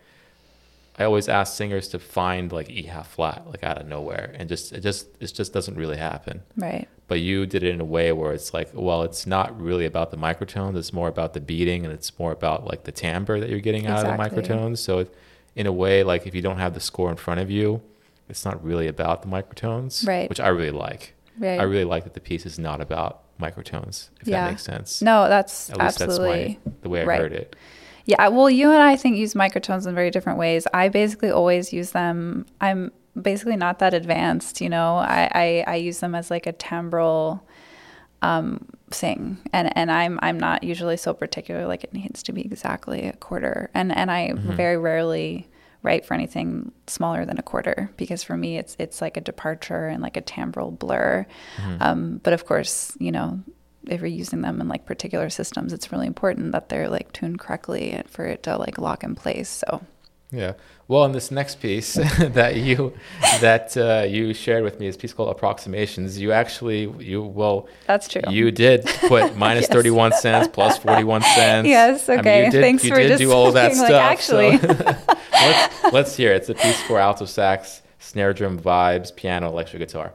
I 0.98 1.04
always 1.04 1.28
ask 1.28 1.56
singers 1.56 1.88
to 1.88 1.98
find 1.98 2.52
like 2.52 2.70
E 2.70 2.84
half 2.84 3.08
flat 3.08 3.46
like 3.46 3.64
out 3.64 3.78
of 3.80 3.86
nowhere, 3.88 4.34
and 4.38 4.48
just 4.48 4.72
it 4.72 4.80
just 4.80 5.08
it 5.20 5.26
just 5.34 5.52
doesn't 5.52 5.76
really 5.76 5.96
happen. 5.96 6.42
Right. 6.56 6.88
But 7.08 7.20
you 7.20 7.46
did 7.46 7.62
it 7.62 7.74
in 7.74 7.80
a 7.80 7.84
way 7.84 8.12
where 8.12 8.32
it's 8.32 8.54
like, 8.54 8.70
well, 8.72 9.02
it's 9.02 9.26
not 9.26 9.60
really 9.60 9.84
about 9.84 10.10
the 10.10 10.16
microtones. 10.16 10.76
It's 10.76 10.92
more 10.92 11.08
about 11.08 11.34
the 11.34 11.40
beating, 11.40 11.84
and 11.84 11.92
it's 11.92 12.16
more 12.18 12.32
about 12.32 12.64
like 12.64 12.84
the 12.84 12.92
timbre 12.92 13.40
that 13.40 13.50
you're 13.50 13.60
getting 13.60 13.86
out 13.86 14.00
exactly. 14.00 14.24
of 14.26 14.34
the 14.34 14.54
microtones. 14.54 14.78
So 14.78 15.06
in 15.56 15.66
a 15.66 15.72
way, 15.72 16.04
like 16.04 16.26
if 16.26 16.34
you 16.34 16.42
don't 16.42 16.58
have 16.58 16.74
the 16.74 16.80
score 16.80 17.10
in 17.10 17.16
front 17.16 17.40
of 17.40 17.50
you, 17.50 17.82
it's 18.28 18.44
not 18.44 18.64
really 18.64 18.86
about 18.86 19.22
the 19.22 19.28
microtones, 19.28 20.06
right? 20.06 20.28
Which 20.28 20.40
I 20.40 20.48
really 20.48 20.70
like. 20.70 21.14
Right. 21.38 21.58
I 21.58 21.64
really 21.64 21.84
like 21.84 22.04
that 22.04 22.14
the 22.14 22.20
piece 22.20 22.46
is 22.46 22.58
not 22.58 22.80
about 22.80 23.24
microtones. 23.38 24.10
If 24.20 24.28
yeah. 24.28 24.44
that 24.44 24.50
makes 24.52 24.62
sense. 24.62 25.02
No, 25.02 25.28
that's 25.28 25.70
At 25.70 25.78
least 25.78 26.00
absolutely 26.00 26.60
that's 26.64 26.66
my, 26.66 26.72
the 26.82 26.88
way 26.88 27.02
I 27.02 27.04
right. 27.04 27.20
heard 27.20 27.32
it. 27.32 27.56
Yeah, 28.06 28.28
well, 28.28 28.50
you 28.50 28.70
and 28.70 28.82
I 28.82 28.96
think 28.96 29.16
use 29.16 29.34
microtones 29.34 29.86
in 29.86 29.94
very 29.94 30.10
different 30.10 30.38
ways. 30.38 30.66
I 30.74 30.88
basically 30.88 31.30
always 31.30 31.72
use 31.72 31.92
them. 31.92 32.44
I'm 32.60 32.92
basically 33.20 33.56
not 33.56 33.78
that 33.78 33.94
advanced, 33.94 34.60
you 34.60 34.68
know. 34.68 34.96
I 34.96 35.30
I, 35.32 35.64
I 35.66 35.74
use 35.76 36.00
them 36.00 36.14
as 36.14 36.30
like 36.30 36.46
a 36.46 36.52
timbral 36.52 37.40
um, 38.20 38.66
thing, 38.90 39.38
and 39.52 39.74
and 39.76 39.90
I'm 39.90 40.18
I'm 40.22 40.38
not 40.38 40.64
usually 40.64 40.96
so 40.96 41.14
particular. 41.14 41.66
Like 41.66 41.84
it 41.84 41.94
needs 41.94 42.22
to 42.24 42.32
be 42.32 42.42
exactly 42.42 43.08
a 43.08 43.14
quarter, 43.14 43.70
and 43.74 43.94
and 43.94 44.10
I 44.10 44.30
mm-hmm. 44.30 44.52
very 44.52 44.76
rarely 44.76 45.48
write 45.82 46.06
for 46.06 46.14
anything 46.14 46.72
smaller 46.86 47.26
than 47.26 47.38
a 47.38 47.42
quarter 47.42 47.90
because 47.98 48.22
for 48.22 48.38
me 48.38 48.56
it's 48.56 48.74
it's 48.78 49.02
like 49.02 49.18
a 49.18 49.20
departure 49.20 49.86
and 49.86 50.02
like 50.02 50.16
a 50.16 50.22
timbral 50.22 50.76
blur. 50.76 51.26
Mm-hmm. 51.56 51.76
Um, 51.80 52.20
but 52.22 52.32
of 52.32 52.46
course, 52.46 52.96
you 52.98 53.12
know, 53.12 53.40
if 53.88 54.00
you're 54.00 54.08
using 54.08 54.42
them 54.42 54.60
in 54.60 54.68
like 54.68 54.86
particular 54.86 55.30
systems, 55.30 55.72
it's 55.72 55.92
really 55.92 56.06
important 56.06 56.52
that 56.52 56.68
they're 56.68 56.88
like 56.88 57.12
tuned 57.12 57.38
correctly 57.38 58.00
for 58.06 58.24
it 58.26 58.42
to 58.44 58.56
like 58.56 58.78
lock 58.78 59.04
in 59.04 59.14
place. 59.14 59.48
So 59.48 59.82
yeah. 60.34 60.54
Well, 60.86 61.04
in 61.06 61.12
this 61.12 61.30
next 61.30 61.60
piece 61.60 61.94
that 62.18 62.56
you 62.56 62.92
that 63.40 63.76
uh, 63.76 64.04
you 64.06 64.34
shared 64.34 64.64
with 64.64 64.80
me, 64.80 64.86
is 64.86 64.96
piece 64.96 65.14
called 65.14 65.30
approximations. 65.30 66.18
You 66.18 66.32
actually 66.32 66.90
you 66.98 67.22
well 67.22 67.68
that's 67.86 68.08
true. 68.08 68.22
You 68.28 68.50
did 68.50 68.84
put 69.08 69.36
minus 69.36 69.62
yes. 69.62 69.70
thirty 69.70 69.90
one 69.90 70.12
cents 70.12 70.48
plus 70.48 70.76
forty 70.76 71.04
one 71.04 71.22
cents. 71.34 71.68
Yes. 71.68 72.08
Okay. 72.08 72.40
I 72.40 72.42
mean, 72.42 72.52
did, 72.52 72.60
Thanks 72.60 72.86
for 72.86 72.96
just 72.96 73.18
do 73.18 73.32
all 73.32 73.52
that 73.52 73.74
like, 73.74 73.86
stuff. 73.86 73.92
Actually, 73.92 74.58
so 74.58 74.66
let's 75.32 75.92
let's 75.92 76.16
hear 76.16 76.32
it. 76.32 76.36
It's 76.36 76.48
a 76.50 76.54
piece 76.54 76.82
for 76.82 76.98
alto 76.98 77.24
sax, 77.24 77.80
snare 77.98 78.34
drum, 78.34 78.58
vibes, 78.58 79.14
piano, 79.14 79.48
electric 79.48 79.80
guitar. 79.80 80.12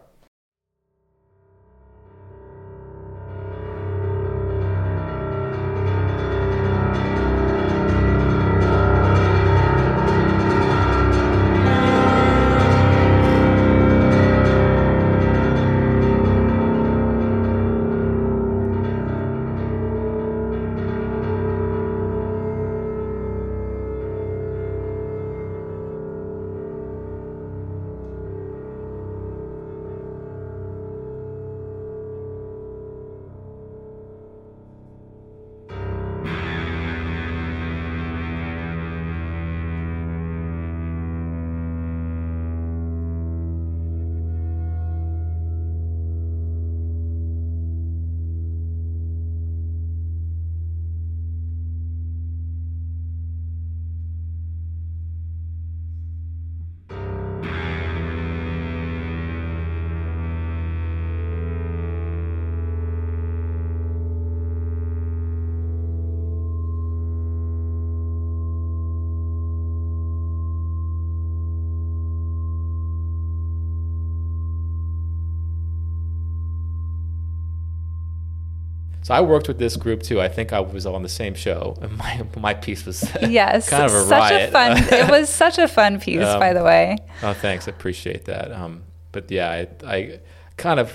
So 79.09 79.15
I 79.15 79.21
worked 79.21 79.47
with 79.47 79.57
this 79.57 79.75
group 79.75 80.03
too. 80.03 80.21
I 80.21 80.27
think 80.27 80.53
I 80.53 80.59
was 80.59 80.85
on 80.85 81.01
the 81.01 81.09
same 81.09 81.33
show, 81.33 81.75
and 81.81 81.97
my 81.97 82.23
my 82.37 82.53
piece 82.53 82.85
was 82.85 83.11
yes, 83.21 83.67
kind 83.67 83.85
of 83.85 83.91
a 83.91 84.03
such 84.03 84.31
riot. 84.31 84.49
A 84.49 84.51
fun, 84.51 84.77
it 84.77 85.09
was 85.09 85.29
such 85.43 85.57
a 85.57 85.67
fun 85.67 85.99
piece, 85.99 86.23
um, 86.23 86.39
by 86.39 86.53
the 86.53 86.63
way. 86.63 86.95
Oh, 87.23 87.33
thanks. 87.33 87.67
I 87.67 87.71
appreciate 87.71 88.25
that. 88.25 88.51
Um, 88.51 88.83
but 89.11 89.31
yeah, 89.31 89.49
I, 89.49 89.67
I 89.83 90.19
kind 90.57 90.79
of 90.79 90.93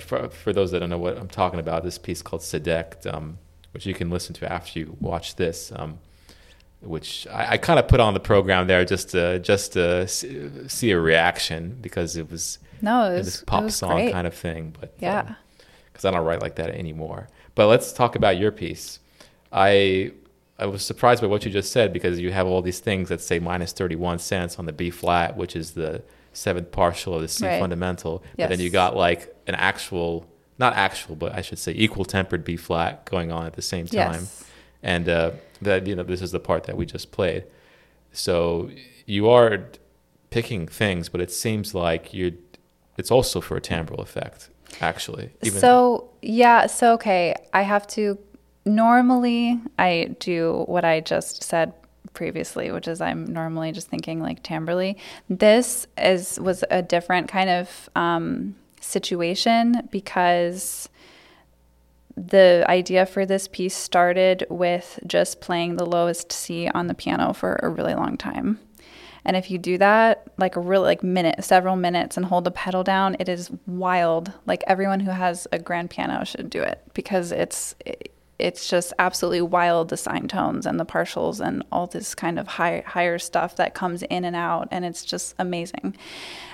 for 0.00 0.30
for 0.30 0.54
those 0.54 0.70
that 0.70 0.80
don't 0.80 0.88
know 0.88 0.96
what 0.96 1.18
I'm 1.18 1.28
talking 1.28 1.60
about, 1.60 1.84
this 1.84 1.98
piece 1.98 2.22
called 2.22 2.40
Sedect, 2.40 3.06
um, 3.12 3.36
which 3.72 3.84
you 3.84 3.92
can 3.92 4.08
listen 4.08 4.34
to 4.36 4.50
after 4.50 4.78
you 4.78 4.96
watch 4.98 5.36
this. 5.36 5.70
Um, 5.76 5.98
which 6.80 7.26
I, 7.26 7.52
I 7.52 7.56
kind 7.58 7.78
of 7.78 7.88
put 7.88 8.00
on 8.00 8.14
the 8.14 8.20
program 8.20 8.68
there 8.68 8.86
just 8.86 9.10
to 9.10 9.38
just 9.38 9.74
to 9.74 10.08
see 10.08 10.92
a 10.92 10.98
reaction 10.98 11.76
because 11.82 12.16
it 12.16 12.30
was 12.30 12.58
no, 12.80 13.04
it 13.10 13.18
was, 13.18 13.26
this 13.26 13.44
pop 13.44 13.70
song 13.70 13.96
great. 13.96 14.12
kind 14.12 14.26
of 14.26 14.32
thing. 14.32 14.74
But 14.80 14.94
yeah, 14.98 15.34
because 15.92 16.06
um, 16.06 16.14
I 16.14 16.16
don't 16.16 16.26
write 16.26 16.40
like 16.40 16.54
that 16.54 16.70
anymore. 16.70 17.28
But 17.60 17.66
let's 17.66 17.92
talk 17.92 18.16
about 18.16 18.38
your 18.38 18.52
piece. 18.52 19.00
I 19.52 20.12
I 20.58 20.64
was 20.64 20.82
surprised 20.82 21.20
by 21.20 21.26
what 21.26 21.44
you 21.44 21.50
just 21.50 21.70
said 21.72 21.92
because 21.92 22.18
you 22.18 22.32
have 22.32 22.46
all 22.46 22.62
these 22.62 22.80
things 22.80 23.10
that 23.10 23.20
say 23.20 23.38
minus 23.38 23.70
31 23.74 24.18
cents 24.18 24.58
on 24.58 24.64
the 24.64 24.72
B 24.72 24.88
flat, 24.88 25.36
which 25.36 25.54
is 25.54 25.72
the 25.72 26.02
seventh 26.32 26.72
partial 26.72 27.16
of 27.16 27.20
the 27.20 27.28
C 27.28 27.44
right. 27.44 27.60
fundamental. 27.60 28.24
Yes. 28.38 28.48
But 28.48 28.56
then 28.56 28.60
you 28.64 28.70
got 28.70 28.96
like 28.96 29.36
an 29.46 29.56
actual, 29.56 30.26
not 30.58 30.72
actual, 30.72 31.16
but 31.16 31.34
I 31.34 31.42
should 31.42 31.58
say 31.58 31.72
equal 31.76 32.06
tempered 32.06 32.44
B 32.44 32.56
flat 32.56 33.04
going 33.04 33.30
on 33.30 33.44
at 33.44 33.56
the 33.56 33.60
same 33.60 33.84
time. 33.84 34.20
Yes. 34.22 34.44
And 34.82 35.06
uh, 35.10 35.32
that, 35.60 35.86
you 35.86 35.94
know, 35.94 36.02
this 36.02 36.22
is 36.22 36.32
the 36.32 36.40
part 36.40 36.64
that 36.64 36.78
we 36.78 36.86
just 36.86 37.12
played. 37.12 37.44
So 38.10 38.70
you 39.04 39.28
are 39.28 39.66
picking 40.30 40.66
things, 40.66 41.10
but 41.10 41.20
it 41.20 41.30
seems 41.30 41.74
like 41.74 42.14
you're, 42.14 42.32
it's 42.96 43.10
also 43.10 43.42
for 43.42 43.58
a 43.58 43.60
timbral 43.60 43.98
effect 43.98 44.48
actually. 44.80 45.30
so 45.44 46.10
yeah, 46.22 46.66
so 46.66 46.94
okay, 46.94 47.34
I 47.52 47.62
have 47.62 47.86
to. 47.88 48.18
Normally, 48.66 49.58
I 49.78 50.14
do 50.20 50.64
what 50.66 50.84
I 50.84 51.00
just 51.00 51.42
said 51.42 51.72
previously, 52.12 52.70
which 52.70 52.88
is 52.88 53.00
I'm 53.00 53.24
normally 53.24 53.72
just 53.72 53.88
thinking 53.88 54.20
like 54.20 54.42
timbrely. 54.42 54.96
This 55.28 55.86
is 55.96 56.38
was 56.40 56.64
a 56.70 56.82
different 56.82 57.28
kind 57.28 57.50
of 57.50 57.88
um, 57.96 58.54
situation 58.80 59.88
because 59.90 60.88
the 62.16 62.64
idea 62.68 63.06
for 63.06 63.24
this 63.24 63.48
piece 63.48 63.74
started 63.74 64.46
with 64.50 64.98
just 65.06 65.40
playing 65.40 65.76
the 65.76 65.86
lowest 65.86 66.32
C 66.32 66.68
on 66.68 66.86
the 66.86 66.94
piano 66.94 67.32
for 67.32 67.58
a 67.62 67.68
really 67.68 67.94
long 67.94 68.16
time. 68.16 68.58
And 69.24 69.36
if 69.36 69.50
you 69.50 69.58
do 69.58 69.78
that 69.78 70.26
like 70.38 70.56
a 70.56 70.60
real 70.60 70.82
like 70.82 71.02
minute, 71.02 71.44
several 71.44 71.76
minutes 71.76 72.16
and 72.16 72.26
hold 72.26 72.44
the 72.44 72.50
pedal 72.50 72.82
down, 72.82 73.16
it 73.18 73.28
is 73.28 73.50
wild. 73.66 74.32
Like 74.46 74.62
everyone 74.66 75.00
who 75.00 75.10
has 75.10 75.46
a 75.52 75.58
grand 75.58 75.90
piano 75.90 76.24
should 76.24 76.50
do 76.50 76.62
it 76.62 76.82
because 76.94 77.32
it's 77.32 77.74
it's 78.38 78.70
just 78.70 78.94
absolutely 78.98 79.42
wild 79.42 79.90
the 79.90 79.96
sine 79.98 80.26
tones 80.26 80.64
and 80.64 80.80
the 80.80 80.86
partials 80.86 81.46
and 81.46 81.62
all 81.70 81.86
this 81.86 82.14
kind 82.14 82.38
of 82.38 82.48
high, 82.48 82.82
higher 82.86 83.18
stuff 83.18 83.56
that 83.56 83.74
comes 83.74 84.02
in 84.04 84.24
and 84.24 84.34
out 84.34 84.66
and 84.70 84.84
it's 84.84 85.04
just 85.04 85.34
amazing. 85.38 85.94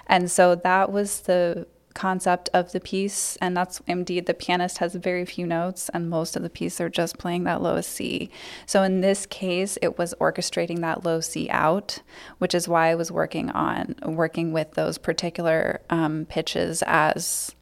And 0.09 0.31
so 0.31 0.57
that 0.57 0.91
was 0.91 1.21
the 1.23 1.67
concept 1.97 2.49
of 2.55 2.70
the 2.70 2.78
piece, 2.80 3.36
and 3.40 3.57
that's 3.57 3.80
indeed 3.88 4.26
the 4.26 4.34
pianist 4.34 4.78
has 4.78 4.94
very 4.94 5.24
few 5.24 5.47
notes, 5.47 5.88
and 5.88 6.09
most 6.09 6.36
of 6.36 6.42
the 6.42 6.51
piece 6.51 6.80
are 6.80 6.88
just 6.88 7.18
playing 7.18 7.44
that 7.44 7.61
low 7.62 7.80
C. 7.80 8.30
So 8.66 8.84
in 8.84 9.01
this 9.01 9.26
case, 9.26 9.76
it 9.82 9.99
was 9.99 10.14
orchestrating 10.20 10.80
that 10.82 11.05
low 11.05 11.20
C 11.20 11.49
out, 11.51 12.01
which 12.38 12.55
is 12.55 12.68
why 12.68 12.90
I 12.90 12.94
was 12.94 13.11
working 13.11 13.51
on 13.51 13.97
working 14.05 14.53
with 14.53 14.74
those 14.74 14.99
particular 14.99 15.80
um, 15.90 16.26
pitches 16.26 16.84
as 16.86 17.55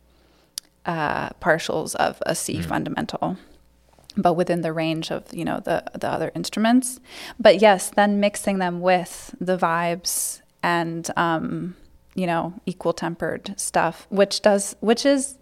uh, 0.85 1.30
partials 1.41 1.95
of 1.95 2.22
a 2.26 2.35
C 2.35 2.59
mm. 2.59 2.64
fundamental. 2.64 3.39
but 4.16 4.35
within 4.35 4.61
the 4.61 4.72
range 4.72 5.11
of 5.11 5.22
you 5.32 5.45
know 5.45 5.61
the 5.61 5.82
the 5.99 6.09
other 6.09 6.30
instruments. 6.35 7.01
But 7.39 7.61
yes, 7.61 7.91
then 7.91 8.20
mixing 8.20 8.59
them 8.59 8.80
with 8.80 9.35
the 9.41 9.57
vibes 9.57 10.41
and 10.62 11.09
um, 11.16 11.76
you 12.15 12.27
know 12.27 12.55
equal 12.67 12.93
tempered 12.93 13.59
stuff, 13.59 14.07
which 14.11 14.43
does 14.43 14.77
which 14.81 15.05
is 15.05 15.39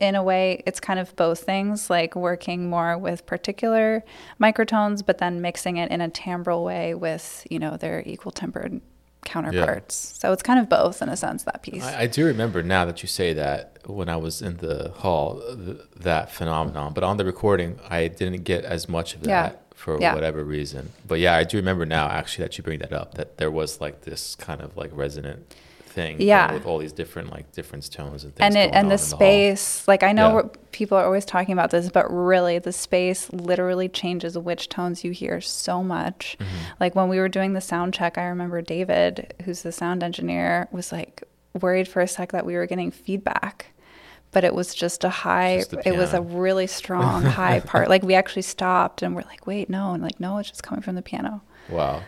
in 0.00 0.14
a 0.14 0.22
way 0.22 0.62
it's 0.66 0.80
kind 0.80 1.00
of 1.00 1.14
both 1.16 1.40
things 1.40 1.90
like 1.90 2.14
working 2.14 2.68
more 2.68 2.96
with 2.96 3.26
particular 3.26 4.04
microtones 4.40 5.04
but 5.04 5.18
then 5.18 5.40
mixing 5.40 5.76
it 5.76 5.90
in 5.90 6.00
a 6.00 6.08
timbral 6.08 6.64
way 6.64 6.94
with 6.94 7.46
you 7.50 7.58
know 7.58 7.76
their 7.76 8.02
equal 8.06 8.30
tempered 8.30 8.80
counterparts 9.24 10.12
yeah. 10.14 10.20
so 10.20 10.32
it's 10.32 10.42
kind 10.42 10.60
of 10.60 10.68
both 10.68 11.00
in 11.00 11.08
a 11.08 11.16
sense 11.16 11.44
that 11.44 11.62
piece 11.62 11.82
I, 11.82 12.02
I, 12.02 12.06
do 12.06 12.26
remember 12.26 12.62
now 12.62 12.84
that 12.84 13.02
you 13.02 13.08
say 13.08 13.32
that 13.32 13.78
when 13.86 14.08
i 14.08 14.16
was 14.16 14.42
in 14.42 14.58
the 14.58 14.90
hall 14.96 15.40
th- 15.40 15.78
that 15.96 16.30
phenomenon 16.30 16.92
but 16.92 17.02
on 17.04 17.16
the 17.16 17.24
recording 17.24 17.78
i 17.88 18.06
didn't 18.06 18.44
get 18.44 18.64
as 18.64 18.88
much 18.88 19.14
of 19.14 19.22
that 19.22 19.52
yeah. 19.52 19.74
for 19.74 19.98
yeah. 19.98 20.14
whatever 20.14 20.44
reason 20.44 20.92
but 21.08 21.20
yeah 21.20 21.34
i 21.34 21.42
do 21.42 21.56
remember 21.56 21.86
now 21.86 22.06
actually 22.08 22.44
that 22.44 22.58
you 22.58 22.62
bring 22.62 22.80
that 22.80 22.92
up 22.92 23.14
that 23.14 23.38
there 23.38 23.50
was 23.50 23.80
like 23.80 24.02
this 24.02 24.34
kind 24.34 24.60
of 24.60 24.76
like 24.76 24.90
resonant 24.92 25.54
thing. 25.94 26.20
Yeah. 26.20 26.52
With 26.52 26.66
all 26.66 26.78
these 26.78 26.92
different 26.92 27.30
like 27.30 27.52
different 27.52 27.90
tones 27.90 28.24
and 28.24 28.34
things. 28.34 28.44
And 28.44 28.56
it 28.56 28.74
and 28.74 28.90
the 28.90 28.98
space. 28.98 29.80
The 29.80 29.90
like 29.90 30.02
I 30.02 30.12
know 30.12 30.42
yeah. 30.42 30.60
people 30.72 30.98
are 30.98 31.04
always 31.04 31.24
talking 31.24 31.52
about 31.52 31.70
this, 31.70 31.88
but 31.88 32.10
really 32.12 32.58
the 32.58 32.72
space 32.72 33.32
literally 33.32 33.88
changes 33.88 34.36
which 34.36 34.68
tones 34.68 35.04
you 35.04 35.12
hear 35.12 35.40
so 35.40 35.82
much. 35.82 36.36
Mm-hmm. 36.38 36.56
Like 36.80 36.94
when 36.94 37.08
we 37.08 37.18
were 37.18 37.28
doing 37.28 37.54
the 37.54 37.60
sound 37.60 37.94
check, 37.94 38.18
I 38.18 38.24
remember 38.24 38.60
David, 38.60 39.32
who's 39.44 39.62
the 39.62 39.72
sound 39.72 40.02
engineer, 40.02 40.68
was 40.72 40.92
like 40.92 41.22
worried 41.60 41.88
for 41.88 42.02
a 42.02 42.08
sec 42.08 42.32
that 42.32 42.44
we 42.44 42.54
were 42.56 42.66
getting 42.66 42.90
feedback 42.90 43.66
but 44.32 44.42
it 44.42 44.52
was 44.52 44.74
just 44.74 45.04
a 45.04 45.08
high 45.08 45.58
just 45.58 45.86
it 45.86 45.96
was 45.96 46.12
a 46.12 46.20
really 46.20 46.66
strong 46.66 47.22
high 47.22 47.60
part 47.64 47.88
like 47.88 48.02
we 48.02 48.14
actually 48.14 48.42
stopped 48.42 49.00
and 49.00 49.14
we're 49.14 49.22
like 49.22 49.46
wait 49.46 49.70
no 49.70 49.92
and 49.92 50.02
like 50.02 50.18
no 50.18 50.38
it's 50.38 50.50
just 50.50 50.64
coming 50.64 50.82
from 50.82 50.96
the 50.96 51.02
piano 51.02 51.40
wow 51.68 52.02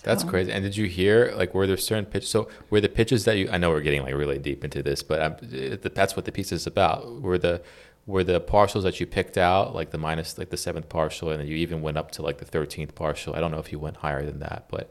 that's 0.00 0.24
oh. 0.24 0.28
crazy. 0.28 0.52
And 0.52 0.64
did 0.64 0.76
you 0.76 0.86
hear 0.86 1.32
like 1.36 1.54
were 1.54 1.66
there 1.66 1.76
certain 1.76 2.06
pitches? 2.06 2.30
So 2.30 2.48
were 2.70 2.80
the 2.80 2.88
pitches 2.88 3.24
that 3.24 3.36
you? 3.36 3.48
I 3.50 3.58
know 3.58 3.70
we're 3.70 3.80
getting 3.80 4.02
like 4.02 4.14
really 4.14 4.38
deep 4.38 4.64
into 4.64 4.82
this, 4.82 5.02
but 5.02 5.22
um, 5.22 5.36
I'm, 5.42 5.78
that's 5.94 6.16
what 6.16 6.24
the 6.24 6.32
piece 6.32 6.52
is 6.52 6.66
about. 6.66 7.22
Were 7.22 7.38
the 7.38 7.62
were 8.06 8.24
the 8.24 8.40
partials 8.40 8.84
that 8.84 9.00
you 9.00 9.06
picked 9.06 9.36
out 9.36 9.74
like 9.74 9.90
the 9.90 9.98
minus 9.98 10.38
like 10.38 10.50
the 10.50 10.56
seventh 10.56 10.88
partial, 10.88 11.30
and 11.30 11.40
then 11.40 11.46
you 11.46 11.56
even 11.56 11.82
went 11.82 11.96
up 11.96 12.10
to 12.12 12.22
like 12.22 12.38
the 12.38 12.44
thirteenth 12.44 12.94
partial? 12.94 13.34
I 13.34 13.40
don't 13.40 13.50
know 13.50 13.58
if 13.58 13.70
you 13.72 13.78
went 13.78 13.98
higher 13.98 14.24
than 14.24 14.38
that, 14.40 14.66
but 14.68 14.90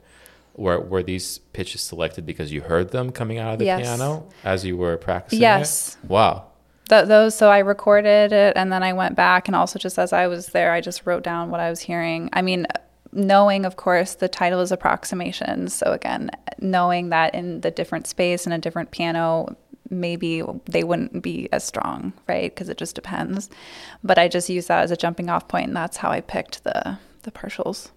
were 0.57 0.79
were 0.79 1.03
these 1.03 1.37
pitches 1.37 1.81
selected 1.81 2.25
because 2.25 2.51
you 2.51 2.61
heard 2.61 2.91
them 2.91 3.11
coming 3.11 3.37
out 3.37 3.53
of 3.53 3.59
the 3.59 3.65
yes. 3.65 3.81
piano 3.81 4.27
as 4.43 4.65
you 4.65 4.75
were 4.75 4.97
practicing? 4.97 5.39
Yes. 5.39 5.97
It? 6.03 6.09
Wow. 6.09 6.47
Th- 6.89 7.05
those 7.05 7.35
so 7.35 7.49
I 7.49 7.59
recorded 7.59 8.33
it 8.33 8.53
and 8.55 8.71
then 8.71 8.81
I 8.83 8.93
went 8.93 9.15
back 9.15 9.47
and 9.47 9.55
also 9.55 9.77
just 9.77 9.99
as 9.99 10.11
I 10.11 10.27
was 10.27 10.47
there 10.47 10.71
I 10.71 10.81
just 10.81 11.05
wrote 11.05 11.23
down 11.23 11.51
what 11.51 11.59
I 11.59 11.69
was 11.69 11.79
hearing. 11.79 12.29
I 12.33 12.41
mean 12.41 12.65
knowing, 13.11 13.65
of 13.65 13.75
course, 13.75 14.15
the 14.15 14.27
title 14.27 14.59
is 14.59 14.71
approximations. 14.71 15.73
So 15.73 15.91
again, 15.91 16.31
knowing 16.59 17.09
that 17.09 17.33
in 17.35 17.61
the 17.61 17.71
different 17.71 18.07
space 18.07 18.45
and 18.45 18.53
a 18.53 18.57
different 18.57 18.91
piano, 18.91 19.55
maybe 19.89 20.43
they 20.65 20.83
wouldn't 20.83 21.21
be 21.21 21.49
as 21.51 21.63
strong, 21.63 22.13
right? 22.27 22.53
Because 22.53 22.69
it 22.69 22.77
just 22.77 22.95
depends. 22.95 23.49
But 24.03 24.17
I 24.17 24.27
just 24.27 24.49
use 24.49 24.67
that 24.67 24.83
as 24.83 24.91
a 24.91 24.97
jumping 24.97 25.29
off 25.29 25.47
point, 25.47 25.67
and 25.67 25.75
that's 25.75 25.97
how 25.97 26.09
I 26.09 26.21
picked 26.21 26.63
the 26.63 26.99
the 27.23 27.31
partials. 27.31 27.89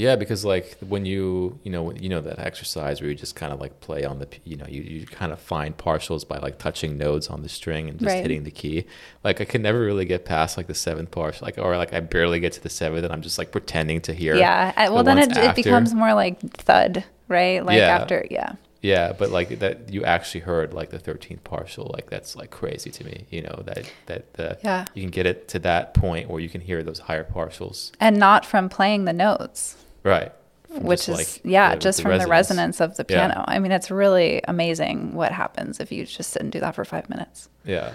Yeah, 0.00 0.16
because 0.16 0.46
like 0.46 0.78
when 0.80 1.04
you 1.04 1.58
you 1.62 1.70
know 1.70 1.92
you 1.92 2.08
know 2.08 2.22
that 2.22 2.38
exercise 2.38 3.02
where 3.02 3.10
you 3.10 3.14
just 3.14 3.36
kind 3.36 3.52
of 3.52 3.60
like 3.60 3.80
play 3.80 4.02
on 4.02 4.18
the 4.18 4.26
you 4.44 4.56
know 4.56 4.64
you, 4.66 4.80
you 4.80 5.06
kind 5.06 5.30
of 5.30 5.38
find 5.38 5.76
partials 5.76 6.26
by 6.26 6.38
like 6.38 6.56
touching 6.56 6.96
nodes 6.96 7.28
on 7.28 7.42
the 7.42 7.50
string 7.50 7.90
and 7.90 7.98
just 7.98 8.08
right. 8.08 8.22
hitting 8.22 8.44
the 8.44 8.50
key. 8.50 8.86
Like 9.22 9.42
I 9.42 9.44
could 9.44 9.60
never 9.60 9.78
really 9.78 10.06
get 10.06 10.24
past 10.24 10.56
like 10.56 10.68
the 10.68 10.74
seventh 10.74 11.10
partial, 11.10 11.44
like 11.44 11.58
or 11.58 11.76
like 11.76 11.92
I 11.92 12.00
barely 12.00 12.40
get 12.40 12.54
to 12.54 12.62
the 12.62 12.70
seventh 12.70 13.04
and 13.04 13.12
I'm 13.12 13.20
just 13.20 13.36
like 13.36 13.52
pretending 13.52 14.00
to 14.02 14.14
hear. 14.14 14.36
Yeah, 14.36 14.88
well 14.88 15.04
the 15.04 15.14
then 15.14 15.18
it, 15.18 15.36
it 15.36 15.54
becomes 15.54 15.92
more 15.92 16.14
like 16.14 16.40
thud, 16.40 17.04
right? 17.28 17.62
Like 17.62 17.76
yeah. 17.76 17.98
after 17.98 18.26
yeah. 18.30 18.54
Yeah, 18.80 19.12
but 19.12 19.28
like 19.28 19.58
that 19.58 19.92
you 19.92 20.04
actually 20.04 20.40
heard 20.40 20.72
like 20.72 20.88
the 20.88 20.98
13th 20.98 21.44
partial, 21.44 21.90
like 21.92 22.08
that's 22.08 22.34
like 22.34 22.50
crazy 22.50 22.90
to 22.90 23.04
me, 23.04 23.26
you 23.28 23.42
know, 23.42 23.62
that 23.66 23.92
that 24.06 24.32
the 24.32 24.58
yeah. 24.64 24.86
you 24.94 25.02
can 25.02 25.10
get 25.10 25.26
it 25.26 25.46
to 25.48 25.58
that 25.58 25.92
point 25.92 26.30
where 26.30 26.40
you 26.40 26.48
can 26.48 26.62
hear 26.62 26.82
those 26.82 27.00
higher 27.00 27.22
partials. 27.22 27.92
And 28.00 28.16
not 28.16 28.46
from 28.46 28.70
playing 28.70 29.04
the 29.04 29.12
notes. 29.12 29.76
Right. 30.02 30.32
From 30.68 30.84
Which 30.84 31.08
is 31.08 31.16
like 31.16 31.40
yeah, 31.44 31.74
the, 31.74 31.80
just 31.80 31.98
the 31.98 32.02
from 32.02 32.10
resonance. 32.12 32.26
the 32.26 32.30
resonance 32.30 32.80
of 32.80 32.96
the 32.96 33.04
piano. 33.04 33.34
Yeah. 33.36 33.54
I 33.54 33.58
mean, 33.58 33.72
it's 33.72 33.90
really 33.90 34.40
amazing 34.46 35.14
what 35.14 35.32
happens 35.32 35.80
if 35.80 35.90
you 35.90 36.06
just 36.06 36.30
sit 36.30 36.42
and 36.42 36.52
do 36.52 36.60
that 36.60 36.74
for 36.74 36.84
5 36.84 37.10
minutes. 37.10 37.48
Yeah. 37.64 37.92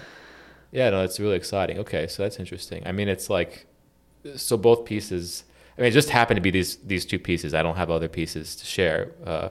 Yeah, 0.72 0.90
no, 0.90 1.02
it's 1.02 1.18
really 1.18 1.36
exciting. 1.36 1.78
Okay, 1.78 2.06
so 2.06 2.22
that's 2.22 2.38
interesting. 2.38 2.86
I 2.86 2.92
mean, 2.92 3.08
it's 3.08 3.30
like 3.30 3.66
so 4.34 4.56
both 4.56 4.84
pieces 4.84 5.44
I 5.76 5.82
mean, 5.82 5.88
it 5.90 5.92
just 5.92 6.10
happened 6.10 6.36
to 6.36 6.42
be 6.42 6.50
these 6.50 6.76
these 6.76 7.04
two 7.04 7.18
pieces. 7.18 7.52
I 7.52 7.62
don't 7.62 7.76
have 7.76 7.90
other 7.90 8.08
pieces 8.08 8.56
to 8.56 8.66
share. 8.66 9.12
Uh, 9.24 9.50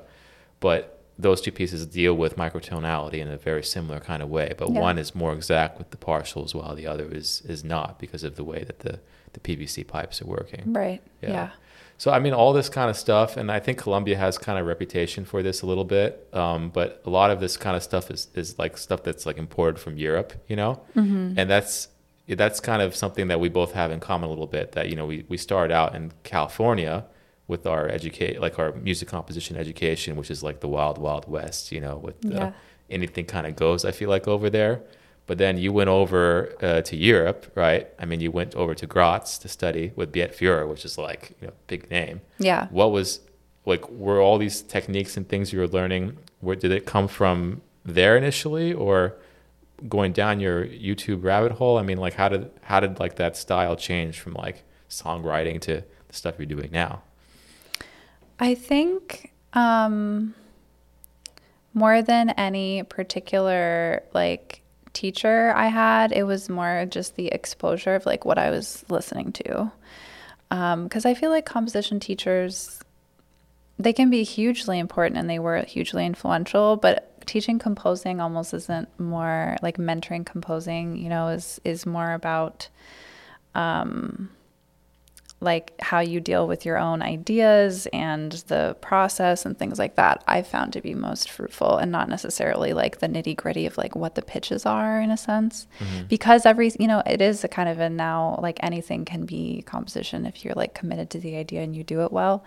but 0.59 1.03
those 1.17 1.39
two 1.39 1.51
pieces 1.51 1.85
deal 1.85 2.13
with 2.15 2.35
microtonality 2.35 3.19
in 3.19 3.29
a 3.29 3.37
very 3.37 3.63
similar 3.63 3.99
kind 3.99 4.21
of 4.21 4.29
way, 4.29 4.53
but 4.57 4.69
yeah. 4.71 4.79
one 4.79 4.97
is 4.97 5.15
more 5.15 5.33
exact 5.33 5.77
with 5.77 5.91
the 5.91 5.97
partials, 5.97 6.53
while 6.53 6.75
the 6.75 6.87
other 6.87 7.05
is 7.05 7.43
is 7.47 7.63
not 7.63 7.99
because 7.99 8.23
of 8.23 8.35
the 8.35 8.43
way 8.43 8.63
that 8.63 8.79
the 8.79 8.99
the 9.33 9.39
PVC 9.39 9.85
pipes 9.85 10.21
are 10.21 10.25
working. 10.25 10.73
Right. 10.73 11.01
Yeah. 11.21 11.29
yeah. 11.29 11.49
So 11.97 12.11
I 12.11 12.19
mean, 12.19 12.33
all 12.33 12.51
this 12.53 12.69
kind 12.69 12.89
of 12.89 12.97
stuff, 12.97 13.37
and 13.37 13.51
I 13.51 13.59
think 13.59 13.77
Columbia 13.77 14.17
has 14.17 14.37
kind 14.37 14.59
of 14.59 14.65
reputation 14.65 15.23
for 15.23 15.41
this 15.41 15.61
a 15.61 15.65
little 15.65 15.85
bit. 15.85 16.27
Um, 16.33 16.69
but 16.69 17.01
a 17.05 17.09
lot 17.09 17.31
of 17.31 17.39
this 17.39 17.55
kind 17.57 17.75
of 17.75 17.83
stuff 17.83 18.11
is 18.11 18.27
is 18.35 18.59
like 18.59 18.77
stuff 18.77 19.03
that's 19.03 19.25
like 19.25 19.37
imported 19.37 19.79
from 19.79 19.97
Europe, 19.97 20.33
you 20.47 20.55
know, 20.55 20.81
mm-hmm. 20.95 21.37
and 21.37 21.49
that's 21.49 21.89
that's 22.27 22.59
kind 22.59 22.81
of 22.81 22.95
something 22.95 23.27
that 23.27 23.39
we 23.39 23.49
both 23.49 23.73
have 23.73 23.91
in 23.91 23.99
common 23.99 24.27
a 24.27 24.29
little 24.29 24.47
bit. 24.47 24.73
That 24.73 24.89
you 24.89 24.95
know, 24.95 25.05
we 25.05 25.25
we 25.29 25.37
started 25.37 25.73
out 25.73 25.95
in 25.95 26.11
California 26.23 27.05
with 27.47 27.65
our 27.65 27.87
educate 27.87 28.41
like 28.41 28.59
our 28.59 28.73
music 28.73 29.07
composition 29.07 29.55
education, 29.55 30.15
which 30.17 30.31
is 30.31 30.43
like 30.43 30.59
the 30.59 30.67
wild 30.67 30.97
wild 30.97 31.29
west, 31.29 31.71
you 31.71 31.79
know, 31.79 31.97
with 31.97 32.15
yeah. 32.21 32.51
anything 32.89 33.25
kind 33.25 33.47
of 33.47 33.55
goes. 33.55 33.85
I 33.85 33.91
feel 33.91 34.09
like 34.09 34.27
over 34.27 34.49
there. 34.49 34.81
But 35.27 35.39
then 35.39 35.57
you 35.57 35.73
went 35.73 35.89
over 35.89 36.53
uh, 36.61 36.81
to 36.81 36.95
Europe, 36.95 37.51
right? 37.55 37.87
I 37.97 38.05
mean, 38.05 38.19
you 38.19 38.31
went 38.31 38.53
over 38.55 38.75
to 38.75 38.85
Graz 38.85 39.39
to 39.39 39.47
study 39.47 39.91
with 39.95 40.11
Beat 40.11 40.35
Furrer, 40.35 40.67
which 40.67 40.85
is 40.85 40.97
like 40.97 41.35
you 41.41 41.47
know 41.47 41.53
big 41.67 41.89
name. 41.89 42.21
Yeah. 42.37 42.67
What 42.69 42.91
was 42.91 43.21
like? 43.65 43.89
Were 43.89 44.21
all 44.21 44.37
these 44.37 44.61
techniques 44.61 45.17
and 45.17 45.27
things 45.27 45.51
you 45.51 45.59
were 45.59 45.67
learning? 45.67 46.17
Where 46.41 46.55
did 46.55 46.71
it 46.71 46.85
come 46.85 47.07
from 47.07 47.61
there 47.83 48.15
initially, 48.15 48.71
or 48.71 49.15
going 49.89 50.13
down 50.13 50.39
your 50.39 50.65
YouTube 50.65 51.23
rabbit 51.23 51.53
hole? 51.53 51.77
I 51.77 51.81
mean, 51.81 51.97
like 51.97 52.13
how 52.13 52.29
did 52.29 52.51
how 52.61 52.79
did 52.79 52.99
like 52.99 53.15
that 53.15 53.35
style 53.35 53.75
change 53.75 54.19
from 54.19 54.33
like 54.33 54.63
songwriting 54.89 55.59
to 55.61 55.83
the 56.07 56.13
stuff 56.13 56.35
you're 56.37 56.45
doing 56.45 56.69
now? 56.71 57.01
I 58.39 58.53
think 58.53 59.31
um, 59.53 60.35
more 61.73 62.01
than 62.01 62.29
any 62.31 62.83
particular 62.83 64.03
like 64.13 64.61
teacher 64.95 65.53
I 65.55 65.67
had, 65.67 66.11
it 66.11 66.23
was 66.23 66.49
more 66.49 66.87
just 66.89 67.15
the 67.15 67.27
exposure 67.27 67.93
of 67.93 68.05
like 68.07 68.25
what 68.25 68.39
I 68.39 68.49
was 68.49 68.83
listening 68.89 69.31
to. 69.33 69.71
Because 70.49 71.05
um, 71.05 71.11
I 71.11 71.13
feel 71.13 71.29
like 71.29 71.45
composition 71.45 71.99
teachers, 71.99 72.79
they 73.77 73.93
can 73.93 74.09
be 74.09 74.23
hugely 74.23 74.79
important 74.79 75.19
and 75.19 75.29
they 75.29 75.39
were 75.39 75.59
hugely 75.59 76.05
influential, 76.05 76.77
but 76.77 77.11
teaching 77.27 77.59
composing 77.59 78.21
almost 78.21 78.53
isn't 78.53 78.87
more 78.99 79.57
like 79.61 79.77
mentoring 79.77 80.25
composing. 80.25 80.97
You 80.97 81.09
know, 81.09 81.27
is 81.27 81.61
is 81.63 81.85
more 81.85 82.13
about. 82.13 82.69
Um, 83.53 84.29
like 85.41 85.73
how 85.79 85.99
you 85.99 86.19
deal 86.19 86.47
with 86.47 86.65
your 86.65 86.77
own 86.77 87.01
ideas 87.01 87.87
and 87.91 88.31
the 88.47 88.75
process 88.79 89.45
and 89.45 89.59
things 89.59 89.77
like 89.77 89.95
that 89.95 90.23
i 90.27 90.41
found 90.41 90.71
to 90.71 90.81
be 90.81 90.93
most 90.93 91.29
fruitful 91.29 91.77
and 91.77 91.91
not 91.91 92.07
necessarily 92.07 92.73
like 92.73 92.99
the 92.99 93.07
nitty 93.07 93.35
gritty 93.35 93.65
of 93.65 93.77
like 93.77 93.95
what 93.95 94.15
the 94.15 94.21
pitches 94.21 94.65
are 94.65 94.99
in 95.01 95.11
a 95.11 95.17
sense 95.17 95.67
mm-hmm. 95.79 96.05
because 96.07 96.45
every 96.45 96.71
you 96.79 96.87
know 96.87 97.03
it 97.05 97.21
is 97.21 97.43
a 97.43 97.49
kind 97.49 97.67
of 97.67 97.79
a 97.79 97.89
now 97.89 98.39
like 98.41 98.57
anything 98.63 99.03
can 99.03 99.25
be 99.25 99.61
composition 99.65 100.25
if 100.25 100.45
you're 100.45 100.55
like 100.55 100.73
committed 100.73 101.09
to 101.09 101.19
the 101.19 101.35
idea 101.35 101.61
and 101.61 101.75
you 101.75 101.83
do 101.83 102.01
it 102.01 102.11
well 102.11 102.43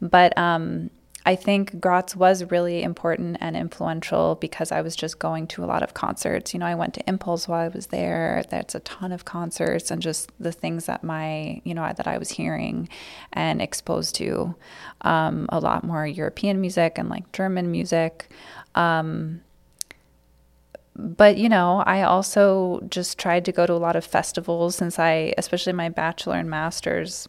but 0.00 0.36
um 0.38 0.90
I 1.28 1.36
think 1.36 1.78
Graz 1.78 2.16
was 2.16 2.42
really 2.50 2.82
important 2.82 3.36
and 3.38 3.54
influential 3.54 4.36
because 4.36 4.72
I 4.72 4.80
was 4.80 4.96
just 4.96 5.18
going 5.18 5.46
to 5.48 5.62
a 5.62 5.66
lot 5.66 5.82
of 5.82 5.92
concerts. 5.92 6.54
You 6.54 6.60
know, 6.60 6.64
I 6.64 6.74
went 6.74 6.94
to 6.94 7.02
Impuls 7.02 7.46
while 7.46 7.60
I 7.60 7.68
was 7.68 7.88
there. 7.88 8.44
That's 8.48 8.74
a 8.74 8.80
ton 8.80 9.12
of 9.12 9.26
concerts 9.26 9.90
and 9.90 10.00
just 10.00 10.32
the 10.40 10.52
things 10.52 10.86
that 10.86 11.04
my, 11.04 11.60
you 11.64 11.74
know, 11.74 11.82
that 11.94 12.06
I 12.06 12.16
was 12.16 12.30
hearing 12.30 12.88
and 13.34 13.60
exposed 13.60 14.14
to. 14.14 14.54
Um, 15.02 15.50
a 15.50 15.60
lot 15.60 15.84
more 15.84 16.06
European 16.06 16.62
music 16.62 16.96
and 16.96 17.10
like 17.10 17.30
German 17.32 17.70
music. 17.70 18.30
Um, 18.74 19.42
but 20.96 21.36
you 21.36 21.50
know, 21.50 21.82
I 21.84 22.04
also 22.04 22.80
just 22.88 23.18
tried 23.18 23.44
to 23.44 23.52
go 23.52 23.66
to 23.66 23.74
a 23.74 23.84
lot 23.86 23.96
of 23.96 24.04
festivals 24.06 24.76
since 24.76 24.98
I, 24.98 25.34
especially 25.36 25.74
my 25.74 25.90
bachelor 25.90 26.36
and 26.36 26.48
master's 26.48 27.28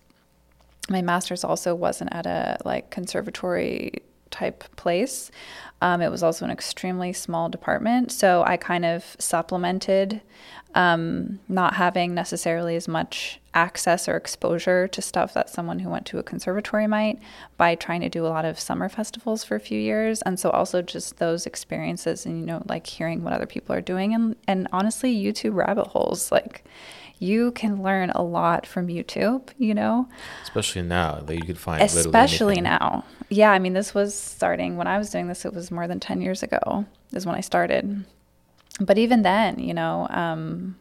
my 0.89 1.01
master's 1.01 1.43
also 1.43 1.75
wasn't 1.75 2.13
at 2.13 2.25
a 2.25 2.57
like 2.65 2.89
conservatory 2.89 4.03
type 4.31 4.63
place. 4.75 5.31
Um, 5.81 6.01
it 6.01 6.09
was 6.09 6.23
also 6.23 6.45
an 6.45 6.51
extremely 6.51 7.13
small 7.13 7.49
department. 7.49 8.11
So 8.11 8.43
I 8.45 8.57
kind 8.57 8.85
of 8.85 9.15
supplemented 9.17 10.21
um, 10.75 11.39
not 11.47 11.75
having 11.75 12.13
necessarily 12.13 12.75
as 12.75 12.87
much 12.87 13.39
access 13.55 14.07
or 14.07 14.15
exposure 14.15 14.87
to 14.87 15.01
stuff 15.01 15.33
that 15.33 15.49
someone 15.49 15.79
who 15.79 15.89
went 15.89 16.05
to 16.05 16.19
a 16.19 16.23
conservatory 16.23 16.85
might 16.85 17.19
by 17.57 17.73
trying 17.73 18.01
to 18.01 18.09
do 18.09 18.25
a 18.25 18.29
lot 18.29 18.45
of 18.45 18.59
summer 18.59 18.87
festivals 18.87 19.43
for 19.43 19.55
a 19.55 19.59
few 19.59 19.79
years 19.79 20.21
and 20.21 20.39
so 20.39 20.51
also 20.51 20.83
just 20.83 21.17
those 21.17 21.47
experiences 21.47 22.27
and 22.27 22.39
you 22.39 22.45
know 22.45 22.61
like 22.67 22.85
hearing 22.85 23.23
what 23.23 23.33
other 23.33 23.47
people 23.47 23.75
are 23.75 23.81
doing 23.81 24.13
and 24.13 24.35
and 24.47 24.67
honestly 24.71 25.11
youtube 25.15 25.55
rabbit 25.55 25.87
holes 25.87 26.31
like 26.31 26.63
you 27.20 27.51
can 27.51 27.84
learn 27.84 28.09
a 28.11 28.24
lot 28.24 28.65
from 28.65 28.88
youtube 28.88 29.49
you 29.57 29.74
know? 29.74 30.07
Especially 30.43 30.82
now 30.82 31.20
that 31.20 31.36
you 31.36 31.43
could 31.43 31.59
find 31.59 31.82
especially 31.82 32.61
now. 32.61 33.03
Yeah 33.30 33.51
i 33.51 33.59
mean 33.59 33.74
this 33.74 33.93
was 33.93 34.15
starting 34.15 34.78
when 34.78 34.88
i 34.88 34.97
was 34.97 35.09
doing 35.09 35.28
this 35.28 35.45
it 35.45 35.53
was 35.53 35.70
more 35.70 35.88
than 35.88 35.99
10 35.99 36.22
years 36.22 36.41
ago 36.43 36.86
is 37.11 37.26
when 37.26 37.36
i 37.36 37.41
started. 37.41 38.05
But 38.80 38.97
even 38.97 39.24
then, 39.24 39.59
you 39.59 39.74
know, 39.74 40.07
um, 40.09 40.78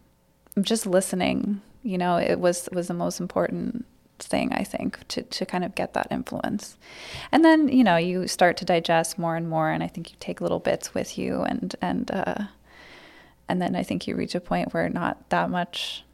just 0.60 0.86
listening, 0.86 1.60
you 1.82 1.98
know, 1.98 2.16
it 2.16 2.38
was 2.38 2.68
was 2.72 2.88
the 2.88 2.94
most 2.94 3.20
important 3.20 3.84
thing 4.18 4.52
I 4.52 4.64
think 4.64 5.06
to 5.08 5.22
to 5.22 5.46
kind 5.46 5.64
of 5.64 5.74
get 5.74 5.94
that 5.94 6.08
influence. 6.10 6.76
And 7.32 7.44
then, 7.44 7.68
you 7.68 7.84
know, 7.84 7.96
you 7.96 8.26
start 8.28 8.56
to 8.58 8.64
digest 8.64 9.18
more 9.18 9.36
and 9.36 9.48
more 9.48 9.70
and 9.70 9.82
I 9.82 9.88
think 9.88 10.10
you 10.10 10.16
take 10.20 10.40
little 10.40 10.58
bits 10.58 10.94
with 10.94 11.18
you 11.18 11.42
and 11.42 11.74
and 11.80 12.10
uh 12.10 12.44
and 13.48 13.62
then 13.62 13.74
I 13.74 13.82
think 13.82 14.06
you 14.06 14.14
reach 14.14 14.34
a 14.34 14.40
point 14.40 14.74
where 14.74 14.88
not 14.88 15.30
that 15.30 15.50
much 15.50 16.04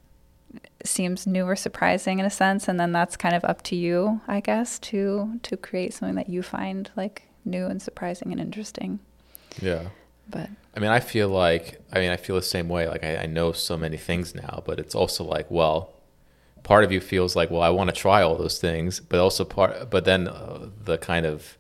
seems 0.85 1.27
new 1.27 1.45
or 1.45 1.57
surprising 1.57 2.19
in 2.19 2.27
a 2.27 2.31
sense 2.31 2.69
and 2.69 2.79
then 2.79 2.93
that's 2.93 3.17
kind 3.17 3.35
of 3.35 3.45
up 3.45 3.63
to 3.63 3.77
you, 3.77 4.21
I 4.29 4.41
guess, 4.41 4.79
to 4.81 5.39
to 5.43 5.57
create 5.57 5.95
something 5.95 6.17
that 6.17 6.29
you 6.29 6.43
find 6.43 6.91
like 6.97 7.23
new 7.45 7.67
and 7.67 7.81
surprising 7.81 8.33
and 8.33 8.41
interesting. 8.41 9.01
Yeah. 9.61 9.89
But 10.29 10.49
I 10.75 10.81
mean, 10.81 10.91
I 10.91 11.01
feel 11.01 11.29
like 11.29 11.81
I 11.93 12.01
mean, 12.01 12.11
I 12.11 12.17
feel 12.17 12.37
the 12.37 12.43
same 12.43 12.69
way. 12.69 12.89
Like 12.89 13.05
I, 13.05 13.17
I 13.19 13.27
know 13.27 13.53
so 13.53 13.77
many 13.77 13.97
things 13.97 14.35
now, 14.35 14.63
but 14.65 14.79
it's 14.79 14.95
also 14.95 15.25
like, 15.25 15.51
well, 15.51 15.95
part 16.65 16.83
of 16.83 16.91
you 16.91 17.01
feels 17.01 17.37
like, 17.37 17.51
well, 17.51 17.63
I 17.63 17.69
want 17.69 17.91
to 17.91 17.97
try 17.97 18.23
all 18.23 18.35
those 18.35 18.59
things, 18.59 18.99
but 18.99 19.21
also 19.21 19.45
part, 19.45 19.91
but 19.91 20.05
then 20.05 20.27
uh, 20.27 20.69
the 20.85 20.99
kind 20.99 21.27
of, 21.27 21.57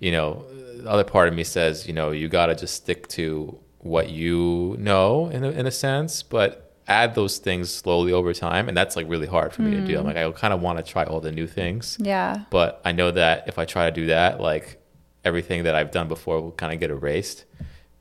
you 0.00 0.10
know, 0.10 0.44
the 0.78 0.88
other 0.88 1.04
part 1.04 1.28
of 1.28 1.34
me 1.34 1.44
says, 1.44 1.86
you 1.86 1.92
know, 1.92 2.10
you 2.10 2.28
got 2.28 2.46
to 2.46 2.56
just 2.56 2.74
stick 2.74 3.06
to 3.08 3.58
what 3.78 4.10
you 4.10 4.74
know 4.78 5.28
in 5.28 5.44
a, 5.44 5.50
in 5.50 5.66
a 5.66 5.70
sense, 5.70 6.22
but 6.22 6.67
add 6.88 7.14
those 7.14 7.38
things 7.38 7.70
slowly 7.70 8.12
over 8.12 8.32
time. 8.32 8.66
And 8.66 8.76
that's 8.76 8.96
like 8.96 9.08
really 9.08 9.26
hard 9.26 9.52
for 9.52 9.62
me 9.62 9.72
mm. 9.72 9.80
to 9.80 9.86
do. 9.86 9.98
I'm 9.98 10.04
mm. 10.04 10.06
like, 10.06 10.16
I 10.16 10.30
kind 10.32 10.54
of 10.54 10.60
want 10.60 10.78
to 10.78 10.84
try 10.84 11.04
all 11.04 11.20
the 11.20 11.30
new 11.30 11.46
things. 11.46 11.98
Yeah. 12.00 12.44
But 12.50 12.80
I 12.84 12.92
know 12.92 13.10
that 13.10 13.46
if 13.46 13.58
I 13.58 13.66
try 13.66 13.86
to 13.86 13.92
do 13.92 14.06
that, 14.06 14.40
like 14.40 14.80
everything 15.24 15.64
that 15.64 15.74
I've 15.74 15.90
done 15.90 16.08
before 16.08 16.40
will 16.40 16.52
kind 16.52 16.72
of 16.72 16.80
get 16.80 16.90
erased 16.90 17.44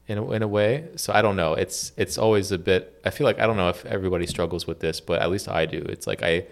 in 0.07 0.17
a, 0.17 0.31
in 0.31 0.41
a 0.41 0.47
way. 0.47 0.87
So 0.95 1.13
I 1.13 1.21
don't 1.21 1.35
know. 1.35 1.53
It's 1.53 1.91
it's 1.97 2.17
always 2.17 2.51
a 2.51 2.57
bit. 2.57 2.99
I 3.05 3.09
feel 3.09 3.25
like 3.25 3.39
I 3.39 3.45
don't 3.45 3.57
know 3.57 3.69
if 3.69 3.85
everybody 3.85 4.25
struggles 4.25 4.65
with 4.65 4.79
this, 4.79 5.01
but 5.01 5.21
at 5.21 5.29
least 5.29 5.49
I 5.49 5.65
do. 5.65 5.79
It's 5.89 6.07
like 6.07 6.23
I 6.23 6.45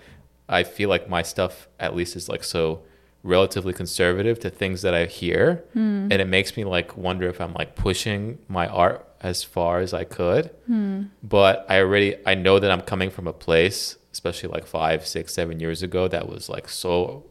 I 0.50 0.64
feel 0.64 0.90
like 0.90 1.10
my 1.10 1.22
stuff 1.22 1.68
at 1.80 1.96
least 1.96 2.16
is 2.16 2.30
like 2.30 2.44
so 2.44 2.84
relatively 3.24 3.74
conservative 3.74 4.40
to 4.40 4.50
things 4.50 4.84
that 4.84 4.94
I 4.94 5.06
hear, 5.06 5.64
mm. 5.76 6.12
and 6.12 6.14
it 6.14 6.28
makes 6.28 6.56
me 6.58 6.66
like 6.66 6.98
wonder 6.98 7.28
if 7.30 7.40
I'm 7.40 7.54
like 7.54 7.76
pushing 7.76 8.38
my 8.48 8.68
art 8.68 9.05
as 9.22 9.44
far 9.44 9.80
as 9.80 9.94
I 9.94 10.04
could. 10.04 10.52
Mm. 10.70 11.10
But 11.24 11.66
I 11.70 11.80
already 11.80 12.16
I 12.26 12.36
know 12.36 12.60
that 12.60 12.72
I'm 12.72 12.82
coming 12.82 13.10
from 13.10 13.28
a 13.28 13.34
place, 13.34 13.98
especially 14.12 14.50
like 14.50 14.66
five, 14.66 15.06
six, 15.06 15.34
seven 15.34 15.60
years 15.60 15.84
ago, 15.84 16.08
that 16.08 16.30
was 16.30 16.50
like 16.50 16.70
so 16.70 17.26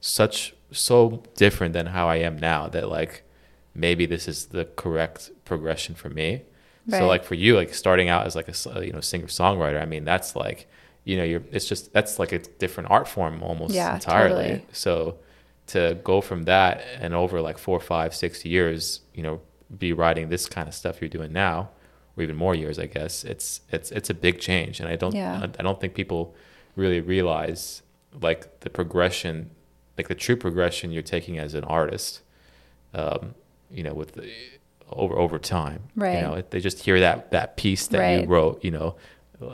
such 0.00 0.54
so 0.72 1.22
different 1.36 1.72
than 1.72 1.86
how 1.86 2.08
I 2.08 2.16
am 2.16 2.38
now. 2.38 2.68
That 2.68 2.88
like 2.88 3.22
maybe 3.74 4.06
this 4.06 4.28
is 4.28 4.46
the 4.46 4.64
correct 4.64 5.30
progression 5.44 5.94
for 5.94 6.08
me. 6.08 6.42
Right. 6.86 6.98
So 6.98 7.06
like 7.06 7.24
for 7.24 7.34
you, 7.34 7.56
like 7.56 7.74
starting 7.74 8.08
out 8.08 8.26
as 8.26 8.36
like 8.36 8.48
a 8.48 8.84
you 8.84 8.92
know 8.92 9.00
singer 9.00 9.26
songwriter, 9.26 9.80
I 9.80 9.86
mean 9.86 10.04
that's 10.04 10.36
like 10.36 10.68
you 11.04 11.16
know 11.16 11.24
you're 11.24 11.42
it's 11.50 11.66
just 11.66 11.92
that's 11.92 12.18
like 12.18 12.32
a 12.32 12.38
different 12.38 12.90
art 12.90 13.08
form 13.08 13.42
almost 13.42 13.74
yeah, 13.74 13.94
entirely. 13.94 14.44
Totally. 14.44 14.66
So 14.72 15.18
to 15.68 15.98
go 16.04 16.20
from 16.20 16.44
that 16.44 16.82
and 17.00 17.14
over 17.14 17.40
like 17.40 17.58
four, 17.58 17.80
five, 17.80 18.14
six 18.14 18.44
years, 18.44 19.00
you 19.14 19.22
know, 19.22 19.40
be 19.76 19.92
writing 19.92 20.28
this 20.28 20.48
kind 20.48 20.68
of 20.68 20.74
stuff 20.74 21.00
you're 21.00 21.08
doing 21.08 21.32
now, 21.32 21.70
or 22.16 22.22
even 22.22 22.36
more 22.36 22.54
years, 22.54 22.78
I 22.78 22.86
guess 22.86 23.24
it's 23.24 23.60
it's 23.70 23.90
it's 23.90 24.10
a 24.10 24.14
big 24.14 24.40
change, 24.40 24.80
and 24.80 24.88
I 24.88 24.96
don't 24.96 25.14
yeah. 25.14 25.46
I 25.58 25.62
don't 25.62 25.80
think 25.80 25.94
people 25.94 26.34
really 26.76 27.00
realize 27.00 27.82
like 28.20 28.60
the 28.60 28.70
progression, 28.70 29.50
like 29.98 30.08
the 30.08 30.14
true 30.14 30.36
progression 30.36 30.92
you're 30.92 31.02
taking 31.02 31.38
as 31.38 31.54
an 31.54 31.64
artist. 31.64 32.22
Um, 32.94 33.34
you 33.70 33.82
know, 33.82 33.92
with 33.92 34.12
the, 34.12 34.30
over 34.90 35.18
over 35.18 35.38
time. 35.38 35.82
Right. 35.94 36.16
You 36.16 36.20
know, 36.20 36.42
they 36.50 36.60
just 36.60 36.80
hear 36.80 37.00
that 37.00 37.30
that 37.32 37.56
piece 37.56 37.86
that 37.88 37.98
right. 37.98 38.20
you 38.22 38.26
wrote, 38.26 38.62
you 38.64 38.70
know, 38.70 38.96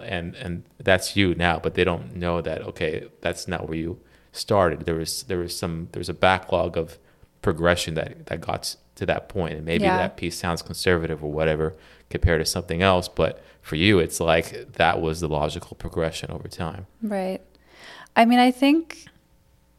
and 0.02 0.34
and 0.36 0.64
that's 0.78 1.16
you 1.16 1.34
now, 1.34 1.58
but 1.58 1.74
they 1.74 1.84
don't 1.84 2.16
know 2.16 2.40
that 2.40 2.62
okay, 2.62 3.08
that's 3.20 3.48
not 3.48 3.68
where 3.68 3.78
you 3.78 4.00
started. 4.32 4.84
There 4.84 4.94
was 4.94 5.24
there 5.24 5.38
was 5.38 5.56
some 5.56 5.88
there's 5.92 6.08
a 6.08 6.14
backlog 6.14 6.76
of 6.76 6.98
progression 7.40 7.94
that 7.94 8.26
that 8.26 8.40
got 8.40 8.76
to 8.96 9.06
that 9.06 9.28
point, 9.28 9.54
and 9.54 9.64
maybe 9.64 9.84
yeah. 9.84 9.96
that 9.96 10.16
piece 10.16 10.38
sounds 10.38 10.62
conservative 10.62 11.24
or 11.24 11.32
whatever 11.32 11.74
compared 12.10 12.40
to 12.40 12.44
something 12.44 12.82
else, 12.82 13.08
but 13.08 13.42
for 13.62 13.76
you, 13.76 13.98
it's 13.98 14.20
like 14.20 14.72
that 14.72 15.00
was 15.00 15.20
the 15.20 15.28
logical 15.28 15.76
progression 15.76 16.30
over 16.30 16.48
time. 16.48 16.86
Right. 17.02 17.40
I 18.14 18.24
mean, 18.24 18.38
I 18.38 18.50
think 18.50 19.06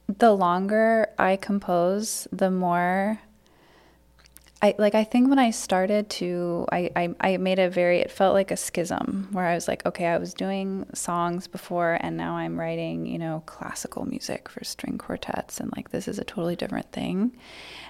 the 0.08 0.34
longer 0.34 1.10
I 1.20 1.36
compose, 1.36 2.28
the 2.32 2.50
more 2.50 3.20
I 4.64 4.76
like 4.78 4.96
I 4.96 5.04
think 5.04 5.30
when 5.30 5.40
I 5.40 5.52
started 5.52 6.10
to 6.12 6.66
I, 6.72 6.90
I, 6.96 7.16
I 7.20 7.38
made 7.38 7.60
a 7.60 7.70
very 7.70 8.00
it 8.00 8.10
felt 8.10 8.34
like 8.34 8.50
a 8.50 8.56
schism 8.56 9.28
where 9.34 9.46
I 9.46 9.56
was 9.56 9.68
like, 9.68 9.86
okay, 9.86 10.08
I 10.08 10.18
was 10.18 10.34
doing 10.34 10.86
songs 10.94 11.48
before 11.48 11.98
and 12.00 12.16
now 12.16 12.38
I'm 12.38 12.58
writing, 12.58 13.06
you 13.06 13.20
know, 13.20 13.44
classical 13.46 14.06
music 14.06 14.48
for 14.48 14.64
string 14.64 14.98
quartets 14.98 15.60
and 15.60 15.70
like 15.76 15.90
this 15.90 16.08
is 16.08 16.18
a 16.18 16.24
totally 16.24 16.56
different 16.56 16.90
thing. 16.94 17.36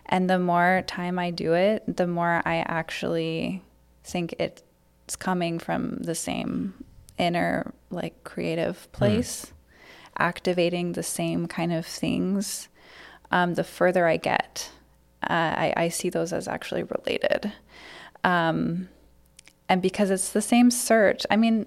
And 0.08 0.28
the 0.28 0.40
more 0.40 0.84
time 0.88 1.20
I 1.20 1.30
do 1.30 1.54
it, 1.54 1.84
the 1.96 2.08
more 2.08 2.42
I 2.44 2.66
actually 2.68 3.62
think 4.04 4.34
it's 4.40 4.64
coming 5.16 5.60
from 5.60 5.98
the 5.98 6.16
same 6.16 6.74
inner 7.20 7.72
like 7.92 8.24
creative 8.24 8.86
hmm. 8.86 8.98
place, 8.98 9.46
mm. 9.46 9.52
activating 10.18 10.94
the 10.94 11.04
same 11.04 11.46
kind 11.48 11.72
of 11.72 11.86
things. 11.86 12.68
Um, 13.30 13.54
the 13.54 13.64
further 13.64 14.08
I 14.08 14.18
get 14.18 14.72
I, 15.30 15.74
I, 15.76 15.90
see 15.90 16.10
those 16.10 16.34
as 16.34 16.48
actually 16.48 16.84
related. 16.84 17.52
Um, 18.24 18.90
and 19.70 19.82
because 19.82 20.10
it's 20.10 20.30
the 20.30 20.42
same 20.42 20.72
search, 20.72 21.26
I 21.30 21.36
mean, 21.36 21.66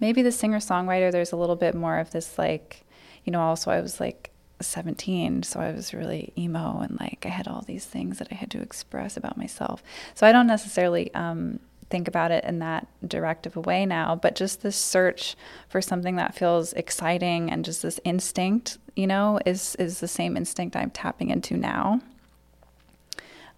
maybe 0.00 0.22
the 0.22 0.32
singer 0.32 0.58
songwriter, 0.58 1.10
there's 1.10 1.32
a 1.32 1.36
little 1.36 1.56
bit 1.56 1.74
more 1.74 1.98
of 1.98 2.10
this, 2.10 2.38
like, 2.38 2.84
you 3.24 3.30
know, 3.32 3.40
also 3.40 3.70
I 3.70 3.80
was 3.80 4.00
like 4.00 4.30
17, 4.60 5.42
so 5.42 5.60
I 5.60 5.72
was 5.72 5.92
really 5.92 6.32
emo 6.38 6.80
and 6.80 6.98
like 6.98 7.24
I 7.26 7.28
had 7.28 7.48
all 7.48 7.62
these 7.62 7.84
things 7.84 8.18
that 8.18 8.28
I 8.30 8.34
had 8.34 8.50
to 8.52 8.60
express 8.60 9.16
about 9.16 9.36
myself. 9.36 9.82
So 10.14 10.26
I 10.26 10.32
don't 10.32 10.46
necessarily 10.46 11.12
um, 11.14 11.60
think 11.90 12.08
about 12.08 12.30
it 12.30 12.44
in 12.44 12.58
that 12.60 12.86
directive 13.06 13.56
a 13.56 13.60
way 13.60 13.86
now, 13.86 14.16
but 14.16 14.34
just 14.34 14.62
this 14.62 14.76
search 14.76 15.36
for 15.68 15.80
something 15.80 16.16
that 16.16 16.34
feels 16.34 16.72
exciting 16.72 17.50
and 17.50 17.64
just 17.64 17.82
this 17.82 18.00
instinct, 18.04 18.78
you 18.94 19.06
know, 19.06 19.38
is 19.46 19.76
is 19.76 20.00
the 20.00 20.08
same 20.08 20.36
instinct 20.36 20.76
I'm 20.76 20.90
tapping 20.90 21.30
into 21.30 21.56
now. 21.56 22.00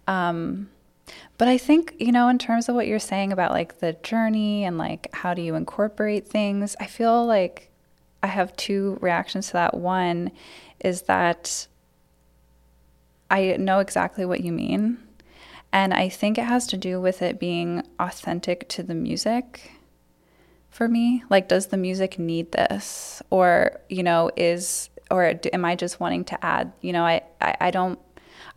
Um, 0.09 0.69
but 1.37 1.47
I 1.47 1.57
think, 1.57 1.93
you 1.99 2.11
know, 2.11 2.27
in 2.29 2.39
terms 2.39 2.67
of 2.67 2.75
what 2.75 2.87
you're 2.87 2.99
saying 2.99 3.31
about 3.31 3.51
like 3.51 3.79
the 3.79 3.93
journey 3.93 4.65
and 4.65 4.77
like 4.77 5.07
how 5.13 5.35
do 5.35 5.41
you 5.41 5.53
incorporate 5.53 6.27
things, 6.27 6.75
I 6.79 6.87
feel 6.87 7.25
like 7.25 7.69
I 8.23 8.27
have 8.27 8.55
two 8.55 8.97
reactions 9.01 9.47
to 9.47 9.53
that. 9.53 9.75
One 9.75 10.31
is 10.79 11.03
that 11.03 11.67
I 13.29 13.55
know 13.57 13.79
exactly 13.79 14.25
what 14.25 14.41
you 14.41 14.51
mean. 14.51 14.97
And 15.71 15.93
I 15.93 16.09
think 16.09 16.39
it 16.39 16.45
has 16.45 16.65
to 16.67 16.77
do 16.77 16.99
with 16.99 17.21
it 17.21 17.39
being 17.39 17.83
authentic 17.99 18.67
to 18.69 18.81
the 18.81 18.95
music 18.95 19.73
for 20.71 20.87
me. 20.87 21.23
Like, 21.29 21.47
does 21.47 21.67
the 21.67 21.77
music 21.77 22.17
need 22.17 22.51
this? 22.51 23.21
Or, 23.29 23.79
you 23.87 24.01
know, 24.01 24.31
is, 24.35 24.89
or 25.11 25.39
am 25.53 25.65
I 25.65 25.75
just 25.75 25.99
wanting 25.99 26.25
to 26.25 26.43
add? 26.43 26.73
You 26.81 26.93
know, 26.93 27.05
I, 27.05 27.21
I, 27.39 27.55
I 27.61 27.71
don't 27.71 27.99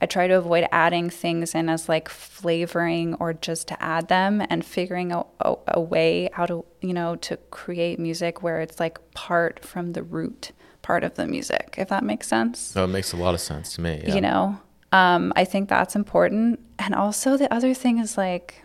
I 0.02 0.06
try 0.06 0.26
to 0.26 0.34
avoid 0.34 0.66
adding 0.72 1.10
things 1.10 1.54
in 1.54 1.68
as 1.68 1.88
like 1.88 2.08
flavoring 2.08 3.14
or 3.14 3.34
just 3.34 3.68
to 3.68 3.80
add 3.80 4.08
them 4.08 4.44
and 4.50 4.64
figuring 4.64 5.12
a, 5.12 5.24
a, 5.38 5.54
a 5.68 5.80
way 5.80 6.28
how 6.32 6.44
to, 6.46 6.64
you 6.80 6.92
know, 6.92 7.14
to 7.16 7.36
create 7.52 8.00
music 8.00 8.42
where 8.42 8.60
it's 8.60 8.80
like 8.80 8.98
part 9.14 9.64
from 9.64 9.92
the 9.92 10.02
root 10.02 10.50
part 10.82 11.04
of 11.04 11.14
the 11.14 11.24
music, 11.24 11.76
if 11.78 11.88
that 11.90 12.02
makes 12.02 12.26
sense. 12.26 12.74
No, 12.74 12.82
it 12.82 12.88
makes 12.88 13.12
a 13.12 13.16
lot 13.16 13.32
of 13.32 13.40
sense 13.40 13.74
to 13.76 13.80
me. 13.80 14.02
Yeah. 14.04 14.14
You 14.16 14.20
know, 14.22 14.60
um, 14.90 15.32
I 15.36 15.44
think 15.44 15.68
that's 15.68 15.94
important. 15.94 16.58
And 16.80 16.96
also, 16.96 17.36
the 17.36 17.52
other 17.54 17.72
thing 17.72 17.98
is 17.98 18.18
like, 18.18 18.64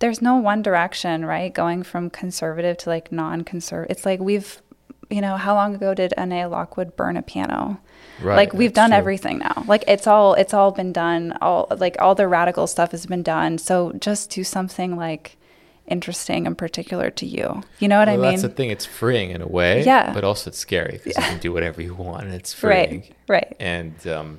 there's 0.00 0.20
no 0.20 0.36
one 0.36 0.60
direction, 0.60 1.24
right? 1.24 1.54
Going 1.54 1.82
from 1.82 2.10
conservative 2.10 2.76
to 2.78 2.90
like 2.90 3.10
non 3.10 3.44
conservative. 3.44 3.96
It's 3.96 4.04
like 4.04 4.20
we've 4.20 4.60
you 5.12 5.20
know, 5.20 5.36
how 5.36 5.54
long 5.54 5.74
ago 5.74 5.94
did 5.94 6.12
Annea 6.18 6.50
Lockwood 6.50 6.96
burn 6.96 7.16
a 7.16 7.22
piano? 7.22 7.80
Right, 8.20 8.36
like 8.36 8.52
we've 8.52 8.72
done 8.72 8.90
true. 8.90 8.98
everything 8.98 9.38
now. 9.38 9.64
Like 9.66 9.84
it's 9.88 10.06
all 10.06 10.34
it's 10.34 10.54
all 10.54 10.70
been 10.70 10.92
done. 10.92 11.36
All 11.40 11.66
like 11.76 11.96
all 12.00 12.14
the 12.14 12.28
radical 12.28 12.66
stuff 12.66 12.90
has 12.92 13.06
been 13.06 13.22
done. 13.22 13.58
So 13.58 13.92
just 13.98 14.30
do 14.30 14.44
something 14.44 14.96
like 14.96 15.36
interesting 15.88 16.46
and 16.46 16.56
particular 16.56 17.10
to 17.10 17.26
you. 17.26 17.62
You 17.80 17.88
know 17.88 17.98
what 17.98 18.08
Well, 18.08 18.18
I 18.18 18.22
mean? 18.22 18.30
that's 18.30 18.42
the 18.42 18.48
thing. 18.48 18.70
It's 18.70 18.86
freeing 18.86 19.30
in 19.30 19.42
a 19.42 19.48
way. 19.48 19.82
Yeah. 19.84 20.12
But 20.14 20.24
also 20.24 20.50
it's 20.50 20.58
scary 20.58 20.92
because 21.02 21.16
you 21.16 21.22
can 21.22 21.38
do 21.40 21.52
whatever 21.52 21.82
you 21.82 21.94
want 21.94 22.24
and 22.24 22.34
it's 22.34 22.52
freeing. 22.54 23.00
right. 23.00 23.14
Right. 23.28 23.56
And 23.58 24.06
um, 24.06 24.38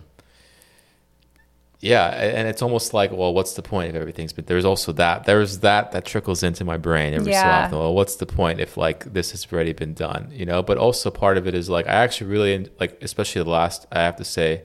yeah, 1.83 2.07
and 2.11 2.47
it's 2.47 2.61
almost 2.61 2.93
like, 2.93 3.11
well, 3.11 3.33
what's 3.33 3.55
the 3.55 3.61
point 3.61 3.89
if 3.89 3.95
everything's? 3.95 4.31
But 4.31 4.47
there's 4.47 4.63
also 4.63 4.93
that. 4.93 5.25
There's 5.25 5.59
that 5.59 5.91
that 5.91 6.05
trickles 6.05 6.41
into 6.41 6.63
my 6.63 6.77
brain 6.77 7.13
every 7.13 7.33
so 7.33 7.39
often. 7.39 7.77
Well, 7.77 7.93
what's 7.93 8.15
the 8.15 8.25
point 8.25 8.61
if 8.61 8.77
like 8.77 9.11
this 9.11 9.31
has 9.31 9.45
already 9.51 9.73
been 9.73 9.93
done? 9.93 10.31
You 10.31 10.45
know. 10.45 10.63
But 10.63 10.77
also 10.77 11.11
part 11.11 11.37
of 11.37 11.45
it 11.45 11.53
is 11.53 11.69
like 11.69 11.85
I 11.85 11.95
actually 11.95 12.31
really 12.31 12.69
like, 12.79 12.97
especially 13.01 13.43
the 13.43 13.49
last. 13.49 13.85
I 13.91 13.99
have 13.99 14.15
to 14.15 14.23
say, 14.23 14.63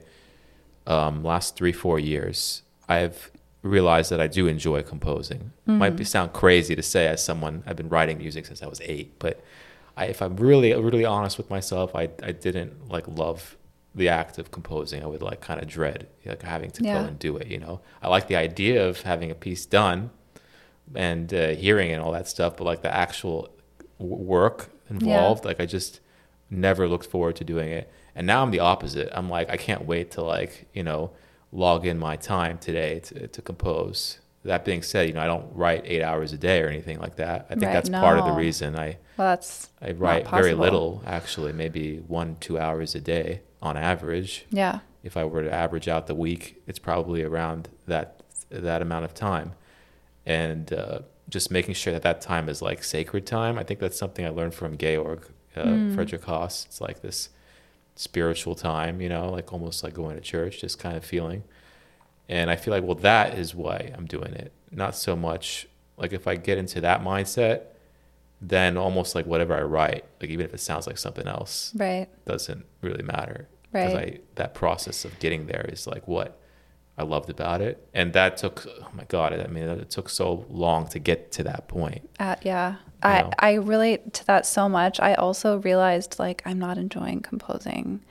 um, 0.87 1.21
last 1.21 1.57
three 1.57 1.73
four 1.73 1.99
years, 1.99 2.61
I've 2.87 3.31
realized 3.63 4.11
that 4.11 4.21
I 4.21 4.27
do 4.27 4.47
enjoy 4.47 4.81
composing. 4.83 5.51
Might 5.65 5.97
be 5.97 6.05
sound 6.05 6.31
crazy 6.31 6.73
to 6.73 6.81
say 6.81 7.07
as 7.07 7.21
someone 7.21 7.63
I've 7.67 7.75
been 7.75 7.89
writing 7.89 8.17
music 8.17 8.45
since 8.45 8.63
I 8.63 8.67
was 8.67 8.79
eight, 8.85 9.19
but 9.19 9.43
I, 9.97 10.05
if 10.05 10.21
I'm 10.21 10.37
really 10.37 10.73
really 10.73 11.03
honest 11.03 11.37
with 11.37 11.49
myself, 11.49 11.93
I 11.93 12.03
I 12.23 12.31
didn't 12.31 12.87
like 12.87 13.09
love 13.09 13.57
the 13.95 14.07
act 14.09 14.37
of 14.37 14.51
composing. 14.51 15.03
I 15.03 15.07
would 15.07 15.21
like 15.21 15.41
kind 15.41 15.61
of 15.61 15.67
dread 15.67 16.07
like 16.25 16.41
having 16.43 16.71
to 16.71 16.83
Yeah. 16.83 16.93
go 17.01 17.05
and 17.07 17.17
do 17.19 17.37
it. 17.37 17.47
You 17.47 17.57
know, 17.59 17.81
I 18.01 18.07
like 18.07 18.27
the 18.27 18.35
idea 18.35 18.87
of 18.87 19.01
having 19.01 19.31
a 19.31 19.35
piece 19.35 19.65
done 19.65 20.11
and 20.95 21.33
uh, 21.33 21.49
hearing 21.49 21.89
it 21.91 21.93
and 21.93 22.01
all 22.03 22.11
that 22.11 22.27
stuff, 22.27 22.57
but 22.57 22.63
like 22.65 22.81
the 22.81 22.93
actual 22.93 23.49
w- 23.99 24.15
work 24.15 24.69
involved, 24.89 25.45
like 25.45 25.59
I 25.59 25.65
just 25.65 25.99
never 26.49 26.87
looked 26.87 27.05
forward 27.05 27.35
to 27.37 27.43
doing 27.43 27.69
it. 27.69 27.91
And 28.15 28.25
now 28.25 28.41
I'm 28.41 28.51
the 28.51 28.59
opposite. 28.59 29.09
I'm 29.13 29.29
like 29.29 29.49
I 29.49 29.57
can't 29.57 29.85
wait 29.85 30.11
to 30.11 30.21
like 30.21 30.67
you 30.73 30.83
know 30.83 31.11
log 31.51 31.85
in 31.85 31.97
my 31.97 32.15
time 32.15 32.57
today 32.57 32.99
to 33.01 33.27
to 33.27 33.41
compose. 33.41 34.19
That 34.43 34.63
being 34.65 34.81
said, 34.81 35.07
you 35.07 35.13
know 35.13 35.21
I 35.21 35.27
don't 35.27 35.47
write 35.53 35.83
eight 35.85 36.01
hours 36.01 36.33
a 36.33 36.37
day 36.37 36.61
or 36.61 36.67
anything 36.67 36.99
like 36.99 37.15
that. 37.17 37.45
I 37.49 37.53
think 37.55 37.63
Right, 37.63 37.73
that's 37.73 37.89
part 37.89 38.17
of 38.19 38.25
the 38.25 38.31
reason 38.31 38.75
I 38.77 38.97
Well, 39.19 39.27
that's 39.27 39.69
I 39.81 39.91
write 39.91 40.29
very 40.29 40.53
little 40.53 41.03
actually, 41.05 41.51
maybe 41.51 41.97
one 42.07 42.37
two 42.39 42.57
hours 42.57 42.95
a 42.95 43.01
day 43.01 43.41
on 43.61 43.75
average. 43.75 44.45
Yeah. 44.49 44.79
If 45.03 45.17
I 45.17 45.25
were 45.25 45.43
to 45.43 45.53
average 45.53 45.89
out 45.89 46.07
the 46.07 46.15
week, 46.15 46.61
it's 46.67 46.79
probably 46.79 47.21
around 47.21 47.67
that 47.85 48.23
that 48.49 48.81
amount 48.81 49.03
of 49.03 49.13
time, 49.13 49.51
and 50.25 50.71
uh, 50.71 50.99
just 51.27 51.51
making 51.51 51.73
sure 51.73 51.91
that 51.91 52.01
that 52.03 52.21
time 52.21 52.47
is 52.47 52.61
like 52.61 52.81
sacred 52.81 53.25
time. 53.25 53.59
I 53.59 53.63
think 53.63 53.81
that's 53.81 53.97
something 53.97 54.25
I 54.25 54.29
learned 54.29 54.53
from 54.53 54.77
Georg 54.77 55.27
uh, 55.53 55.63
Hmm. 55.63 55.93
Friedrich 55.95 56.23
Haas. 56.23 56.65
It's 56.67 56.79
like 56.79 57.01
this 57.01 57.27
spiritual 57.95 58.55
time, 58.55 59.01
you 59.01 59.09
know, 59.09 59.29
like 59.29 59.51
almost 59.51 59.83
like 59.83 59.93
going 59.93 60.15
to 60.15 60.21
church, 60.21 60.61
just 60.61 60.79
kind 60.79 60.95
of 60.95 61.03
feeling. 61.03 61.43
And 62.29 62.49
I 62.49 62.55
feel 62.55 62.73
like, 62.73 62.85
well, 62.85 62.95
that 62.95 63.37
is 63.37 63.53
why 63.53 63.91
I'm 63.97 64.05
doing 64.05 64.31
it. 64.33 64.53
Not 64.71 64.95
so 64.95 65.17
much 65.17 65.67
like 65.97 66.13
if 66.13 66.25
I 66.25 66.35
get 66.37 66.57
into 66.57 66.79
that 66.79 67.01
mindset, 67.01 67.63
then 68.41 68.77
almost 68.77 69.15
like 69.15 69.25
whatever 69.25 69.55
I 69.55 69.61
write, 69.61 70.05
like 70.21 70.29
even 70.29 70.45
if 70.45 70.53
it 70.53 70.59
sounds 70.59 70.87
like 70.87 70.97
something 70.97 71.27
else, 71.27 71.73
Right. 71.75 72.07
doesn't 72.25 72.65
really 72.81 73.03
matter. 73.03 73.47
Right. 73.71 73.95
I 73.95 74.19
that 74.35 74.53
process 74.53 75.05
of 75.05 75.19
getting 75.19 75.45
there 75.47 75.65
is 75.71 75.85
like 75.85 76.07
what 76.07 76.39
I 76.97 77.03
loved 77.03 77.29
about 77.29 77.61
it, 77.61 77.87
and 77.93 78.13
that 78.13 78.37
took 78.37 78.65
oh 78.67 78.87
my 78.93 79.03
god, 79.05 79.33
I 79.33 79.47
mean 79.47 79.63
it 79.63 79.89
took 79.89 80.09
so 80.09 80.45
long 80.49 80.87
to 80.87 80.99
get 80.99 81.31
to 81.33 81.43
that 81.43 81.67
point. 81.67 82.09
Uh, 82.19 82.35
yeah. 82.41 82.71
You 82.71 82.77
I, 83.03 83.21
know? 83.21 83.31
I 83.39 83.53
relate 83.53 84.13
to 84.15 84.25
that 84.27 84.45
so 84.45 84.67
much. 84.67 84.99
I 84.99 85.13
also 85.13 85.59
realized 85.59 86.17
like 86.19 86.41
I'm 86.45 86.59
not 86.59 86.77
enjoying 86.77 87.21
composing. 87.21 88.03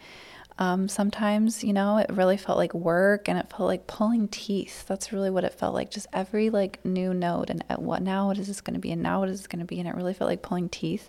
Um, 0.59 0.89
sometimes, 0.89 1.63
you 1.63 1.73
know, 1.73 1.99
it 1.99 2.11
really 2.11 2.37
felt 2.37 2.59
like 2.59 2.75
work 2.75 3.29
and 3.29 3.39
it 3.39 3.49
felt 3.49 3.69
like 3.69 3.87
pulling 3.87 4.27
teeth. 4.27 4.87
That's 4.87 5.13
really 5.13 5.31
what 5.31 5.45
it 5.45 5.55
felt 5.55 5.73
like. 5.73 5.91
Just 5.91 6.09
every 6.13 6.51
like 6.51 6.85
new 6.85 7.15
note 7.15 7.49
and 7.49 7.65
at 7.69 7.81
what 7.81 8.03
now 8.03 8.27
what 8.27 8.39
is 8.39 8.49
this 8.49 8.61
going 8.61 8.75
to 8.75 8.81
be 8.81 8.91
and 8.91 9.03
now 9.03 9.21
what 9.21 9.29
is 9.29 9.39
this 9.41 9.47
going 9.47 9.61
to 9.61 9.65
be 9.65 9.79
and 9.79 9.89
it 9.89 9.95
really 9.95 10.15
felt 10.15 10.29
like 10.29 10.43
pulling 10.43 10.69
teeth. 10.69 11.09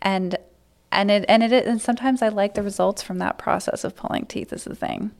And 0.00 0.36
and 0.90 1.10
it 1.10 1.24
and 1.28 1.42
it 1.44 1.66
and 1.66 1.80
sometimes 1.80 2.22
I 2.22 2.28
like 2.28 2.54
the 2.54 2.62
results 2.62 3.02
from 3.02 3.18
that 3.18 3.38
process 3.38 3.84
of 3.84 3.94
pulling 3.94 4.26
teeth 4.26 4.52
is 4.52 4.64
the 4.64 4.74
thing. 4.74 5.12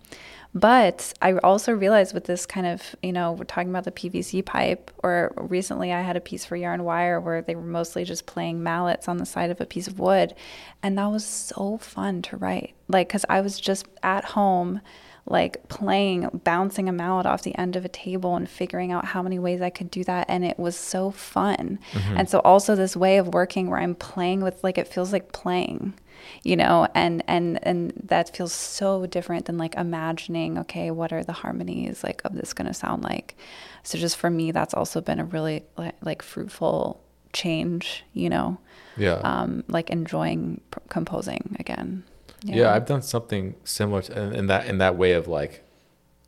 But 0.55 1.14
I 1.22 1.32
also 1.38 1.72
realized 1.72 2.12
with 2.12 2.24
this 2.24 2.44
kind 2.44 2.66
of, 2.66 2.94
you 3.03 3.12
know, 3.12 3.32
we're 3.32 3.44
talking 3.44 3.70
about 3.70 3.84
the 3.84 3.90
PVC 3.90 4.44
pipe, 4.44 4.90
or 5.03 5.32
recently 5.36 5.92
I 5.92 6.03
had 6.03 6.16
a 6.16 6.20
piece 6.20 6.44
for 6.44 6.57
Yarn 6.57 6.84
Wire 6.84 7.20
where 7.20 7.40
they 7.40 7.55
were 7.55 7.62
mostly 7.62 8.05
just 8.05 8.26
playing 8.26 8.62
mallets 8.62 9.09
on 9.09 9.16
the 9.16 9.24
side 9.24 9.50
of 9.50 9.62
a 9.62 9.66
piece 9.66 9.86
of 9.88 9.98
wood. 9.98 10.34
And 10.82 10.98
that 10.98 11.07
was 11.07 11.24
so 11.24 11.78
fun 11.78 12.20
to 12.22 12.36
write. 12.36 12.74
Like, 12.88 13.09
because 13.09 13.24
I 13.30 13.40
was 13.40 13.59
just 13.59 13.86
at 14.03 14.24
home, 14.26 14.82
like 15.24 15.68
playing, 15.68 16.42
bouncing 16.44 16.86
a 16.86 16.92
mallet 16.92 17.24
off 17.24 17.42
the 17.42 17.57
end 17.57 17.74
of 17.74 17.86
a 17.86 17.88
table 17.88 18.36
and 18.36 18.46
figuring 18.46 18.92
out 18.92 19.07
how 19.07 19.22
many 19.22 19.38
ways 19.38 19.62
I 19.62 19.70
could 19.70 19.90
do 19.90 20.05
that. 20.05 20.26
And 20.28 20.44
it 20.44 20.59
was 20.59 20.76
so 20.76 21.12
fun. 21.12 21.78
Mm-hmm. 21.92 22.16
And 22.18 22.28
so, 22.28 22.40
also, 22.40 22.74
this 22.74 22.94
way 22.94 23.16
of 23.16 23.28
working 23.28 23.70
where 23.70 23.80
I'm 23.80 23.94
playing 23.94 24.42
with, 24.42 24.62
like, 24.62 24.76
it 24.76 24.88
feels 24.88 25.14
like 25.14 25.32
playing 25.32 25.94
you 26.42 26.56
know 26.56 26.86
and 26.94 27.22
and 27.26 27.58
and 27.62 27.92
that 28.04 28.34
feels 28.34 28.52
so 28.52 29.06
different 29.06 29.46
than 29.46 29.58
like 29.58 29.74
imagining 29.74 30.58
okay 30.58 30.90
what 30.90 31.12
are 31.12 31.24
the 31.24 31.32
harmonies 31.32 32.02
like 32.02 32.20
of 32.24 32.34
this 32.34 32.52
going 32.52 32.66
to 32.66 32.74
sound 32.74 33.02
like 33.02 33.36
so 33.82 33.98
just 33.98 34.16
for 34.16 34.30
me 34.30 34.50
that's 34.50 34.74
also 34.74 35.00
been 35.00 35.18
a 35.18 35.24
really 35.24 35.64
like, 35.76 35.94
like 36.02 36.22
fruitful 36.22 37.02
change 37.32 38.04
you 38.12 38.28
know 38.28 38.58
Yeah, 38.96 39.14
um 39.24 39.64
like 39.68 39.90
enjoying 39.90 40.60
pr- 40.70 40.80
composing 40.88 41.56
again 41.58 42.04
yeah, 42.44 42.74
I've 42.74 42.86
done 42.86 43.02
something 43.02 43.54
similar 43.64 44.02
to, 44.02 44.20
in 44.20 44.34
in 44.34 44.46
that 44.48 44.66
in 44.66 44.78
that 44.78 44.96
way 44.96 45.12
of 45.12 45.28
like 45.28 45.64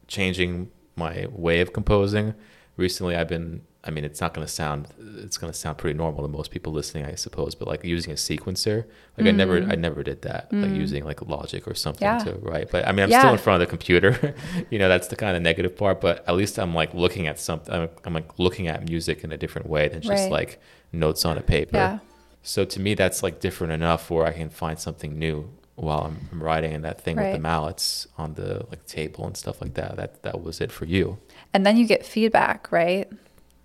changing 0.07 0.71
my 0.97 1.27
way 1.31 1.61
of 1.61 1.73
composing. 1.73 2.35
Recently, 2.77 3.17
I've 3.17 3.29
been. 3.29 3.63
I 3.87 3.91
mean, 3.91 4.05
it's 4.05 4.21
not 4.21 4.33
going 4.35 4.47
to 4.47 4.53
sound. 4.53 4.89
It's 5.19 5.37
going 5.37 5.53
to 5.53 5.59
sound 5.59 5.77
pretty 5.79 5.97
normal 5.97 6.23
to 6.23 6.29
most 6.29 6.51
people 6.51 6.73
listening, 6.73 7.05
I 7.05 7.15
suppose. 7.17 7.55
But 7.55 7.69
like 7.69 7.85
using 7.85 8.13
a 8.13 8.17
sequencer, 8.17 8.87
like 9.19 9.27
I 9.27 9.31
never, 9.31 9.59
I 9.63 9.75
never 9.75 10.03
did 10.03 10.23
that. 10.23 10.53
Like 10.53 10.71
using 10.73 11.05
like 11.05 11.21
Logic 11.23 11.67
or 11.69 11.75
something 11.75 12.07
Mm. 12.09 12.19
Yeah. 12.27 12.33
to 12.33 12.39
write. 12.41 12.71
But 12.71 12.89
I 12.89 12.93
mean, 12.93 13.05
I'm 13.05 13.11
Yeah. 13.11 13.21
still 13.21 13.33
in 13.33 13.39
front 13.39 13.63
of 13.63 13.69
the 13.69 13.71
computer. 13.71 14.35
you 14.71 14.79
know, 14.79 14.89
that's 14.89 15.09
the 15.09 15.17
kind 15.17 15.37
of 15.37 15.43
negative 15.43 15.77
part. 15.77 16.01
But 16.01 16.27
at 16.29 16.35
least 16.35 16.59
I'm 16.59 16.75
like 16.75 16.95
looking 16.95 17.27
at 17.27 17.39
something. 17.39 17.73
I'm, 17.75 17.89
I'm 18.05 18.15
like 18.15 18.39
looking 18.39 18.69
at 18.69 18.89
music 18.89 19.23
in 19.25 19.33
a 19.33 19.37
different 19.37 19.69
way 19.69 19.89
than 19.89 20.01
just 20.01 20.11
Right. 20.25 20.31
like 20.33 20.61
notes 20.93 21.25
on 21.25 21.37
a 21.37 21.43
paper. 21.43 21.77
Yeah. 21.77 21.99
So 22.43 22.65
to 22.65 22.81
me, 22.81 22.95
that's 22.95 23.23
like 23.23 23.41
different 23.41 23.73
enough 23.73 24.11
where 24.11 24.27
I 24.27 24.33
can 24.33 24.51
find 24.51 24.79
something 24.79 25.19
new 25.19 25.51
while 25.77 26.03
I'm, 26.03 26.29
I'm 26.33 26.43
writing. 26.43 26.73
And 26.73 26.85
that 26.85 27.01
thing 27.01 27.17
with 27.17 27.33
the 27.33 27.39
mallets 27.39 28.07
on 28.17 28.35
the 28.35 28.65
like 28.71 28.87
table 28.87 29.27
and 29.27 29.37
stuff 29.37 29.61
like 29.61 29.75
that, 29.75 29.97
that 29.97 30.23
that 30.23 30.43
was 30.43 30.61
it 30.61 30.71
for 30.73 30.85
you, 30.85 31.19
and 31.53 31.65
then 31.67 31.77
you 31.77 31.87
get 31.87 32.05
feedback 32.07 32.71
right 32.71 33.09